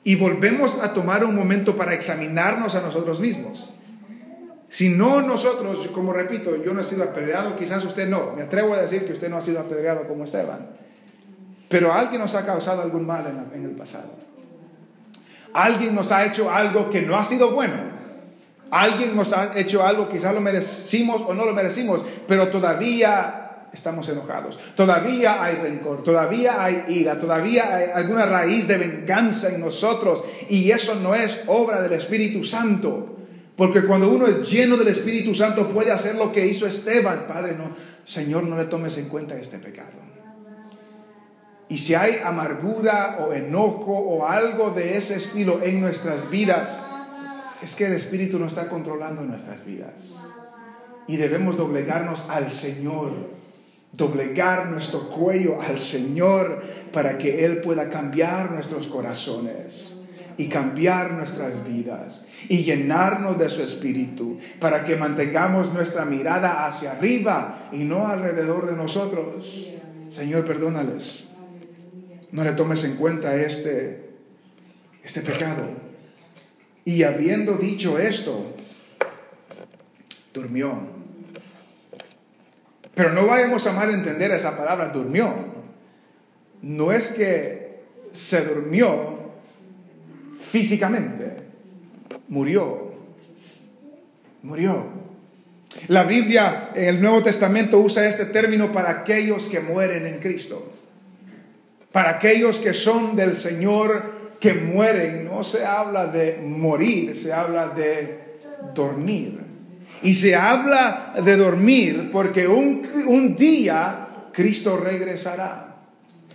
Y 0.04 0.14
volvemos 0.18 0.84
a 0.84 0.94
tomar 0.94 1.26
un 1.26 1.34
momento 1.34 1.76
para 1.76 1.96
examinarnos 1.96 2.76
a 2.76 2.82
nosotros 2.82 3.20
mismos. 3.20 3.80
Si 4.70 4.90
no 4.90 5.24
nosotros, 5.24 5.88
como 5.88 6.14
repito, 6.14 6.56
yo 6.64 6.72
no 6.72 6.82
he 6.82 6.84
sido 6.84 7.06
apedreado, 7.06 7.56
quizás 7.56 7.84
usted 7.86 8.08
no. 8.08 8.34
Me 8.34 8.44
atrevo 8.44 8.76
a 8.76 8.82
decir 8.82 9.08
que 9.08 9.14
usted 9.14 9.30
no 9.30 9.38
ha 9.38 9.42
sido 9.42 9.62
apedreado 9.62 10.08
como 10.08 10.26
Esteban. 10.26 10.60
Pero 11.70 11.92
alguien 11.92 12.22
nos 12.22 12.36
ha 12.36 12.46
causado 12.46 12.84
algún 12.84 13.08
mal 13.08 13.50
en 13.52 13.64
el 13.64 13.72
pasado. 13.72 14.12
Alguien 15.54 15.96
nos 15.96 16.12
ha 16.12 16.24
hecho 16.24 16.52
algo 16.52 16.92
que 16.92 17.02
no 17.02 17.16
ha 17.16 17.26
sido 17.26 17.50
bueno 17.50 17.95
Alguien 18.72 19.16
nos 19.16 19.34
ha 19.34 19.58
hecho 19.58 19.86
algo, 19.86 20.10
quizás 20.10 20.34
lo 20.34 20.42
merecimos 20.42 21.22
o 21.22 21.34
no 21.34 21.46
lo 21.46 21.54
merecimos, 21.54 22.06
pero 22.28 22.50
todavía 22.50 23.68
estamos 23.76 24.10
enojados. 24.10 24.58
Todavía 24.76 25.44
hay 25.44 25.56
rencor, 25.56 26.04
todavía 26.04 26.64
hay 26.64 26.86
ira, 26.88 27.20
todavía 27.20 27.76
hay 27.76 27.90
alguna 27.94 28.26
raíz 28.26 28.68
de 28.68 28.78
venganza 28.78 29.54
en 29.54 29.62
nosotros. 29.62 30.24
Y 30.50 30.72
eso 30.72 30.96
no 30.96 31.14
es 31.14 31.44
obra 31.48 31.82
del 31.82 31.94
Espíritu 31.94 32.44
Santo. 32.44 33.18
Porque 33.56 33.86
cuando 33.86 34.10
uno 34.10 34.28
es 34.28 34.50
lleno 34.50 34.76
del 34.76 34.88
Espíritu 34.88 35.34
Santo 35.36 35.70
puede 35.70 35.92
hacer 35.92 36.16
lo 36.16 36.32
que 36.32 36.46
hizo 36.46 36.66
Esteban. 36.66 37.26
Padre, 37.28 37.56
no, 37.58 37.76
Señor, 38.04 38.44
no 38.44 38.58
le 38.58 38.66
tomes 38.66 38.98
en 38.98 39.08
cuenta 39.08 39.36
este 39.36 39.60
pecado. 39.60 40.06
Y 41.68 41.78
si 41.78 41.96
hay 41.96 42.20
amargura 42.24 43.18
o 43.20 43.34
enojo 43.34 43.92
o 43.92 44.28
algo 44.28 44.70
de 44.72 44.98
ese 44.98 45.16
estilo 45.16 45.62
en 45.64 45.82
nuestras 45.82 46.30
vidas, 46.30 46.80
es 47.62 47.76
que 47.76 47.88
el 47.88 47.94
Espíritu 47.94 48.40
no 48.40 48.48
está 48.48 48.70
controlando 48.70 49.22
nuestras 49.22 49.66
vidas. 49.66 50.16
Y 51.08 51.18
debemos 51.18 51.58
doblegarnos 51.58 52.30
al 52.30 52.50
Señor, 52.50 53.12
doblegar 53.92 54.68
nuestro 54.68 55.10
cuello 55.10 55.62
al 55.62 55.78
Señor 55.78 56.64
para 56.92 57.18
que 57.18 57.46
Él 57.46 57.62
pueda 57.62 57.90
cambiar 57.90 58.52
nuestros 58.52 58.88
corazones 58.88 60.02
y 60.38 60.48
cambiar 60.48 61.14
nuestras 61.14 61.66
vidas 61.66 62.28
y 62.50 62.64
llenarnos 62.64 63.38
de 63.38 63.50
su 63.50 63.64
espíritu 63.64 64.38
para 64.60 64.84
que 64.84 64.96
mantengamos 64.96 65.74
nuestra 65.74 66.06
mirada 66.06 66.68
hacia 66.68 66.94
arriba 66.94 67.70
y 67.72 67.84
no 67.86 68.08
alrededor 68.08 68.66
de 68.66 68.76
nosotros. 68.76 69.70
Señor, 70.10 70.46
perdónales. 70.46 71.28
No 72.32 72.44
le 72.44 72.52
tomes 72.54 72.84
en 72.84 72.98
cuenta 72.98 73.36
este, 73.36 74.10
este 75.04 75.22
pecado. 75.22 75.85
Y 76.86 77.02
habiendo 77.02 77.58
dicho 77.58 77.98
esto, 77.98 78.56
durmió. 80.34 80.80
Pero 82.94 83.12
no 83.12 83.26
vayamos 83.26 83.66
a 83.66 83.74
mal 83.74 83.90
entender 83.90 84.32
esa 84.32 84.56
palabra 84.56 84.90
durmió. 84.90 85.34
No 86.62 86.92
es 86.92 87.12
que 87.12 87.82
se 88.12 88.46
durmió 88.46 89.20
físicamente, 90.40 91.44
murió. 92.30 92.94
Murió. 94.44 94.86
La 95.88 96.04
Biblia 96.04 96.70
en 96.76 96.86
el 96.86 97.02
Nuevo 97.02 97.24
Testamento 97.24 97.80
usa 97.80 98.08
este 98.08 98.26
término 98.26 98.72
para 98.72 98.92
aquellos 98.92 99.50
que 99.50 99.60
mueren 99.60 100.06
en 100.06 100.20
Cristo. 100.20 100.72
Para 101.92 102.12
aquellos 102.12 102.60
que 102.60 102.74
son 102.74 103.16
del 103.16 103.36
Señor 103.36 104.15
que 104.46 104.54
mueren 104.54 105.26
no 105.26 105.44
se 105.44 105.66
habla 105.66 106.06
de 106.06 106.40
morir, 106.40 107.16
se 107.16 107.34
habla 107.34 107.70
de 107.70 108.38
dormir. 108.76 109.40
Y 110.04 110.14
se 110.14 110.36
habla 110.36 111.16
de 111.20 111.36
dormir 111.36 112.10
porque 112.12 112.48
un, 112.48 112.88
un 113.08 113.36
día 113.36 114.08
Cristo 114.32 114.78
regresará. 114.78 115.78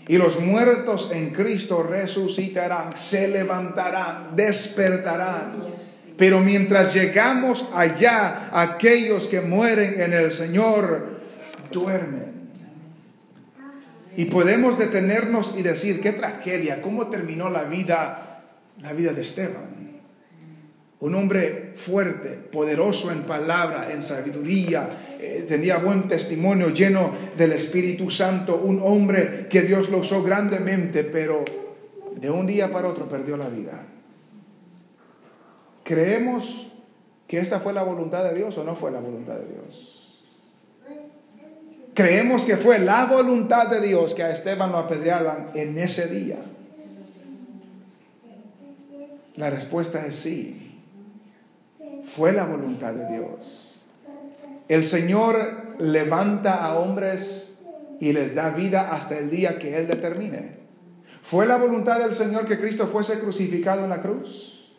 Y 0.08 0.18
los 0.18 0.40
muertos 0.40 1.12
en 1.14 1.30
Cristo 1.30 1.84
resucitarán, 1.84 2.96
se 2.96 3.28
levantarán, 3.28 4.34
despertarán. 4.34 5.52
Pero 6.16 6.40
mientras 6.40 6.92
llegamos 6.92 7.68
allá, 7.72 8.50
aquellos 8.52 9.28
que 9.28 9.40
mueren 9.40 10.00
en 10.00 10.12
el 10.14 10.32
Señor 10.32 11.20
duermen. 11.70 12.29
Y 14.20 14.26
podemos 14.26 14.78
detenernos 14.78 15.54
y 15.56 15.62
decir, 15.62 16.02
qué 16.02 16.12
tragedia, 16.12 16.82
cómo 16.82 17.06
terminó 17.06 17.48
la 17.48 17.64
vida, 17.64 18.42
la 18.82 18.92
vida 18.92 19.14
de 19.14 19.22
Esteban. 19.22 19.98
Un 20.98 21.14
hombre 21.14 21.72
fuerte, 21.74 22.28
poderoso 22.52 23.10
en 23.12 23.22
palabra, 23.22 23.90
en 23.90 24.02
sabiduría, 24.02 24.90
eh, 25.18 25.46
tenía 25.48 25.78
buen 25.78 26.06
testimonio, 26.06 26.68
lleno 26.68 27.14
del 27.38 27.52
Espíritu 27.52 28.10
Santo, 28.10 28.60
un 28.62 28.82
hombre 28.84 29.46
que 29.48 29.62
Dios 29.62 29.88
lo 29.88 29.96
usó 29.96 30.22
grandemente, 30.22 31.02
pero 31.02 31.42
de 32.14 32.28
un 32.28 32.46
día 32.46 32.70
para 32.70 32.88
otro 32.88 33.08
perdió 33.08 33.38
la 33.38 33.48
vida. 33.48 33.86
¿Creemos 35.82 36.74
que 37.26 37.38
esta 37.38 37.58
fue 37.58 37.72
la 37.72 37.84
voluntad 37.84 38.22
de 38.24 38.34
Dios 38.34 38.58
o 38.58 38.64
no 38.64 38.76
fue 38.76 38.90
la 38.90 39.00
voluntad 39.00 39.36
de 39.36 39.48
Dios? 39.48 39.99
Creemos 42.00 42.44
que 42.46 42.56
fue 42.56 42.78
la 42.78 43.04
voluntad 43.04 43.68
de 43.68 43.78
Dios 43.78 44.14
que 44.14 44.22
a 44.22 44.30
Esteban 44.30 44.72
lo 44.72 44.78
apedreaban 44.78 45.50
en 45.52 45.76
ese 45.76 46.06
día. 46.08 46.38
La 49.36 49.50
respuesta 49.50 50.06
es 50.06 50.14
sí. 50.14 50.80
Fue 52.02 52.32
la 52.32 52.46
voluntad 52.46 52.94
de 52.94 53.06
Dios. 53.06 53.82
El 54.68 54.82
Señor 54.82 55.74
levanta 55.78 56.64
a 56.64 56.78
hombres 56.78 57.58
y 58.00 58.14
les 58.14 58.34
da 58.34 58.48
vida 58.48 58.92
hasta 58.92 59.18
el 59.18 59.28
día 59.28 59.58
que 59.58 59.76
Él 59.76 59.86
determine. 59.86 60.54
¿Fue 61.20 61.44
la 61.44 61.58
voluntad 61.58 61.98
del 61.98 62.14
Señor 62.14 62.46
que 62.46 62.58
Cristo 62.58 62.86
fuese 62.86 63.20
crucificado 63.20 63.84
en 63.84 63.90
la 63.90 64.00
cruz? 64.00 64.72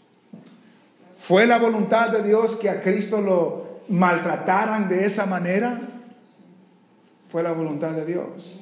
¿Fue 1.19 1.45
la 1.45 1.59
voluntad 1.59 2.09
de 2.09 2.23
Dios 2.23 2.55
que 2.55 2.71
a 2.71 2.81
Cristo 2.81 3.21
lo 3.21 3.81
maltrataran 3.89 4.89
de 4.89 5.05
esa 5.05 5.27
manera? 5.27 5.90
Fue 7.31 7.43
la 7.43 7.53
voluntad 7.53 7.91
de 7.91 8.05
Dios. 8.05 8.59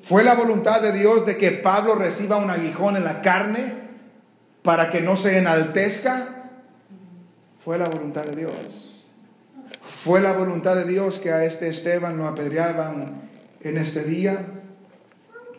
¿Fue 0.00 0.22
la 0.22 0.34
voluntad 0.34 0.80
de 0.80 0.92
Dios 0.92 1.26
de 1.26 1.36
que 1.36 1.50
Pablo 1.50 1.96
reciba 1.96 2.36
un 2.36 2.48
aguijón 2.48 2.96
en 2.96 3.02
la 3.02 3.22
carne 3.22 3.74
para 4.62 4.88
que 4.88 5.00
no 5.00 5.16
se 5.16 5.38
enaltezca? 5.38 6.50
Fue 7.64 7.76
la 7.76 7.88
voluntad 7.88 8.24
de 8.24 8.36
Dios. 8.36 9.10
Fue 9.82 10.20
la 10.20 10.30
voluntad 10.32 10.76
de 10.76 10.84
Dios 10.84 11.18
que 11.18 11.32
a 11.32 11.44
este 11.44 11.66
Esteban 11.66 12.16
lo 12.16 12.28
apedreaban 12.28 13.22
en 13.60 13.78
este 13.78 14.04
día. 14.04 14.46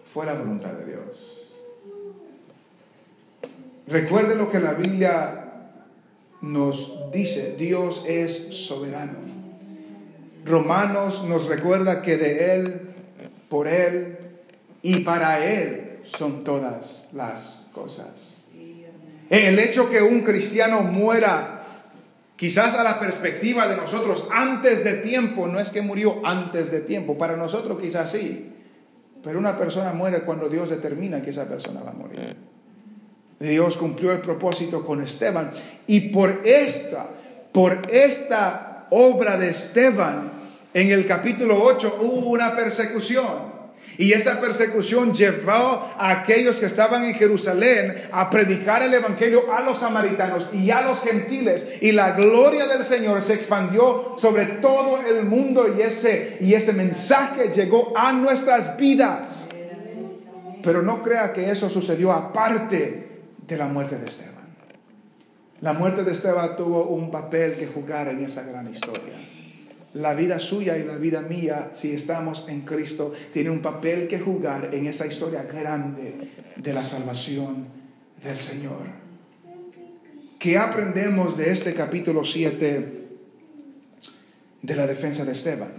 Fue 0.05 0.25
la 0.25 0.35
voluntad 0.35 0.71
de 0.71 0.85
Dios. 0.85 1.53
Recuerde 3.85 4.35
lo 4.35 4.49
que 4.49 4.61
la 4.61 4.73
Biblia 4.75 5.71
nos 6.39 7.11
dice. 7.11 7.57
Dios 7.57 8.05
es 8.07 8.65
soberano. 8.65 9.36
Romanos 10.47 11.25
nos 11.25 11.47
recuerda 11.47 12.01
que 12.01 12.17
de 12.17 12.55
Él, 12.55 12.81
por 13.49 13.67
Él 13.67 14.17
y 14.81 14.99
para 14.99 15.45
Él 15.45 15.99
son 16.05 16.43
todas 16.43 17.09
las 17.13 17.67
cosas. 17.73 18.45
El 19.29 19.59
hecho 19.59 19.89
que 19.89 20.01
un 20.01 20.21
cristiano 20.21 20.81
muera 20.81 21.57
Quizás 22.37 22.75
a 22.75 22.83
la 22.83 22.99
perspectiva 22.99 23.67
de 23.67 23.75
nosotros 23.75 24.27
antes 24.31 24.83
de 24.83 24.93
tiempo, 24.93 25.47
no 25.47 25.59
es 25.59 25.71
que 25.71 25.81
murió 25.81 26.21
antes 26.23 26.71
de 26.71 26.81
tiempo, 26.81 27.17
para 27.17 27.35
nosotros 27.35 27.79
quizás 27.81 28.11
sí, 28.11 28.53
pero 29.23 29.39
una 29.39 29.57
persona 29.57 29.91
muere 29.91 30.21
cuando 30.21 30.47
Dios 30.47 30.69
determina 30.69 31.23
que 31.23 31.31
esa 31.31 31.49
persona 31.49 31.81
va 31.81 31.89
a 31.89 31.95
morir. 31.95 32.35
Dios 33.39 33.77
cumplió 33.77 34.11
el 34.11 34.19
propósito 34.19 34.85
con 34.85 35.01
Esteban 35.01 35.51
y 35.87 36.09
por 36.09 36.41
esta, 36.45 37.07
por 37.51 37.81
esta 37.89 38.85
obra 38.91 39.37
de 39.37 39.49
Esteban, 39.49 40.31
en 40.77 40.91
el 40.91 41.07
capítulo 41.07 41.59
8 41.59 41.97
hubo 42.01 42.29
una 42.29 42.55
persecución. 42.55 43.57
Y 43.97 44.13
esa 44.13 44.39
persecución 44.39 45.11
llevó 45.11 45.51
a 45.51 46.11
aquellos 46.11 46.59
que 46.59 46.67
estaban 46.67 47.03
en 47.03 47.15
Jerusalén 47.15 48.03
a 48.11 48.29
predicar 48.29 48.83
el 48.83 48.93
Evangelio 48.93 49.51
a 49.51 49.61
los 49.61 49.79
samaritanos 49.79 50.49
y 50.53 50.69
a 50.69 50.83
los 50.83 51.01
gentiles. 51.01 51.67
Y 51.81 51.93
la 51.93 52.11
gloria 52.11 52.67
del 52.67 52.83
Señor 52.83 53.23
se 53.23 53.33
expandió 53.33 54.13
sobre 54.19 54.45
todo 54.45 54.99
el 55.01 55.25
mundo 55.25 55.65
y 55.75 55.81
ese, 55.81 56.37
y 56.41 56.53
ese 56.53 56.73
mensaje 56.73 57.51
llegó 57.55 57.91
a 57.95 58.13
nuestras 58.13 58.77
vidas. 58.77 59.47
Pero 60.61 60.83
no 60.83 61.01
crea 61.01 61.33
que 61.33 61.49
eso 61.49 61.71
sucedió 61.71 62.11
aparte 62.11 63.07
de 63.47 63.57
la 63.57 63.65
muerte 63.65 63.97
de 63.97 64.05
Esteban. 64.05 64.35
La 65.61 65.73
muerte 65.73 66.03
de 66.03 66.11
Esteban 66.11 66.55
tuvo 66.55 66.83
un 66.83 67.09
papel 67.09 67.55
que 67.55 67.65
jugar 67.65 68.09
en 68.09 68.23
esa 68.23 68.43
gran 68.43 68.69
historia 68.69 69.15
la 69.93 70.13
vida 70.13 70.39
suya 70.39 70.77
y 70.77 70.83
la 70.83 70.95
vida 70.95 71.21
mía, 71.21 71.71
si 71.73 71.93
estamos 71.93 72.49
en 72.49 72.61
Cristo, 72.61 73.13
tiene 73.33 73.49
un 73.49 73.61
papel 73.61 74.07
que 74.07 74.19
jugar 74.19 74.69
en 74.73 74.85
esa 74.85 75.07
historia 75.07 75.43
grande 75.43 76.31
de 76.55 76.73
la 76.73 76.83
salvación 76.83 77.67
del 78.23 78.37
Señor. 78.37 79.07
¿Qué 80.39 80.57
aprendemos 80.57 81.37
de 81.37 81.51
este 81.51 81.73
capítulo 81.73 82.23
7 82.23 83.07
de 84.61 84.75
la 84.75 84.85
defensa 84.85 85.25
de 85.25 85.31
Esteban? 85.31 85.71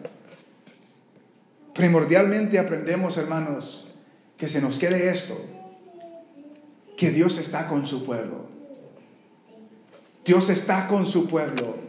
Primordialmente 1.74 2.58
aprendemos, 2.58 3.18
hermanos, 3.18 3.86
que 4.36 4.48
se 4.48 4.60
nos 4.60 4.78
quede 4.78 5.10
esto, 5.10 5.40
que 6.96 7.10
Dios 7.10 7.38
está 7.38 7.68
con 7.68 7.86
su 7.86 8.04
pueblo. 8.04 8.46
Dios 10.24 10.50
está 10.50 10.88
con 10.88 11.06
su 11.06 11.28
pueblo. 11.28 11.87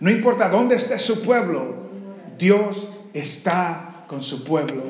No 0.00 0.10
importa 0.10 0.48
dónde 0.48 0.76
esté 0.76 0.98
su 0.98 1.22
pueblo, 1.22 1.74
Dios 2.38 2.90
está 3.12 4.04
con 4.08 4.22
su 4.22 4.44
pueblo 4.44 4.82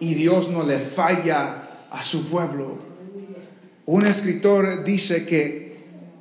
y 0.00 0.12
Dios 0.14 0.50
no 0.50 0.64
le 0.64 0.78
falla 0.78 1.86
a 1.90 2.02
su 2.02 2.28
pueblo. 2.28 2.76
Un 3.86 4.06
escritor 4.06 4.84
dice 4.84 5.24
que 5.24 5.64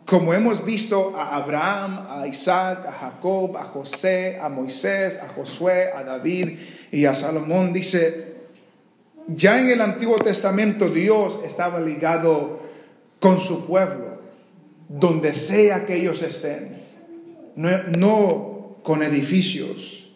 como 0.06 0.34
hemos 0.34 0.66
visto 0.66 1.14
a 1.18 1.36
Abraham, 1.36 2.08
a 2.10 2.28
Isaac, 2.28 2.86
a 2.86 2.92
Jacob, 2.92 3.58
a 3.58 3.64
José, 3.64 4.38
a 4.40 4.48
Moisés, 4.50 5.20
a 5.20 5.28
Josué, 5.28 5.92
a 5.94 6.04
David 6.04 6.58
y 6.92 7.06
a 7.06 7.16
Salomón, 7.16 7.74
dice, 7.74 8.36
ya 9.28 9.60
en 9.60 9.70
el 9.70 9.82
Antiguo 9.82 10.18
Testamento 10.20 10.90
Dios 10.90 11.42
estaba 11.46 11.80
ligado 11.80 12.62
con 13.20 13.40
su 13.40 13.66
pueblo, 13.66 14.20
donde 14.90 15.34
sea 15.34 15.86
que 15.86 15.96
ellos 15.96 16.22
estén 16.22 16.83
no, 17.56 18.78
con 18.84 19.04
edificios. 19.04 20.12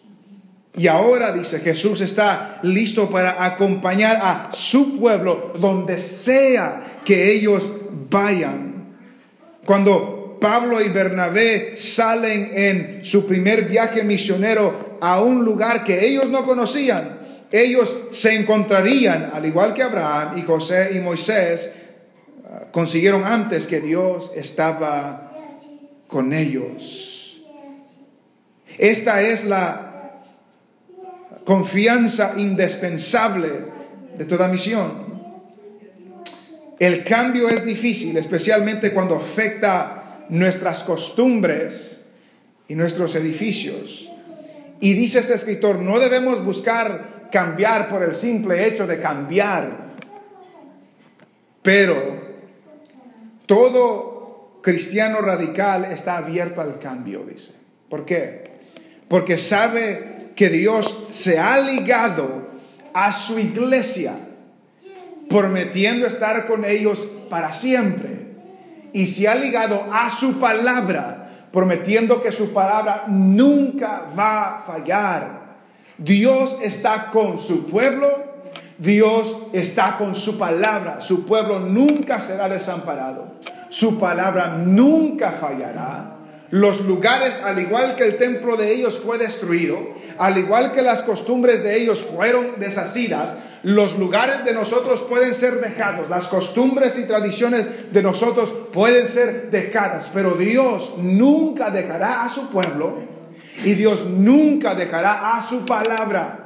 Y 0.76 0.86
ahora, 0.86 1.32
dice 1.32 1.58
Jesús, 1.60 2.00
está 2.00 2.60
listo 2.62 3.10
para 3.10 3.44
acompañar 3.44 4.18
a 4.22 4.50
su 4.52 4.98
pueblo 4.98 5.52
donde 5.58 5.98
sea 5.98 7.00
que 7.04 7.32
ellos 7.32 7.64
vayan. 8.08 8.96
Cuando 9.64 10.38
Pablo 10.40 10.80
y 10.80 10.88
Bernabé 10.88 11.76
salen 11.76 12.50
en 12.54 13.04
su 13.04 13.26
primer 13.26 13.64
viaje 13.64 14.04
misionero 14.04 14.98
a 15.00 15.20
un 15.20 15.44
lugar 15.44 15.84
que 15.84 16.06
ellos 16.06 16.30
no 16.30 16.44
conocían, 16.44 17.18
ellos 17.50 18.08
se 18.12 18.34
encontrarían, 18.34 19.30
al 19.34 19.46
igual 19.46 19.74
que 19.74 19.82
Abraham 19.82 20.38
y 20.38 20.42
José 20.42 20.90
y 20.94 21.00
Moisés, 21.00 21.74
consiguieron 22.70 23.24
antes 23.24 23.66
que 23.66 23.80
Dios 23.80 24.32
estaba 24.36 25.32
con 26.06 26.32
ellos. 26.32 27.17
Esta 28.78 29.22
es 29.22 29.44
la 29.44 30.14
confianza 31.44 32.34
indispensable 32.36 33.48
de 34.16 34.24
toda 34.24 34.48
misión. 34.48 35.08
El 36.78 37.02
cambio 37.02 37.48
es 37.48 37.64
difícil, 37.64 38.16
especialmente 38.16 38.92
cuando 38.92 39.16
afecta 39.16 40.26
nuestras 40.28 40.84
costumbres 40.84 42.02
y 42.68 42.76
nuestros 42.76 43.16
edificios. 43.16 44.10
Y 44.80 44.92
dice 44.92 45.18
este 45.18 45.34
escritor, 45.34 45.80
no 45.80 45.98
debemos 45.98 46.44
buscar 46.44 47.28
cambiar 47.32 47.88
por 47.88 48.04
el 48.04 48.14
simple 48.14 48.66
hecho 48.66 48.86
de 48.86 49.00
cambiar, 49.00 49.88
pero 51.62 52.28
todo 53.46 54.60
cristiano 54.62 55.20
radical 55.20 55.86
está 55.86 56.18
abierto 56.18 56.60
al 56.60 56.78
cambio, 56.78 57.24
dice. 57.28 57.54
¿Por 57.88 58.04
qué? 58.04 58.57
Porque 59.08 59.38
sabe 59.38 60.32
que 60.36 60.48
Dios 60.50 61.08
se 61.10 61.38
ha 61.38 61.58
ligado 61.58 62.48
a 62.92 63.10
su 63.10 63.38
iglesia, 63.38 64.14
prometiendo 65.28 66.06
estar 66.06 66.46
con 66.46 66.64
ellos 66.64 67.08
para 67.28 67.52
siempre. 67.52 68.28
Y 68.92 69.06
se 69.06 69.28
ha 69.28 69.34
ligado 69.34 69.86
a 69.92 70.10
su 70.10 70.38
palabra, 70.38 71.48
prometiendo 71.52 72.22
que 72.22 72.32
su 72.32 72.52
palabra 72.52 73.04
nunca 73.08 74.04
va 74.16 74.58
a 74.58 74.62
fallar. 74.62 75.58
Dios 75.98 76.58
está 76.62 77.10
con 77.10 77.38
su 77.38 77.66
pueblo, 77.66 78.08
Dios 78.78 79.36
está 79.52 79.96
con 79.96 80.14
su 80.14 80.38
palabra, 80.38 81.00
su 81.00 81.26
pueblo 81.26 81.58
nunca 81.58 82.20
será 82.20 82.48
desamparado, 82.48 83.34
su 83.68 83.98
palabra 83.98 84.56
nunca 84.56 85.32
fallará. 85.32 86.17
Los 86.50 86.80
lugares, 86.86 87.42
al 87.44 87.58
igual 87.58 87.94
que 87.94 88.04
el 88.04 88.16
templo 88.16 88.56
de 88.56 88.72
ellos 88.72 88.98
fue 88.98 89.18
destruido, 89.18 89.78
al 90.16 90.38
igual 90.38 90.72
que 90.72 90.80
las 90.80 91.02
costumbres 91.02 91.62
de 91.62 91.76
ellos 91.76 92.00
fueron 92.00 92.58
deshacidas, 92.58 93.36
los 93.62 93.98
lugares 93.98 94.44
de 94.44 94.54
nosotros 94.54 95.02
pueden 95.02 95.34
ser 95.34 95.60
dejados, 95.60 96.08
las 96.08 96.24
costumbres 96.24 96.98
y 96.98 97.04
tradiciones 97.04 97.92
de 97.92 98.02
nosotros 98.02 98.50
pueden 98.72 99.06
ser 99.06 99.50
dejadas, 99.50 100.10
pero 100.14 100.34
Dios 100.34 100.94
nunca 100.96 101.70
dejará 101.70 102.24
a 102.24 102.28
su 102.28 102.48
pueblo 102.48 103.02
y 103.64 103.74
Dios 103.74 104.06
nunca 104.06 104.74
dejará 104.74 105.36
a 105.36 105.46
su 105.46 105.66
palabra. 105.66 106.44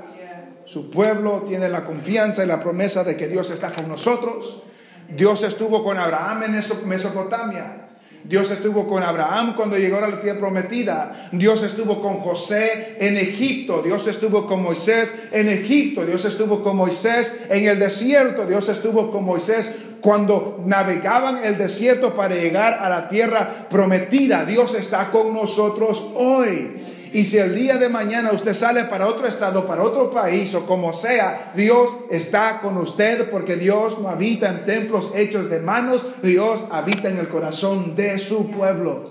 Su 0.64 0.90
pueblo 0.90 1.44
tiene 1.46 1.68
la 1.68 1.84
confianza 1.84 2.44
y 2.44 2.46
la 2.46 2.62
promesa 2.62 3.04
de 3.04 3.16
que 3.16 3.28
Dios 3.28 3.50
está 3.50 3.70
con 3.72 3.88
nosotros. 3.88 4.62
Dios 5.08 5.42
estuvo 5.42 5.84
con 5.84 5.98
Abraham 5.98 6.44
en 6.44 6.88
Mesopotamia. 6.88 7.81
Dios 8.24 8.50
estuvo 8.50 8.86
con 8.86 9.02
Abraham 9.02 9.54
cuando 9.56 9.76
llegó 9.76 9.98
a 9.98 10.08
la 10.08 10.20
tierra 10.20 10.38
prometida. 10.38 11.28
Dios 11.32 11.62
estuvo 11.62 12.00
con 12.00 12.18
José 12.18 12.96
en 13.00 13.16
Egipto. 13.16 13.82
Dios 13.82 14.06
estuvo 14.06 14.46
con 14.46 14.62
Moisés 14.62 15.14
en 15.32 15.48
Egipto. 15.48 16.04
Dios 16.04 16.24
estuvo 16.24 16.62
con 16.62 16.76
Moisés 16.76 17.40
en 17.48 17.66
el 17.66 17.78
desierto. 17.78 18.46
Dios 18.46 18.68
estuvo 18.68 19.10
con 19.10 19.24
Moisés 19.24 19.74
cuando 20.00 20.60
navegaban 20.66 21.44
el 21.44 21.56
desierto 21.56 22.14
para 22.14 22.34
llegar 22.34 22.74
a 22.74 22.88
la 22.88 23.08
tierra 23.08 23.68
prometida. 23.70 24.44
Dios 24.44 24.74
está 24.74 25.10
con 25.10 25.32
nosotros 25.32 26.10
hoy. 26.14 26.81
Y 27.12 27.24
si 27.24 27.38
el 27.38 27.54
día 27.54 27.76
de 27.76 27.90
mañana 27.90 28.32
usted 28.32 28.54
sale 28.54 28.84
para 28.84 29.06
otro 29.06 29.26
estado, 29.26 29.66
para 29.66 29.82
otro 29.82 30.10
país 30.10 30.54
o 30.54 30.66
como 30.66 30.94
sea, 30.94 31.52
Dios 31.54 31.90
está 32.10 32.60
con 32.60 32.78
usted 32.78 33.30
porque 33.30 33.56
Dios 33.56 33.98
no 33.98 34.08
habita 34.08 34.48
en 34.48 34.64
templos 34.64 35.12
hechos 35.14 35.50
de 35.50 35.60
manos, 35.60 36.06
Dios 36.22 36.68
habita 36.70 37.10
en 37.10 37.18
el 37.18 37.28
corazón 37.28 37.94
de 37.96 38.18
su 38.18 38.50
pueblo. 38.50 39.10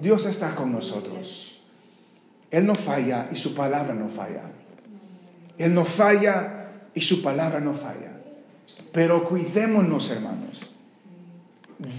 Dios 0.00 0.24
está 0.24 0.54
con 0.54 0.72
nosotros. 0.72 1.62
Él 2.50 2.66
no 2.66 2.74
falla 2.74 3.28
y 3.30 3.36
su 3.36 3.54
palabra 3.54 3.92
no 3.92 4.08
falla. 4.08 4.42
Él 5.58 5.74
no 5.74 5.84
falla 5.84 6.70
y 6.94 7.02
su 7.02 7.22
palabra 7.22 7.60
no 7.60 7.74
falla. 7.74 8.12
Pero 8.92 9.28
cuidémonos, 9.28 10.10
hermanos, 10.10 10.60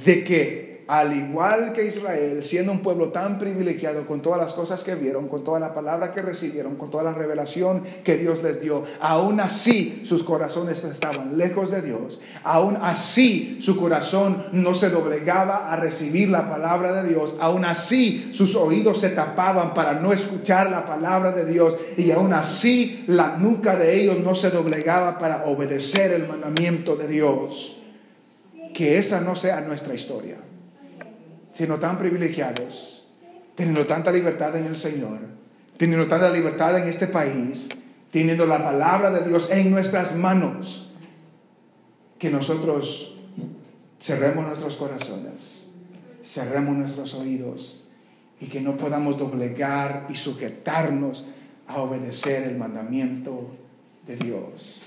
de 0.04 0.24
que 0.24 0.67
al 0.88 1.14
igual 1.16 1.74
que 1.74 1.86
Israel, 1.86 2.42
siendo 2.42 2.72
un 2.72 2.80
pueblo 2.80 3.10
tan 3.10 3.38
privilegiado 3.40 4.06
con 4.06 4.22
todas 4.22 4.40
las 4.40 4.54
cosas 4.54 4.84
que 4.86 4.96
vieron, 4.96 5.28
con 5.28 5.44
toda 5.44 5.60
la 5.60 5.74
palabra 5.74 6.14
que 6.14 6.22
recibieron, 6.22 6.76
con 6.76 6.90
toda 6.90 7.04
la 7.04 7.14
revelación 7.14 7.84
que 8.06 8.18
Dios 8.18 8.42
les 8.42 8.62
dio, 8.62 8.86
aún 9.02 9.42
así 9.42 10.02
sus 10.06 10.24
corazones 10.24 10.86
estaban 10.86 11.38
lejos 11.38 11.72
de 11.72 11.82
Dios, 11.82 12.22
aún 12.44 12.78
así 12.82 13.58
su 13.60 13.76
corazón 13.78 14.46
no 14.54 14.74
se 14.74 14.90
doblegaba 14.90 15.74
a 15.74 15.76
recibir 15.76 16.30
la 16.30 16.50
palabra 16.50 17.04
de 17.04 17.10
Dios, 17.10 17.36
aún 17.42 17.66
así 17.66 18.30
sus 18.32 18.56
oídos 18.56 19.02
se 19.02 19.10
tapaban 19.10 19.74
para 19.74 19.94
no 19.94 20.14
escuchar 20.14 20.70
la 20.70 20.86
palabra 20.86 21.34
de 21.34 21.46
Dios 21.46 21.78
y 21.98 22.12
aún 22.12 22.32
así 22.32 23.04
la 23.08 23.36
nuca 23.38 23.76
de 23.76 24.02
ellos 24.02 24.20
no 24.20 24.36
se 24.36 24.52
doblegaba 24.52 25.20
para 25.20 25.46
obedecer 25.48 26.12
el 26.14 26.28
mandamiento 26.30 26.96
de 26.96 27.08
Dios. 27.10 27.74
Que 28.74 29.00
esa 29.00 29.22
no 29.22 29.36
sea 29.36 29.62
nuestra 29.62 29.96
historia 29.96 30.38
siendo 31.58 31.80
tan 31.80 31.98
privilegiados, 31.98 33.08
teniendo 33.56 33.88
tanta 33.88 34.12
libertad 34.12 34.56
en 34.56 34.66
el 34.66 34.76
Señor, 34.76 35.22
teniendo 35.76 36.08
tanta 36.08 36.30
libertad 36.30 36.78
en 36.78 36.88
este 36.88 37.08
país, 37.08 37.68
teniendo 38.12 38.46
la 38.46 38.64
palabra 38.64 39.10
de 39.10 39.28
Dios 39.28 39.50
en 39.50 39.72
nuestras 39.72 40.16
manos, 40.16 40.92
que 42.20 42.30
nosotros 42.30 43.18
cerremos 44.00 44.46
nuestros 44.46 44.76
corazones, 44.76 45.66
cerremos 46.22 46.78
nuestros 46.78 47.16
oídos 47.16 47.88
y 48.40 48.46
que 48.46 48.62
no 48.62 48.78
podamos 48.78 49.18
doblegar 49.18 50.06
y 50.10 50.16
sujetarnos 50.16 51.26
a 51.66 51.78
obedecer 51.78 52.44
el 52.44 52.56
mandamiento 52.56 53.50
de 54.06 54.16
Dios. 54.16 54.84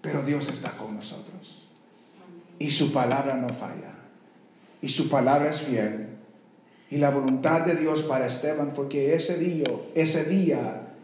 Pero 0.00 0.24
Dios 0.24 0.48
está 0.48 0.72
con 0.72 0.96
nosotros 0.96 1.68
y 2.58 2.72
su 2.72 2.92
palabra 2.92 3.36
no 3.36 3.50
falla 3.50 3.97
y 4.80 4.88
su 4.88 5.08
palabra 5.08 5.50
es 5.50 5.60
fiel. 5.60 6.08
Y 6.90 6.96
la 6.96 7.10
voluntad 7.10 7.62
de 7.66 7.76
Dios 7.76 8.02
para 8.02 8.26
Esteban 8.26 8.72
fue 8.74 8.88
que 8.88 9.14
ese 9.14 9.38
día, 9.38 9.66
ese 9.94 10.24
día 10.24 10.94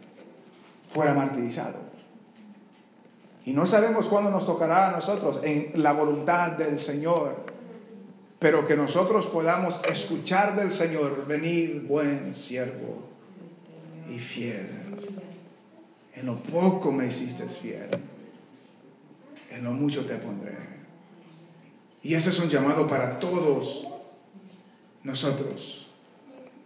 fuera 0.89 1.13
martirizado. 1.13 1.85
Y 3.45 3.53
no 3.53 3.67
sabemos 3.67 4.07
cuándo 4.07 4.31
nos 4.31 4.45
tocará 4.45 4.89
a 4.89 4.91
nosotros 4.93 5.39
en 5.43 5.71
la 5.75 5.93
voluntad 5.93 6.53
del 6.53 6.79
Señor, 6.79 7.45
pero 8.39 8.67
que 8.67 8.75
nosotros 8.75 9.27
podamos 9.27 9.81
escuchar 9.87 10.55
del 10.55 10.71
Señor, 10.71 11.27
venir 11.27 11.81
buen 11.81 12.35
siervo 12.35 13.03
y 14.09 14.17
fiel. 14.17 14.67
En 16.15 16.25
lo 16.25 16.35
poco 16.37 16.91
me 16.91 17.07
hiciste 17.07 17.43
fiel, 17.45 17.89
en 19.51 19.63
lo 19.63 19.71
mucho 19.71 20.05
te 20.05 20.15
pondré. 20.15 20.74
Y 22.05 22.13
ese 22.13 22.29
es 22.29 22.39
un 22.39 22.49
llamado 22.49 22.87
para 22.87 23.19
todos 23.19 23.87
nosotros. 25.01 25.87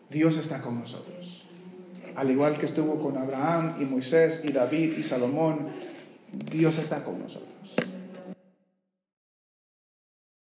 Dios 0.09 0.35
está 0.35 0.61
con 0.61 0.81
nosotros. 0.81 1.45
Al 2.17 2.29
igual 2.29 2.57
que 2.57 2.65
estuvo 2.65 2.99
con 2.99 3.15
Abraham 3.15 3.75
y 3.79 3.85
Moisés 3.85 4.43
y 4.43 4.51
David 4.51 4.97
y 4.97 5.03
Salomón, 5.03 5.69
Dios 6.51 6.77
está 6.77 7.05
con 7.05 7.19
nosotros. 7.19 7.49